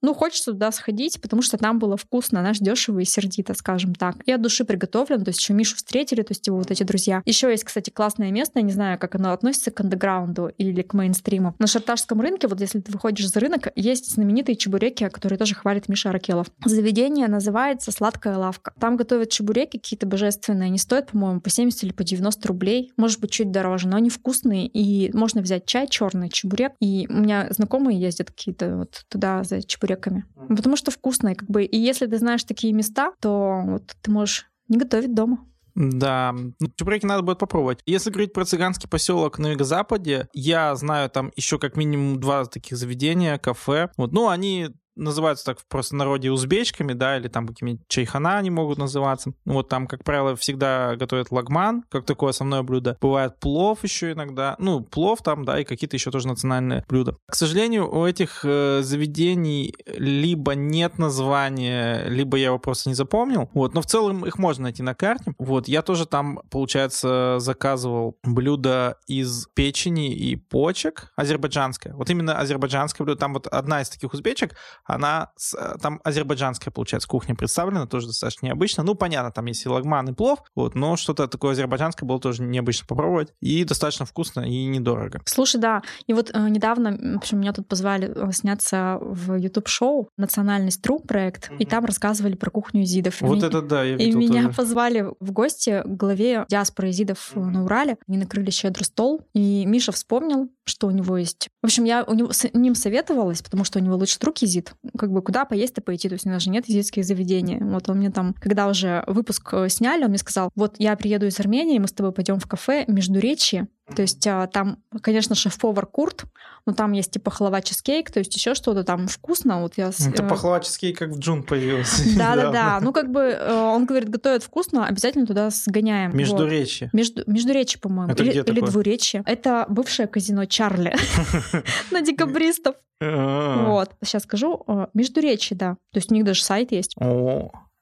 ну, 0.00 0.14
хочется 0.14 0.52
туда 0.52 0.70
сходить, 0.70 1.20
потому 1.20 1.42
что 1.42 1.58
там 1.58 1.78
было 1.78 1.96
вкусно, 1.96 2.42
наш 2.42 2.58
дешево 2.58 3.00
и 3.00 3.04
сердито, 3.04 3.54
скажем 3.54 3.94
так. 3.94 4.16
И 4.26 4.32
от 4.32 4.40
души 4.40 4.64
приготовлен, 4.64 5.24
то 5.24 5.30
есть 5.30 5.40
еще 5.40 5.54
Мишу 5.54 5.76
встретили, 5.76 6.22
то 6.22 6.32
есть 6.32 6.46
его 6.46 6.58
вот 6.58 6.70
эти 6.70 6.82
друзья. 6.84 7.22
Еще 7.24 7.50
есть, 7.50 7.64
кстати, 7.64 7.90
классное 7.90 8.30
место, 8.30 8.60
я 8.60 8.62
не 8.62 8.72
знаю, 8.72 8.98
как 8.98 9.16
оно 9.16 9.32
относится 9.32 9.70
к 9.70 9.80
андеграунду 9.80 10.50
или 10.56 10.82
к 10.82 10.94
мейнстриму. 10.94 11.54
На 11.58 11.66
Шарташском 11.66 12.20
рынке, 12.20 12.46
вот 12.46 12.60
если 12.60 12.80
ты 12.80 12.92
выходишь 12.92 13.28
за 13.28 13.40
рынок, 13.40 13.68
есть 13.74 14.12
знаменитые 14.12 14.56
чебуреки, 14.56 15.08
которые 15.08 15.38
тоже 15.38 15.54
хвалит 15.54 15.88
Миша 15.88 16.10
Аракелов. 16.10 16.46
Заведение 16.64 17.26
называется 17.26 17.90
«Сладкая 17.90 18.36
лавка». 18.36 18.72
Там 18.78 18.96
готовят 18.96 19.30
чебуреки 19.30 19.78
какие-то 19.78 20.06
божественные, 20.06 20.66
они 20.66 20.78
стоят, 20.78 21.10
по-моему, 21.10 21.40
по 21.40 21.50
70 21.50 21.84
или 21.84 21.92
по 21.92 22.04
90 22.04 22.46
рублей, 22.46 22.92
может 22.96 23.20
быть, 23.20 23.30
чуть 23.30 23.50
дороже, 23.50 23.88
но 23.88 23.96
они 23.96 24.10
вкусные, 24.10 24.66
и 24.66 25.10
можно 25.16 25.40
взять 25.40 25.66
чай 25.66 25.88
черный, 25.88 26.28
чебурек. 26.28 26.72
И 26.80 27.06
у 27.08 27.14
меня 27.14 27.48
знакомые 27.50 28.00
ездят 28.00 28.30
какие-то 28.30 28.76
вот 28.76 29.04
туда 29.08 29.42
за 29.42 29.62
чебуреками 29.62 29.87
чебуреками. 29.88 30.24
Потому 30.48 30.76
что 30.76 30.90
вкусные, 30.90 31.34
как 31.34 31.48
бы. 31.48 31.64
И 31.64 31.76
если 31.76 32.06
ты 32.06 32.18
знаешь 32.18 32.44
такие 32.44 32.72
места, 32.72 33.12
то 33.20 33.62
вот 33.64 33.94
ты 34.00 34.10
можешь 34.10 34.46
не 34.68 34.78
готовить 34.78 35.14
дома. 35.14 35.44
Да, 35.74 36.34
ну, 36.34 36.68
чебуреки 36.74 37.06
надо 37.06 37.22
будет 37.22 37.38
попробовать. 37.38 37.80
Если 37.86 38.10
говорить 38.10 38.32
про 38.32 38.44
цыганский 38.44 38.88
поселок 38.88 39.38
на 39.38 39.52
юго-западе, 39.52 40.28
я 40.32 40.74
знаю 40.74 41.08
там 41.08 41.30
еще 41.36 41.58
как 41.58 41.76
минимум 41.76 42.18
два 42.18 42.46
таких 42.46 42.76
заведения, 42.76 43.38
кафе. 43.38 43.88
Вот, 43.96 44.12
ну, 44.12 44.28
они 44.28 44.70
называются 44.98 45.44
так 45.44 45.60
в 45.60 45.66
простонародье 45.66 46.32
узбечками, 46.32 46.92
да, 46.92 47.16
или 47.16 47.28
там 47.28 47.46
какими-нибудь 47.46 47.86
чайхана 47.88 48.38
они 48.38 48.50
могут 48.50 48.78
называться. 48.78 49.32
Ну, 49.44 49.54
вот 49.54 49.68
там, 49.68 49.86
как 49.86 50.04
правило, 50.04 50.36
всегда 50.36 50.96
готовят 50.96 51.30
лагман, 51.30 51.84
как 51.90 52.04
такое 52.04 52.30
основное 52.30 52.62
блюдо. 52.62 52.96
Бывает 53.00 53.38
плов 53.40 53.84
еще 53.84 54.12
иногда. 54.12 54.56
Ну, 54.58 54.80
плов 54.80 55.22
там, 55.22 55.44
да, 55.44 55.60
и 55.60 55.64
какие-то 55.64 55.96
еще 55.96 56.10
тоже 56.10 56.28
национальные 56.28 56.84
блюда. 56.88 57.16
К 57.26 57.34
сожалению, 57.34 57.90
у 57.92 58.04
этих 58.04 58.40
э, 58.44 58.80
заведений 58.82 59.74
либо 59.86 60.54
нет 60.54 60.98
названия, 60.98 62.04
либо 62.08 62.36
я 62.36 62.46
его 62.46 62.58
просто 62.58 62.88
не 62.88 62.94
запомнил. 62.94 63.48
Вот, 63.54 63.74
но 63.74 63.82
в 63.82 63.86
целом 63.86 64.26
их 64.26 64.38
можно 64.38 64.64
найти 64.64 64.82
на 64.82 64.94
карте. 64.94 65.32
Вот, 65.38 65.68
я 65.68 65.82
тоже 65.82 66.06
там, 66.06 66.40
получается, 66.50 67.36
заказывал 67.38 68.18
блюдо 68.22 68.96
из 69.06 69.46
печени 69.54 70.14
и 70.14 70.36
почек, 70.36 71.12
азербайджанское. 71.16 71.94
Вот 71.94 72.10
именно 72.10 72.38
азербайджанское 72.38 73.04
блюдо. 73.04 73.20
Там 73.20 73.34
вот 73.34 73.46
одна 73.46 73.82
из 73.82 73.88
таких 73.88 74.12
узбечек, 74.12 74.54
она 74.88 75.30
э, 75.56 75.76
там 75.80 76.00
азербайджанская, 76.02 76.72
получается, 76.72 77.08
кухня 77.08 77.34
представлена, 77.34 77.86
тоже 77.86 78.08
достаточно 78.08 78.46
необычно. 78.46 78.82
Ну, 78.82 78.94
понятно, 78.94 79.30
там 79.30 79.44
есть 79.46 79.64
и 79.64 79.68
лагман, 79.68 80.08
и 80.08 80.14
плов, 80.14 80.42
вот, 80.56 80.74
но 80.74 80.96
что-то 80.96 81.28
такое 81.28 81.52
азербайджанское 81.52 82.08
было 82.08 82.18
тоже 82.18 82.42
необычно 82.42 82.86
попробовать. 82.86 83.32
И 83.40 83.64
достаточно 83.64 84.06
вкусно 84.06 84.40
и 84.40 84.64
недорого. 84.64 85.20
Слушай, 85.26 85.60
да, 85.60 85.82
и 86.06 86.14
вот 86.14 86.30
э, 86.32 86.48
недавно, 86.48 86.92
в 87.14 87.16
общем, 87.18 87.38
меня 87.38 87.52
тут 87.52 87.68
позвали 87.68 88.10
э, 88.14 88.32
сняться 88.32 88.98
в 89.00 89.34
YouTube-шоу 89.34 90.08
«Национальность 90.16 90.82
Тру» 90.82 91.00
проект, 91.00 91.50
mm-hmm. 91.50 91.58
и 91.58 91.66
там 91.66 91.84
рассказывали 91.84 92.34
про 92.34 92.50
кухню 92.50 92.84
изидов. 92.84 93.20
Вот 93.20 93.42
и 93.42 93.46
это 93.46 93.60
да, 93.60 93.84
я 93.84 93.96
видел 93.96 94.18
И 94.18 94.24
меня 94.24 94.44
тоже. 94.44 94.56
позвали 94.56 95.06
в 95.20 95.32
гости 95.32 95.82
к 95.84 95.86
главе 95.86 96.46
диаспоры 96.48 96.90
изидов 96.90 97.32
mm-hmm. 97.34 97.44
на 97.44 97.64
Урале. 97.64 97.98
Они 98.08 98.16
накрыли 98.16 98.50
щедрый 98.50 98.86
стол, 98.86 99.20
и 99.34 99.66
Миша 99.66 99.92
вспомнил, 99.92 100.48
что 100.68 100.86
у 100.86 100.90
него 100.90 101.16
есть. 101.16 101.48
В 101.62 101.66
общем, 101.66 101.84
я 101.84 102.04
у 102.04 102.14
него, 102.14 102.32
с 102.32 102.48
ним 102.52 102.74
советовалась, 102.74 103.42
потому 103.42 103.64
что 103.64 103.78
у 103.78 103.82
него 103.82 103.96
лучший 103.96 104.20
друг 104.20 104.42
изид 104.42 104.72
как 104.96 105.10
бы 105.10 105.22
куда 105.22 105.44
поесть-то 105.44 105.80
пойти, 105.80 106.08
то 106.08 106.14
есть 106.14 106.26
у 106.26 106.30
нас 106.30 106.42
же 106.42 106.50
нет 106.50 106.66
физических 106.66 107.04
заведений. 107.04 107.58
Вот 107.60 107.88
он 107.88 107.98
мне 107.98 108.10
там, 108.10 108.34
когда 108.40 108.68
уже 108.68 109.04
выпуск 109.06 109.48
э, 109.52 109.68
сняли, 109.68 110.04
он 110.04 110.10
мне 110.10 110.18
сказал, 110.18 110.50
вот 110.54 110.76
я 110.78 110.96
приеду 110.96 111.26
из 111.26 111.38
Армении, 111.40 111.78
мы 111.78 111.88
с 111.88 111.92
тобой 111.92 112.12
пойдем 112.12 112.38
в 112.38 112.46
кафе 112.46 112.84
Междуречье, 112.86 113.68
То 113.94 114.02
есть 114.02 114.26
а, 114.26 114.46
там, 114.46 114.78
конечно, 115.02 115.34
шеф-повар 115.34 115.86
Курт, 115.86 116.24
но 116.66 116.74
там 116.74 116.92
есть 116.92 117.10
типа 117.10 117.30
халава 117.30 117.62
чизкейк, 117.62 118.10
то 118.10 118.18
есть 118.18 118.34
еще 118.36 118.54
что-то 118.54 118.84
там 118.84 119.08
вкусно. 119.08 119.60
Вот 119.62 119.74
я... 119.76 119.88
Это 119.88 120.22
э, 120.22 120.28
пахлава 120.28 120.60
чизкейк 120.60 120.98
как 120.98 121.10
в 121.10 121.18
Джун 121.18 121.42
появился. 121.42 122.02
Да-да-да. 122.18 122.80
Ну, 122.80 122.92
как 122.92 123.10
бы 123.10 123.20
э, 123.20 123.52
он 123.52 123.86
говорит, 123.86 124.10
готовят 124.10 124.42
вкусно, 124.42 124.86
обязательно 124.86 125.26
туда 125.26 125.50
сгоняем. 125.50 126.16
Междуречье. 126.16 126.90
Между, 126.92 127.22
Междуречье, 127.26 127.80
по-моему. 127.80 128.12
Это 128.12 128.22
или, 128.22 128.42
где 128.42 128.52
или 128.52 128.60
двуречье. 128.60 129.22
Это 129.26 129.64
бывшее 129.68 130.06
казино 130.06 130.44
Чарли 130.44 130.94
на 131.90 132.02
декабристов. 132.02 132.76
А. 133.00 133.64
Вот. 133.66 133.92
Сейчас 134.04 134.24
скажу. 134.24 134.64
э, 134.66 134.86
Междуречье, 134.92 135.56
да. 135.56 135.76
То 135.92 135.98
есть 135.98 136.10
у 136.10 136.14
них 136.14 136.24
даже 136.24 136.42
сайт 136.42 136.72
есть. 136.72 136.94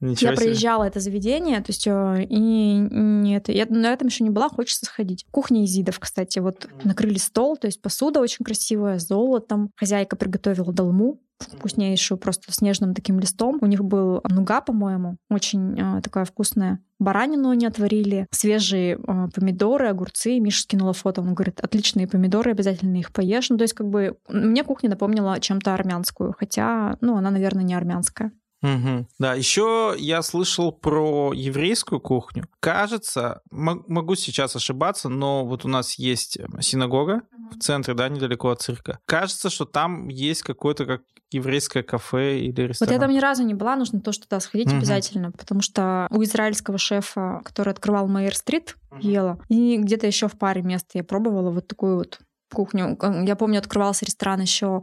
Ничего 0.00 0.30
Я 0.30 0.36
себе. 0.36 0.44
проезжала 0.46 0.84
это 0.84 1.00
заведение, 1.00 1.58
то 1.58 1.70
есть 1.70 1.86
э, 1.86 2.26
и 2.28 2.36
нет, 2.36 3.48
я 3.48 3.66
на 3.68 3.92
этом 3.92 4.08
еще 4.08 4.24
не 4.24 4.30
была, 4.30 4.48
хочется 4.48 4.84
сходить. 4.84 5.24
Кухня 5.30 5.64
изидов, 5.64 5.98
кстати, 5.98 6.38
вот 6.38 6.68
накрыли 6.84 7.18
стол, 7.18 7.56
то 7.56 7.66
есть 7.66 7.80
посуда 7.80 8.20
очень 8.20 8.44
красивая, 8.44 8.98
золотом. 8.98 9.70
Хозяйка 9.76 10.16
приготовила 10.16 10.72
долму 10.72 11.20
вкуснейшую, 11.38 12.18
просто 12.18 12.52
с 12.52 12.60
нежным 12.60 12.94
таким 12.94 13.20
листом. 13.20 13.58
У 13.60 13.66
них 13.66 13.84
был 13.84 14.20
нуга, 14.28 14.60
по-моему, 14.60 15.16
очень 15.30 15.78
э, 15.78 16.00
такая 16.02 16.24
вкусная. 16.24 16.80
Баранину 16.98 17.50
они 17.50 17.66
отварили, 17.66 18.26
свежие 18.30 18.96
э, 18.96 19.28
помидоры, 19.34 19.88
огурцы. 19.88 20.38
Миша 20.40 20.62
скинула 20.62 20.92
фото, 20.92 21.20
он 21.20 21.34
говорит, 21.34 21.60
отличные 21.60 22.08
помидоры, 22.08 22.52
обязательно 22.52 22.96
их 22.96 23.12
поешь. 23.12 23.50
Ну, 23.50 23.58
то 23.58 23.62
есть 23.62 23.74
как 23.74 23.88
бы 23.88 24.16
мне 24.28 24.64
кухня 24.64 24.90
напомнила 24.90 25.38
чем-то 25.40 25.74
армянскую, 25.74 26.34
хотя, 26.38 26.96
ну, 27.00 27.16
она, 27.16 27.30
наверное, 27.30 27.64
не 27.64 27.74
армянская. 27.74 28.32
Мгм. 28.62 29.06
Да, 29.18 29.34
еще 29.34 29.94
я 29.98 30.22
слышал 30.22 30.72
про 30.72 31.32
еврейскую 31.34 32.00
кухню. 32.00 32.46
Кажется, 32.60 33.42
мо- 33.50 33.82
могу 33.86 34.14
сейчас 34.14 34.56
ошибаться, 34.56 35.08
но 35.08 35.44
вот 35.44 35.64
у 35.64 35.68
нас 35.68 35.98
есть 35.98 36.38
э, 36.38 36.46
синагога 36.60 37.22
в 37.50 37.58
центре, 37.58 37.94
да, 37.94 38.08
недалеко 38.08 38.48
от 38.50 38.62
цирка. 38.62 38.98
Кажется, 39.06 39.50
что 39.50 39.66
там 39.66 40.08
есть 40.08 40.42
какое-то 40.42 40.86
как 40.86 41.02
еврейское 41.30 41.82
кафе 41.82 42.38
или 42.40 42.62
Вот 42.62 42.68
ресторан. 42.68 42.94
я 42.94 43.00
там 43.00 43.10
ни 43.10 43.18
разу 43.18 43.42
не 43.42 43.54
была, 43.54 43.76
нужно 43.76 44.00
тоже 44.00 44.20
туда 44.20 44.40
сходить 44.40 44.68
Мгм. 44.68 44.78
обязательно, 44.78 45.32
потому 45.32 45.60
что 45.60 46.06
у 46.10 46.22
израильского 46.22 46.78
шефа, 46.78 47.42
который 47.44 47.70
открывал 47.72 48.08
Майер-стрит, 48.08 48.76
ела, 49.00 49.38
и 49.48 49.76
где-то 49.76 50.06
еще 50.06 50.28
в 50.28 50.38
паре 50.38 50.62
мест 50.62 50.86
я 50.94 51.04
пробовала 51.04 51.50
вот 51.50 51.68
такую 51.68 51.96
вот 51.96 52.18
кухню. 52.52 52.96
Я 53.26 53.36
помню, 53.36 53.58
открывался 53.58 54.06
ресторан 54.06 54.40
еще, 54.40 54.82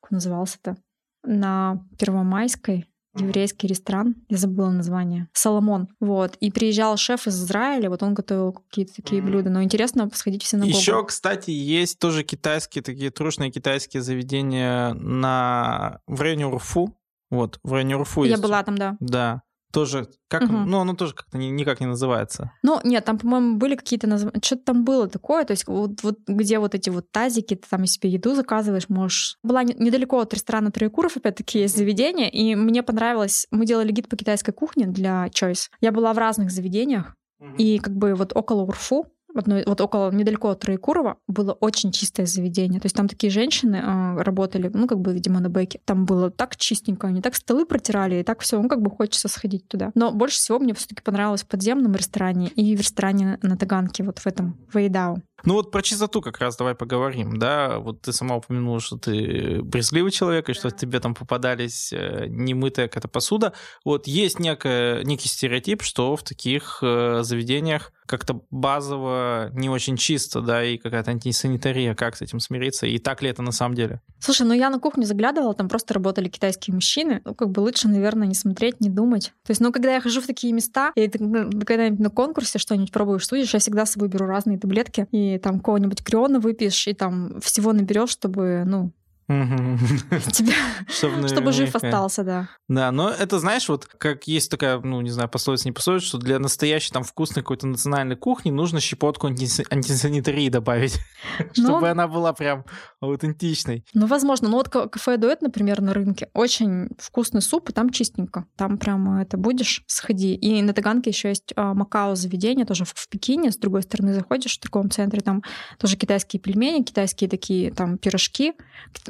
как 0.00 0.10
назывался-то, 0.10 0.76
на 1.24 1.84
Первомайской, 1.98 2.86
еврейский 3.14 3.66
ресторан, 3.66 4.16
я 4.28 4.36
забыла 4.36 4.70
название, 4.70 5.28
Соломон, 5.32 5.88
вот, 6.00 6.36
и 6.36 6.50
приезжал 6.50 6.96
шеф 6.96 7.26
из 7.26 7.42
Израиля, 7.42 7.90
вот 7.90 8.02
он 8.02 8.14
готовил 8.14 8.52
какие-то 8.52 8.94
такие 8.96 9.20
Мгм. 9.20 9.30
блюда, 9.30 9.50
но 9.50 9.62
интересно 9.62 10.08
посходить 10.08 10.42
в 10.42 10.46
синагогу. 10.46 10.76
Еще, 10.76 11.04
кстати, 11.04 11.50
есть 11.50 11.98
тоже 11.98 12.22
китайские, 12.24 12.82
такие 12.82 13.10
трушные 13.10 13.50
китайские 13.50 14.02
заведения 14.02 14.94
на... 14.94 16.00
в 16.06 16.20
районе 16.20 16.46
Урфу. 16.46 16.96
Вот, 17.30 17.58
в 17.62 17.72
районе 17.72 17.96
Урфу 17.96 18.24
Я 18.24 18.32
есть. 18.32 18.42
была 18.42 18.62
там, 18.62 18.76
да. 18.76 18.96
Да. 19.00 19.42
Тоже, 19.72 20.06
как, 20.28 20.42
Мгм. 20.42 20.66
ну, 20.70 20.80
оно 20.80 20.94
тоже 20.94 21.14
как-то 21.14 21.38
ни- 21.38 21.46
никак 21.46 21.80
не 21.80 21.86
называется. 21.86 22.52
Ну, 22.62 22.78
нет, 22.84 23.04
там, 23.04 23.18
по-моему, 23.18 23.56
были 23.56 23.74
какие-то 23.74 24.06
названия. 24.06 24.40
Что-то 24.44 24.64
там 24.64 24.84
было 24.84 25.08
такое, 25.08 25.44
то 25.44 25.52
есть 25.52 25.66
вот, 25.66 26.02
вот 26.02 26.18
где 26.26 26.58
вот 26.58 26.74
эти 26.74 26.90
вот 26.90 27.10
тазики, 27.10 27.54
ты 27.54 27.66
там 27.68 27.86
себе 27.86 28.10
еду 28.10 28.34
заказываешь, 28.34 28.88
можешь... 28.88 29.38
Была 29.42 29.64
не- 29.64 29.74
недалеко 29.74 30.20
от 30.20 30.34
ресторана 30.34 30.70
Троекуров, 30.70 31.16
опять-таки, 31.16 31.58
есть 31.60 31.76
заведение, 31.76 32.30
и 32.30 32.54
мне 32.54 32.82
понравилось... 32.82 33.46
Мы 33.50 33.64
делали 33.66 33.92
гид 33.92 34.08
по 34.08 34.16
китайской 34.16 34.52
кухне 34.52 34.86
для 34.86 35.26
Choice. 35.28 35.68
Я 35.80 35.90
была 35.92 36.12
в 36.12 36.18
разных 36.18 36.50
заведениях, 36.50 37.14
и 37.58 37.78
как 37.78 37.96
бы 37.96 38.14
вот 38.14 38.36
около 38.36 38.62
Урфу, 38.62 39.06
одной- 39.38 39.64
вот 39.66 39.80
около, 39.80 40.10
недалеко 40.10 40.50
от 40.50 40.60
Троекурова, 40.60 41.16
было 41.28 41.52
очень 41.52 41.92
чистое 41.92 42.26
заведение. 42.26 42.80
То 42.80 42.86
есть 42.86 42.96
там 42.96 43.08
такие 43.08 43.30
женщины 43.30 43.76
э, 43.76 44.22
работали, 44.22 44.70
ну, 44.72 44.86
как 44.86 44.98
бы, 45.00 45.12
видимо, 45.12 45.40
на 45.40 45.48
бэке. 45.48 45.80
Там 45.84 46.04
было 46.04 46.30
так 46.30 46.56
чистенько, 46.56 47.06
они 47.06 47.20
так 47.22 47.34
столы 47.36 47.66
протирали, 47.66 48.16
и 48.16 48.22
так 48.22 48.40
все, 48.40 48.60
ну, 48.60 48.68
как 48.68 48.82
бы 48.82 48.90
хочется 48.90 49.28
сходить 49.28 49.68
туда. 49.68 49.90
Но 49.94 50.12
больше 50.12 50.36
всего 50.36 50.58
мне 50.58 50.74
все 50.74 50.88
таки 50.88 51.02
понравилось 51.02 51.42
в 51.42 51.46
подземном 51.46 51.94
ресторане 51.94 52.48
и 52.48 52.76
в 52.76 52.80
ресторане 52.80 53.38
на 53.42 53.56
Таганке, 53.56 54.04
вот 54.04 54.18
в 54.18 54.26
этом, 54.26 54.56
Вейдау. 54.72 55.22
Ну 55.44 55.54
вот 55.54 55.70
про 55.70 55.82
чистоту 55.82 56.20
как 56.20 56.38
раз 56.38 56.56
давай 56.56 56.74
поговорим, 56.74 57.38
да. 57.38 57.78
Вот 57.78 58.02
ты 58.02 58.12
сама 58.12 58.36
упомянула, 58.36 58.80
что 58.80 58.96
ты 58.96 59.60
брезгливый 59.62 60.12
человек, 60.12 60.48
и 60.48 60.52
что 60.52 60.70
тебе 60.70 61.00
там 61.00 61.14
попадались 61.14 61.92
э, 61.92 62.26
немытая 62.28 62.88
какая-то 62.88 63.08
посуда. 63.08 63.52
Вот 63.84 64.06
есть 64.06 64.38
некая, 64.38 65.02
некий 65.04 65.28
стереотип, 65.28 65.82
что 65.82 66.16
в 66.16 66.22
таких 66.22 66.78
э, 66.82 67.20
заведениях 67.22 67.92
как-то 68.06 68.42
базово 68.50 69.50
не 69.54 69.70
очень 69.70 69.96
чисто, 69.96 70.42
да, 70.42 70.62
и 70.62 70.76
какая-то 70.76 71.12
антисанитария. 71.12 71.94
Как 71.94 72.16
с 72.16 72.20
этим 72.22 72.40
смириться? 72.40 72.86
И 72.86 72.98
так 72.98 73.22
ли 73.22 73.30
это 73.30 73.40
на 73.40 73.52
самом 73.52 73.74
деле? 73.74 74.02
Слушай, 74.18 74.46
ну 74.46 74.52
я 74.52 74.68
на 74.70 74.78
кухню 74.78 75.04
заглядывала, 75.04 75.54
там 75.54 75.68
просто 75.68 75.94
работали 75.94 76.28
китайские 76.28 76.74
мужчины. 76.74 77.22
Ну, 77.24 77.34
как 77.34 77.50
бы 77.50 77.60
лучше, 77.60 77.88
наверное, 77.88 78.26
не 78.26 78.34
смотреть, 78.34 78.80
не 78.80 78.90
думать. 78.90 79.32
То 79.46 79.50
есть, 79.50 79.60
ну, 79.60 79.72
когда 79.72 79.94
я 79.94 80.00
хожу 80.00 80.20
в 80.20 80.26
такие 80.26 80.52
места, 80.52 80.92
и 80.94 81.10
ну, 81.18 81.50
когда-нибудь 81.64 82.00
на 82.00 82.10
конкурсе 82.10 82.58
что-нибудь 82.58 82.92
пробуешь, 82.92 83.26
судишь, 83.26 83.54
я 83.54 83.60
всегда 83.60 83.86
с 83.86 83.92
собой 83.92 84.08
беру 84.08 84.26
разные 84.26 84.58
таблетки, 84.58 85.06
и 85.10 85.31
там 85.38 85.58
какого-нибудь 85.58 86.02
криона 86.02 86.40
выпьешь, 86.40 86.88
и 86.88 86.94
там 86.94 87.40
всего 87.40 87.72
наберешь, 87.72 88.10
чтобы, 88.10 88.64
ну. 88.66 88.92
Тебя, 89.28 90.54
Чтобы 90.88 91.28
чтобы 91.28 91.52
жив 91.52 91.74
остался, 91.74 92.24
да. 92.24 92.48
Да, 92.68 92.90
но 92.90 93.10
это, 93.10 93.38
знаешь, 93.38 93.68
вот 93.68 93.86
как 93.86 94.26
есть 94.26 94.50
такая, 94.50 94.78
ну, 94.80 95.00
не 95.00 95.10
знаю, 95.10 95.28
пословица, 95.28 95.68
не 95.68 95.72
пословица, 95.72 96.06
что 96.06 96.18
для 96.18 96.38
настоящей 96.38 96.92
там 96.92 97.04
вкусной 97.04 97.42
какой-то 97.42 97.66
национальной 97.66 98.16
кухни 98.16 98.50
нужно 98.50 98.80
щепотку 98.80 99.28
антис- 99.28 99.66
антисанитарии 99.70 100.48
добавить, 100.48 100.98
Ну, 101.56 101.64
чтобы 101.64 101.88
она 101.88 102.08
была 102.08 102.32
прям 102.32 102.64
аутентичной. 103.00 103.84
Ну, 103.94 104.06
возможно. 104.06 104.48
Ну, 104.48 104.56
вот 104.56 104.68
ка- 104.68 104.88
кафе 104.88 105.16
Дуэт, 105.16 105.42
например, 105.42 105.80
на 105.80 105.94
рынке, 105.94 106.28
очень 106.34 106.88
вкусный 106.98 107.42
суп, 107.42 107.70
и 107.70 107.72
там 107.72 107.90
чистенько. 107.90 108.46
Там 108.56 108.78
прямо 108.78 109.22
это 109.22 109.36
будешь, 109.36 109.84
сходи. 109.86 110.34
И 110.34 110.62
на 110.62 110.72
Таганке 110.72 111.10
еще 111.10 111.28
есть 111.28 111.52
а, 111.56 111.74
Макао 111.74 112.14
заведение, 112.14 112.66
тоже 112.66 112.84
в, 112.84 113.08
Пекине. 113.08 113.52
С 113.52 113.56
другой 113.56 113.82
стороны 113.82 114.14
заходишь 114.14 114.56
в 114.56 114.60
торговом 114.60 114.90
центре, 114.90 115.20
там 115.20 115.42
тоже 115.78 115.96
китайские 115.96 116.40
пельмени, 116.40 116.82
китайские 116.82 117.28
такие 117.28 117.72
там 117.72 117.98
пирожки, 117.98 118.54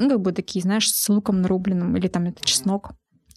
ну, 0.02 0.08
как 0.10 0.20
бы 0.20 0.32
такие, 0.32 0.62
знаешь, 0.62 0.90
с 0.92 1.08
луком 1.08 1.40
нарубленным, 1.42 1.96
или 1.96 2.08
там 2.08 2.24
это 2.26 2.44
чеснок 2.44 2.92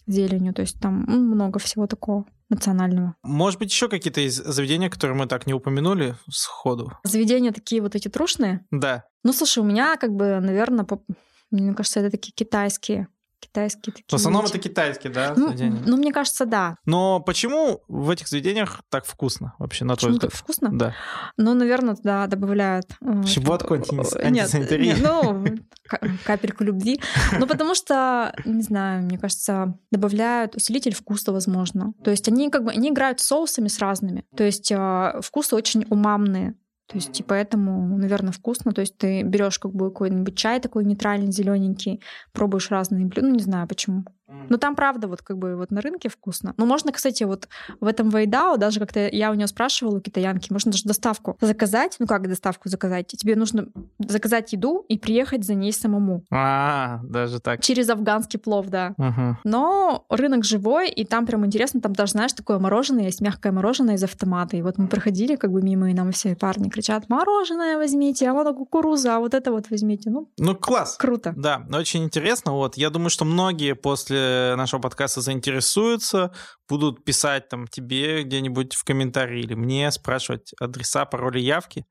зеленью. 0.06 0.54
То 0.54 0.62
есть 0.62 0.78
там 0.80 1.04
м, 1.08 1.30
много 1.30 1.58
всего 1.58 1.86
такого 1.86 2.24
национального. 2.48 3.16
Может 3.24 3.58
быть, 3.58 3.70
еще 3.70 3.88
какие-то 3.88 4.20
из 4.20 4.36
заведения, 4.36 4.88
которые 4.88 5.16
мы 5.16 5.26
так 5.26 5.46
не 5.46 5.54
упомянули 5.54 6.14
сходу? 6.30 6.92
Заведения 7.04 7.52
такие 7.52 7.82
вот 7.82 7.94
эти 7.94 8.08
трушные. 8.08 8.64
Да. 8.70 9.04
Ну, 9.24 9.32
слушай, 9.32 9.58
у 9.58 9.64
меня 9.64 9.96
как 9.96 10.12
бы, 10.14 10.38
наверное, 10.40 10.84
по- 10.84 11.02
мне 11.50 11.74
кажется, 11.74 12.00
это 12.00 12.10
такие 12.10 12.32
китайские. 12.32 13.08
Китайские 13.38 13.92
такие. 13.92 14.04
В 14.10 14.14
основном 14.14 14.44
эти. 14.44 14.50
это 14.52 14.58
китайские, 14.60 15.12
да, 15.12 15.34
Ну, 15.36 15.48
заведения? 15.48 15.82
ну, 15.86 15.96
мне 15.96 16.12
кажется, 16.12 16.46
да. 16.46 16.76
Но 16.86 17.20
почему 17.20 17.82
в 17.86 18.08
этих 18.10 18.28
заведениях 18.28 18.80
так 18.88 19.04
вкусно 19.04 19.54
вообще, 19.58 19.84
на 19.84 19.94
твой 19.96 20.12
Почему 20.14 20.28
взгляд? 20.28 20.32
вкусно? 20.32 20.70
Да. 20.72 20.94
Ну, 21.36 21.54
наверное, 21.54 21.96
да, 22.02 22.26
добавляют... 22.26 22.86
э, 23.02 23.24
Щепотку 23.26 23.74
э, 23.74 23.78
антис- 23.78 24.30
нет, 24.30 24.52
нет, 24.52 24.98
ну, 25.02 25.44
ка- 25.86 26.00
капельку 26.24 26.64
любви. 26.64 27.00
Ну, 27.38 27.46
потому 27.46 27.74
что, 27.74 28.34
не 28.44 28.62
знаю, 28.62 29.02
мне 29.04 29.18
кажется, 29.18 29.74
добавляют 29.90 30.56
усилитель 30.56 30.94
вкуса, 30.94 31.32
возможно. 31.32 31.92
То 32.04 32.10
есть 32.10 32.26
они 32.28 32.50
как 32.50 32.64
бы, 32.64 32.70
они 32.72 32.88
играют 32.90 33.20
с 33.20 33.26
соусами 33.26 33.68
с 33.68 33.78
разными. 33.78 34.24
То 34.36 34.44
есть 34.44 34.72
э, 34.72 35.20
вкусы 35.22 35.54
очень 35.54 35.84
умамные. 35.90 36.54
То 36.86 36.96
есть, 36.96 37.18
и 37.18 37.22
поэтому, 37.22 37.98
наверное, 37.98 38.32
вкусно. 38.32 38.72
То 38.72 38.80
есть 38.80 38.96
ты 38.96 39.22
берешь 39.22 39.58
как 39.58 39.72
бы 39.72 39.90
какой-нибудь 39.90 40.36
чай 40.36 40.60
такой 40.60 40.84
нейтральный, 40.84 41.32
зелененький, 41.32 42.00
пробуешь 42.32 42.70
разные 42.70 43.06
блюда. 43.06 43.28
Ну, 43.28 43.34
не 43.34 43.42
знаю 43.42 43.66
почему. 43.66 44.04
Ну, 44.28 44.58
там, 44.58 44.74
правда, 44.74 45.08
вот 45.08 45.22
как 45.22 45.38
бы 45.38 45.56
вот 45.56 45.70
на 45.70 45.80
рынке 45.80 46.08
вкусно. 46.08 46.54
Но 46.56 46.66
можно, 46.66 46.92
кстати, 46.92 47.24
вот 47.24 47.48
в 47.80 47.86
этом 47.86 48.10
Вейдао, 48.10 48.56
даже 48.56 48.80
как-то 48.80 49.08
я 49.08 49.30
у 49.30 49.34
нее 49.34 49.46
спрашивала, 49.46 49.96
у 49.96 50.00
китаянки, 50.00 50.52
можно 50.52 50.72
даже 50.72 50.84
доставку 50.84 51.36
заказать. 51.40 51.96
Ну, 51.98 52.06
как 52.06 52.28
доставку 52.28 52.68
заказать? 52.68 53.06
Тебе 53.08 53.36
нужно 53.36 53.68
заказать 53.98 54.52
еду 54.52 54.84
и 54.88 54.98
приехать 54.98 55.44
за 55.44 55.54
ней 55.54 55.72
самому. 55.72 56.22
А, 56.30 57.00
даже 57.04 57.40
так. 57.40 57.60
Через 57.62 57.88
афганский 57.88 58.38
плов, 58.38 58.66
да. 58.66 58.94
Мгм. 58.96 59.38
Но 59.44 60.04
рынок 60.10 60.44
живой, 60.44 60.88
и 60.90 61.04
там 61.04 61.26
прям 61.26 61.46
интересно, 61.46 61.80
там 61.80 61.92
даже, 61.92 62.12
знаешь, 62.12 62.32
такое 62.32 62.58
мороженое, 62.58 63.04
есть 63.04 63.20
мягкое 63.20 63.52
мороженое 63.52 63.94
из 63.94 64.04
автомата. 64.04 64.56
И 64.56 64.62
вот 64.62 64.78
мы 64.78 64.88
проходили 64.88 65.36
как 65.36 65.52
бы 65.52 65.62
мимо, 65.62 65.90
и 65.90 65.94
нам 65.94 66.12
все 66.12 66.34
парни 66.36 66.68
кричат, 66.68 67.08
мороженое 67.08 67.76
возьмите, 67.76 68.28
а 68.28 68.32
вот 68.32 68.46
кукуруза, 68.56 69.16
а 69.16 69.18
вот 69.18 69.34
это 69.34 69.52
вот 69.52 69.70
возьмите. 69.70 70.10
Ну, 70.10 70.28
Ну, 70.38 70.54
класс. 70.56 70.96
круто. 70.96 71.32
Да, 71.36 71.66
очень 71.72 72.04
интересно. 72.04 72.52
Вот 72.52 72.76
я 72.76 72.90
думаю, 72.90 73.10
что 73.10 73.24
многие 73.24 73.74
после 73.74 74.15
нашего 74.56 74.80
подкаста 74.80 75.20
заинтересуются, 75.20 76.32
будут 76.68 77.04
писать 77.04 77.48
там 77.48 77.66
тебе 77.66 78.22
где-нибудь 78.22 78.74
в 78.74 78.84
комментарии 78.84 79.40
или 79.40 79.54
мне, 79.54 79.90
спрашивать 79.90 80.52
адреса, 80.60 81.04
пароли, 81.04 81.40
явки. 81.40 81.86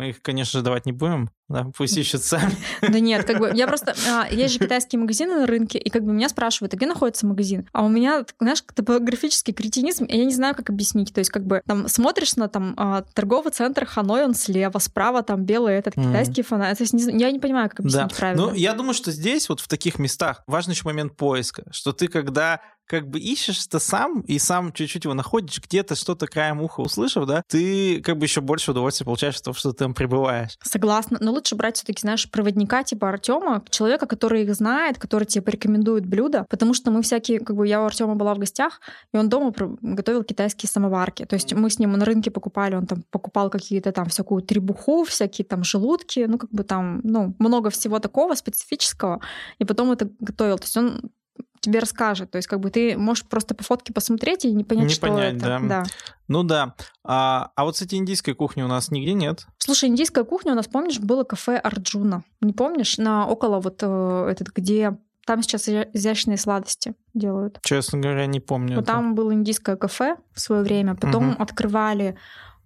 Мы 0.00 0.08
их, 0.08 0.22
конечно 0.22 0.58
же, 0.58 0.64
давать 0.64 0.86
не 0.86 0.92
будем, 0.92 1.28
да, 1.50 1.66
пусть 1.76 1.94
ищут 1.98 2.22
сами. 2.22 2.54
Да 2.80 3.00
нет, 3.00 3.26
как 3.26 3.38
бы 3.38 3.52
я 3.54 3.66
просто... 3.66 3.94
А, 4.08 4.26
есть 4.30 4.54
же 4.54 4.58
китайские 4.58 4.98
магазины 4.98 5.40
на 5.40 5.46
рынке, 5.46 5.78
и 5.78 5.90
как 5.90 6.04
бы 6.04 6.12
меня 6.14 6.30
спрашивают, 6.30 6.72
а 6.72 6.78
где 6.78 6.86
находится 6.86 7.26
магазин? 7.26 7.68
А 7.74 7.84
у 7.84 7.90
меня, 7.90 8.24
знаешь, 8.40 8.64
топографический 8.74 9.52
кретинизм, 9.52 10.06
я 10.08 10.24
не 10.24 10.32
знаю, 10.32 10.54
как 10.54 10.70
объяснить. 10.70 11.12
То 11.12 11.18
есть 11.18 11.28
как 11.28 11.44
бы 11.44 11.60
там 11.66 11.86
смотришь 11.86 12.36
на 12.36 12.48
там 12.48 12.72
а, 12.78 13.02
торговый 13.12 13.52
центр 13.52 13.84
Ханой, 13.84 14.24
он 14.24 14.32
слева, 14.32 14.78
справа 14.78 15.22
там 15.22 15.44
белый 15.44 15.74
этот 15.74 15.96
китайский 15.96 16.40
mm. 16.40 16.46
фонарь. 16.46 16.76
То 16.76 16.82
есть 16.82 16.94
не, 16.94 17.20
я 17.20 17.30
не 17.30 17.38
понимаю, 17.38 17.68
как 17.68 17.80
объяснить 17.80 18.08
да. 18.08 18.16
правильно. 18.16 18.46
Ну, 18.46 18.54
я 18.54 18.72
думаю, 18.72 18.94
что 18.94 19.12
здесь, 19.12 19.50
вот 19.50 19.60
в 19.60 19.68
таких 19.68 19.98
местах, 19.98 20.42
важный 20.46 20.72
еще 20.72 20.84
момент 20.86 21.14
поиска, 21.14 21.64
что 21.72 21.92
ты 21.92 22.08
когда 22.08 22.62
как 22.90 23.08
бы 23.08 23.20
ищешь 23.20 23.64
это 23.64 23.78
сам 23.78 24.20
и 24.22 24.40
сам 24.40 24.72
чуть-чуть 24.72 25.04
его 25.04 25.14
находишь, 25.14 25.62
где-то 25.62 25.94
что-то 25.94 26.26
краем 26.26 26.60
уха 26.60 26.80
услышав, 26.80 27.24
да, 27.24 27.44
ты 27.46 28.00
как 28.00 28.18
бы 28.18 28.26
еще 28.26 28.40
больше 28.40 28.72
удовольствия 28.72 29.04
получаешь 29.04 29.36
от 29.36 29.44
того, 29.44 29.54
что 29.54 29.70
ты 29.70 29.84
там 29.84 29.94
пребываешь. 29.94 30.58
Согласна. 30.60 31.18
Но 31.20 31.30
лучше 31.30 31.54
брать 31.54 31.76
все-таки, 31.76 32.00
знаешь, 32.00 32.28
проводника 32.28 32.82
типа 32.82 33.08
Артема, 33.08 33.62
человека, 33.70 34.06
который 34.06 34.42
их 34.42 34.52
знает, 34.56 34.98
который 34.98 35.24
тебе 35.24 35.42
порекомендует 35.42 36.04
блюда, 36.04 36.46
потому 36.50 36.74
что 36.74 36.90
мы 36.90 37.02
всякие, 37.02 37.38
как 37.38 37.54
бы 37.54 37.64
я 37.68 37.80
у 37.80 37.84
Артема 37.84 38.16
была 38.16 38.34
в 38.34 38.38
гостях, 38.38 38.80
и 39.14 39.16
он 39.16 39.28
дома 39.28 39.54
готовил 39.80 40.24
китайские 40.24 40.68
самоварки. 40.68 41.26
То 41.26 41.34
есть 41.34 41.52
мы 41.52 41.70
с 41.70 41.78
ним 41.78 41.92
на 41.92 42.04
рынке 42.04 42.32
покупали, 42.32 42.74
он 42.74 42.88
там 42.88 43.04
покупал 43.12 43.50
какие-то 43.50 43.92
там 43.92 44.08
всякую 44.08 44.42
требуху, 44.42 45.04
всякие 45.04 45.44
там 45.44 45.62
желудки, 45.62 46.26
ну 46.28 46.38
как 46.38 46.50
бы 46.50 46.64
там, 46.64 47.02
ну, 47.04 47.36
много 47.38 47.70
всего 47.70 48.00
такого 48.00 48.34
специфического, 48.34 49.20
и 49.60 49.64
потом 49.64 49.92
это 49.92 50.10
готовил. 50.18 50.58
То 50.58 50.64
есть 50.64 50.76
он 50.76 51.12
тебе 51.60 51.78
расскажет. 51.78 52.30
То 52.30 52.36
есть 52.36 52.48
как 52.48 52.60
бы 52.60 52.70
ты 52.70 52.96
можешь 52.96 53.24
просто 53.24 53.54
по 53.54 53.62
фотке 53.62 53.92
посмотреть 53.92 54.44
и 54.44 54.52
не 54.52 54.64
понять, 54.64 54.88
не 54.88 54.94
что 54.94 55.08
понять, 55.08 55.36
это. 55.36 55.46
Да. 55.46 55.60
да. 55.60 55.84
Ну 56.28 56.42
да. 56.42 56.74
А, 57.04 57.50
а 57.54 57.64
вот, 57.64 57.74
кстати, 57.74 57.94
индийской 57.94 58.34
кухни 58.34 58.62
у 58.62 58.68
нас 58.68 58.90
нигде 58.90 59.12
нет. 59.12 59.46
Слушай, 59.58 59.88
индийская 59.88 60.24
кухня 60.24 60.52
у 60.52 60.56
нас, 60.56 60.66
помнишь, 60.66 60.98
было 60.98 61.24
кафе 61.24 61.56
Арджуна. 61.56 62.24
Не 62.40 62.52
помнишь? 62.52 62.98
На 62.98 63.26
около 63.26 63.60
вот 63.60 63.78
э, 63.82 64.28
этот, 64.30 64.48
где 64.48 64.96
там 65.26 65.42
сейчас 65.42 65.68
изящные 65.68 66.38
сладости 66.38 66.94
делают. 67.14 67.60
Честно 67.62 67.98
говоря, 67.98 68.26
не 68.26 68.40
помню. 68.40 68.76
Вот 68.76 68.86
там 68.86 69.14
было 69.14 69.32
индийское 69.32 69.76
кафе 69.76 70.16
в 70.34 70.40
свое 70.40 70.62
время. 70.62 70.94
Потом 70.94 71.30
угу. 71.30 71.42
открывали 71.42 72.16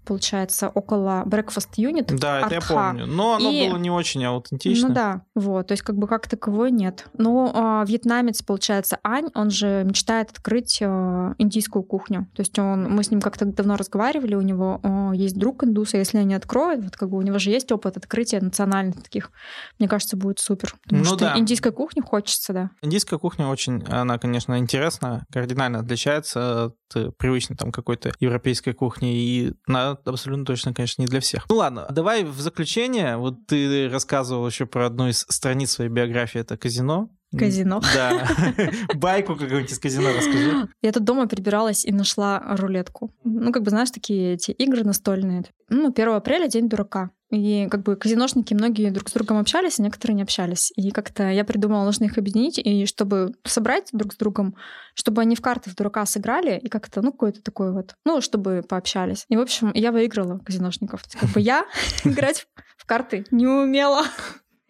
получается, 0.04 0.68
около 0.68 1.24
Breakfast 1.26 1.70
Unit. 1.76 2.16
Да, 2.16 2.40
это 2.40 2.54
я 2.54 2.60
помню. 2.60 3.06
Но 3.06 3.34
оно 3.34 3.50
и... 3.50 3.68
было 3.68 3.78
не 3.78 3.90
очень 3.90 4.24
аутентично. 4.24 4.88
Ну 4.88 4.94
да, 4.94 5.22
вот. 5.34 5.68
То 5.68 5.72
есть 5.72 5.82
как 5.82 5.96
бы 5.96 6.06
как 6.06 6.28
таковой 6.28 6.70
нет. 6.70 7.06
Но 7.16 7.82
э, 7.84 7.88
вьетнамец, 7.88 8.42
получается, 8.42 8.98
Ань, 9.02 9.28
он 9.34 9.50
же 9.50 9.82
мечтает 9.84 10.30
открыть 10.30 10.78
э, 10.80 11.34
индийскую 11.38 11.82
кухню. 11.82 12.28
То 12.34 12.40
есть 12.40 12.58
он, 12.58 12.90
мы 12.90 13.02
с 13.02 13.10
ним 13.10 13.20
как-то 13.20 13.44
давно 13.44 13.76
разговаривали, 13.76 14.34
у 14.34 14.40
него 14.40 14.80
э, 14.82 15.12
есть 15.14 15.38
друг 15.38 15.64
индус, 15.64 15.94
а 15.94 15.98
если 15.98 16.18
они 16.18 16.34
откроют, 16.34 16.84
вот 16.84 16.96
как 16.96 17.10
бы 17.10 17.18
у 17.18 17.22
него 17.22 17.38
же 17.38 17.50
есть 17.50 17.70
опыт 17.72 17.96
открытия 17.96 18.40
национальных 18.40 19.02
таких, 19.02 19.30
мне 19.78 19.88
кажется, 19.88 20.16
будет 20.16 20.38
супер. 20.38 20.74
Потому 20.82 21.02
ну, 21.02 21.06
что 21.06 21.16
да. 21.18 21.38
индийской 21.38 21.72
кухни 21.72 22.00
хочется, 22.00 22.52
да. 22.52 22.70
Индийская 22.82 23.18
кухня 23.18 23.48
очень, 23.48 23.84
она, 23.88 24.18
конечно, 24.18 24.58
интересна, 24.58 25.24
кардинально 25.32 25.80
отличается 25.80 26.64
от 26.64 27.16
привычной 27.16 27.56
там 27.56 27.72
какой-то 27.72 28.12
европейской 28.20 28.72
кухни, 28.72 29.14
и 29.14 29.54
на 29.66 29.93
абсолютно 30.04 30.44
точно, 30.44 30.74
конечно, 30.74 31.02
не 31.02 31.08
для 31.08 31.20
всех. 31.20 31.46
Ну 31.48 31.56
ладно, 31.56 31.86
давай 31.90 32.24
в 32.24 32.40
заключение. 32.40 33.16
Вот 33.16 33.46
ты 33.46 33.88
рассказывал 33.88 34.46
еще 34.46 34.66
про 34.66 34.86
одну 34.86 35.08
из 35.08 35.26
страниц 35.28 35.72
своей 35.72 35.90
биографии, 35.90 36.40
это 36.40 36.56
казино. 36.56 37.10
Казино. 37.36 37.80
Да. 37.94 38.28
Байку 38.94 39.34
какую-нибудь 39.34 39.72
из 39.72 39.78
казино 39.78 40.08
расскажи. 40.16 40.68
Я 40.82 40.92
тут 40.92 41.04
дома 41.04 41.26
перебиралась 41.26 41.84
и 41.84 41.92
нашла 41.92 42.40
рулетку. 42.56 43.12
Ну, 43.24 43.52
как 43.52 43.62
бы, 43.62 43.70
знаешь, 43.70 43.90
такие 43.90 44.34
эти 44.34 44.52
игры 44.52 44.84
настольные. 44.84 45.44
Ну, 45.68 45.90
1 45.90 46.08
апреля 46.10 46.48
день 46.48 46.68
дурака. 46.68 47.10
И 47.34 47.68
как 47.68 47.82
бы 47.82 47.96
казиношники 47.96 48.54
многие 48.54 48.90
друг 48.90 49.08
с 49.08 49.12
другом 49.12 49.38
общались, 49.38 49.78
а 49.78 49.82
некоторые 49.82 50.16
не 50.16 50.22
общались. 50.22 50.72
И 50.76 50.90
как-то 50.90 51.30
я 51.30 51.44
придумала, 51.44 51.84
нужно 51.84 52.04
их 52.04 52.16
объединить, 52.18 52.58
и 52.58 52.86
чтобы 52.86 53.34
собрать 53.44 53.88
друг 53.92 54.12
с 54.12 54.16
другом, 54.16 54.56
чтобы 54.94 55.22
они 55.22 55.34
в 55.34 55.40
карты 55.40 55.70
в 55.70 55.74
дурака 55.74 56.06
сыграли, 56.06 56.58
и 56.58 56.68
как-то, 56.68 57.02
ну, 57.02 57.12
какой-то 57.12 57.42
такой 57.42 57.72
вот, 57.72 57.94
ну, 58.04 58.20
чтобы 58.20 58.64
пообщались. 58.66 59.26
И, 59.28 59.36
в 59.36 59.40
общем, 59.40 59.72
я 59.74 59.92
выиграла 59.92 60.38
казиношников. 60.38 61.02
Как 61.20 61.30
бы 61.30 61.40
я 61.40 61.66
играть 62.04 62.46
в 62.76 62.86
карты 62.86 63.24
не 63.30 63.46
умела. 63.46 64.04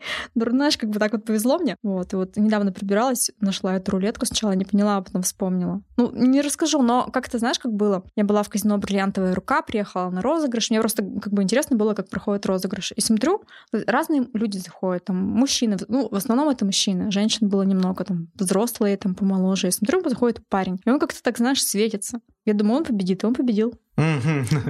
Ну, 0.34 0.44
знаешь, 0.50 0.76
как 0.76 0.90
бы 0.90 0.98
так 0.98 1.12
вот 1.12 1.24
повезло 1.24 1.58
мне. 1.58 1.76
Вот, 1.82 2.12
и 2.12 2.16
вот 2.16 2.36
недавно 2.36 2.72
прибиралась, 2.72 3.30
нашла 3.40 3.76
эту 3.76 3.92
рулетку, 3.92 4.26
сначала 4.26 4.52
не 4.52 4.64
поняла, 4.64 4.96
а 4.96 5.02
потом 5.02 5.22
вспомнила. 5.22 5.82
Ну, 5.96 6.10
не 6.12 6.40
расскажу, 6.40 6.82
но 6.82 7.08
как 7.12 7.28
то 7.28 7.38
знаешь, 7.38 7.58
как 7.58 7.72
было? 7.72 8.04
Я 8.16 8.24
была 8.24 8.42
в 8.42 8.48
казино 8.48 8.78
«Бриллиантовая 8.78 9.34
рука», 9.34 9.62
приехала 9.62 10.10
на 10.10 10.22
розыгрыш, 10.22 10.70
мне 10.70 10.80
просто 10.80 11.02
как 11.02 11.32
бы 11.32 11.42
интересно 11.42 11.76
было, 11.76 11.94
как 11.94 12.08
проходит 12.08 12.46
розыгрыш. 12.46 12.92
И 12.96 13.00
смотрю, 13.00 13.42
разные 13.72 14.26
люди 14.32 14.58
заходят, 14.58 15.04
там, 15.04 15.16
мужчины, 15.16 15.76
ну, 15.88 16.08
в 16.10 16.14
основном 16.14 16.48
это 16.48 16.64
мужчины, 16.64 17.10
женщин 17.10 17.48
было 17.48 17.62
немного, 17.62 18.04
там, 18.04 18.28
взрослые, 18.34 18.96
там, 18.96 19.14
помоложе. 19.14 19.68
И 19.68 19.70
смотрю, 19.70 20.08
заходит 20.08 20.46
парень, 20.48 20.80
и 20.84 20.90
он 20.90 20.98
как-то 20.98 21.22
так, 21.22 21.38
знаешь, 21.38 21.62
светится. 21.62 22.20
Я 22.44 22.54
думаю, 22.54 22.78
он 22.78 22.84
победит, 22.84 23.22
и 23.22 23.26
он 23.26 23.34
победил. 23.34 23.74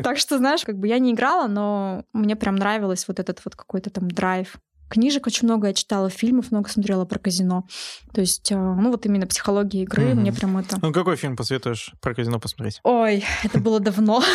Так 0.03 0.19
что, 0.19 0.39
знаешь, 0.39 0.65
как 0.65 0.79
бы 0.79 0.87
я 0.87 0.99
не 0.99 1.13
играла, 1.13 1.49
но 1.49 2.05
мне 2.13 2.37
прям 2.37 2.57
нравилось 2.57 3.09
вот 3.09 3.19
этот 3.19 3.41
вот 3.45 3.57
какой-то 3.57 3.91
там 3.91 4.11
драйв. 4.11 4.57
Книжек 4.89 5.27
очень 5.27 5.47
много 5.47 5.69
я 5.69 5.75
читала, 5.75 6.11
фильмов 6.11 6.51
много 6.51 6.69
смотрела 6.69 7.05
про 7.05 7.19
казино. 7.19 7.67
То 8.13 8.21
есть, 8.21 8.51
а, 8.53 8.57
ну 8.57 8.91
вот 8.91 9.07
именно 9.07 9.27
психология 9.27 9.83
игры, 9.83 10.05
mm-hmm. 10.05 10.15
мне 10.15 10.33
прям 10.33 10.57
это... 10.59 10.79
Ну 10.81 10.93
какой 10.93 11.17
фильм 11.17 11.37
посоветуешь 11.37 11.93
про 12.01 12.15
казино 12.15 12.39
посмотреть? 12.39 12.81
Ой, 12.83 13.25
это 13.43 13.59
было 13.59 13.81
давно. 13.81 14.23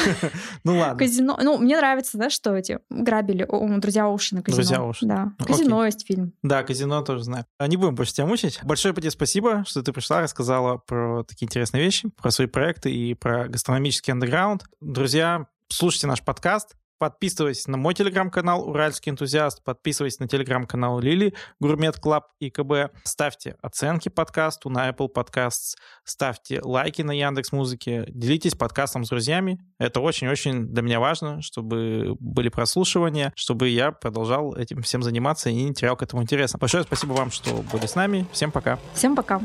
Ну 0.63 0.77
ладно. 0.77 0.97
Казино... 0.97 1.37
Ну, 1.41 1.57
мне 1.57 1.77
нравится, 1.77 2.17
знаешь, 2.17 2.33
что 2.33 2.55
эти 2.55 2.79
грабили. 2.89 3.47
Друзья 3.79 4.05
Оушена 4.05 4.41
казино. 4.41 4.57
Друзья 4.57 4.77
Оушена. 4.79 5.35
Да. 5.37 5.45
Казино 5.45 5.85
есть 5.85 6.05
фильм. 6.05 6.33
Да, 6.43 6.63
казино 6.63 7.01
тоже 7.01 7.23
знаю. 7.23 7.45
А 7.57 7.67
не 7.67 7.77
будем 7.77 7.95
больше 7.95 8.13
тебя 8.13 8.25
мучить. 8.25 8.59
Большое 8.63 8.93
тебе 8.93 9.11
спасибо, 9.11 9.63
что 9.65 9.81
ты 9.81 9.93
пришла, 9.93 10.21
рассказала 10.21 10.77
про 10.77 11.23
такие 11.23 11.45
интересные 11.45 11.83
вещи, 11.83 12.09
про 12.21 12.31
свои 12.31 12.47
проекты 12.47 12.91
и 12.91 13.13
про 13.13 13.47
гастрономический 13.47 14.13
андеграунд. 14.13 14.63
Друзья, 14.81 15.47
слушайте 15.69 16.07
наш 16.07 16.21
подкаст, 16.21 16.75
Подписывайтесь 16.99 17.65
на 17.67 17.77
мой 17.77 17.93
телеграм-канал 17.93 18.67
«Уральский 18.67 19.09
энтузиаст», 19.09 19.63
подписывайтесь 19.63 20.19
на 20.19 20.27
телеграм-канал 20.27 20.99
Лили, 20.99 21.33
Gourmet 21.61 21.97
Club 21.97 22.27
EKB. 22.39 22.93
Ставьте 23.05 23.55
оценки 23.61 24.09
подкасту 24.09 24.69
на 24.69 24.89
Apple 24.89 25.07
Podcasts, 25.11 25.77
ставьте 26.03 26.59
лайки 26.61 27.01
на 27.01 27.11
Яндекс 27.11 27.53
Музыке, 27.53 28.03
делитесь 28.09 28.53
подкастом 28.53 29.05
с 29.05 29.09
друзьями. 29.09 29.59
Это 29.77 30.01
очень-очень 30.01 30.67
для 30.67 30.81
меня 30.81 30.99
важно, 30.99 31.41
чтобы 31.41 32.17
были 32.19 32.49
прослушивания, 32.49 33.31
чтобы 33.37 33.69
я 33.69 33.93
продолжал 33.93 34.53
этим 34.55 34.81
всем 34.81 35.01
заниматься 35.01 35.49
и 35.49 35.53
не 35.53 35.73
терял 35.73 35.95
к 35.95 36.03
этому 36.03 36.21
интереса. 36.23 36.57
Большое 36.57 36.83
спасибо 36.83 37.13
вам, 37.13 37.31
что 37.31 37.63
были 37.71 37.85
с 37.85 37.95
нами. 37.95 38.27
Всем 38.33 38.51
пока. 38.51 38.77
Всем 38.93 39.15
пока. 39.15 39.39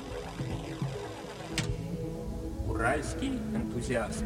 Уральский 2.66 3.38
энтузиаст. 3.54 4.24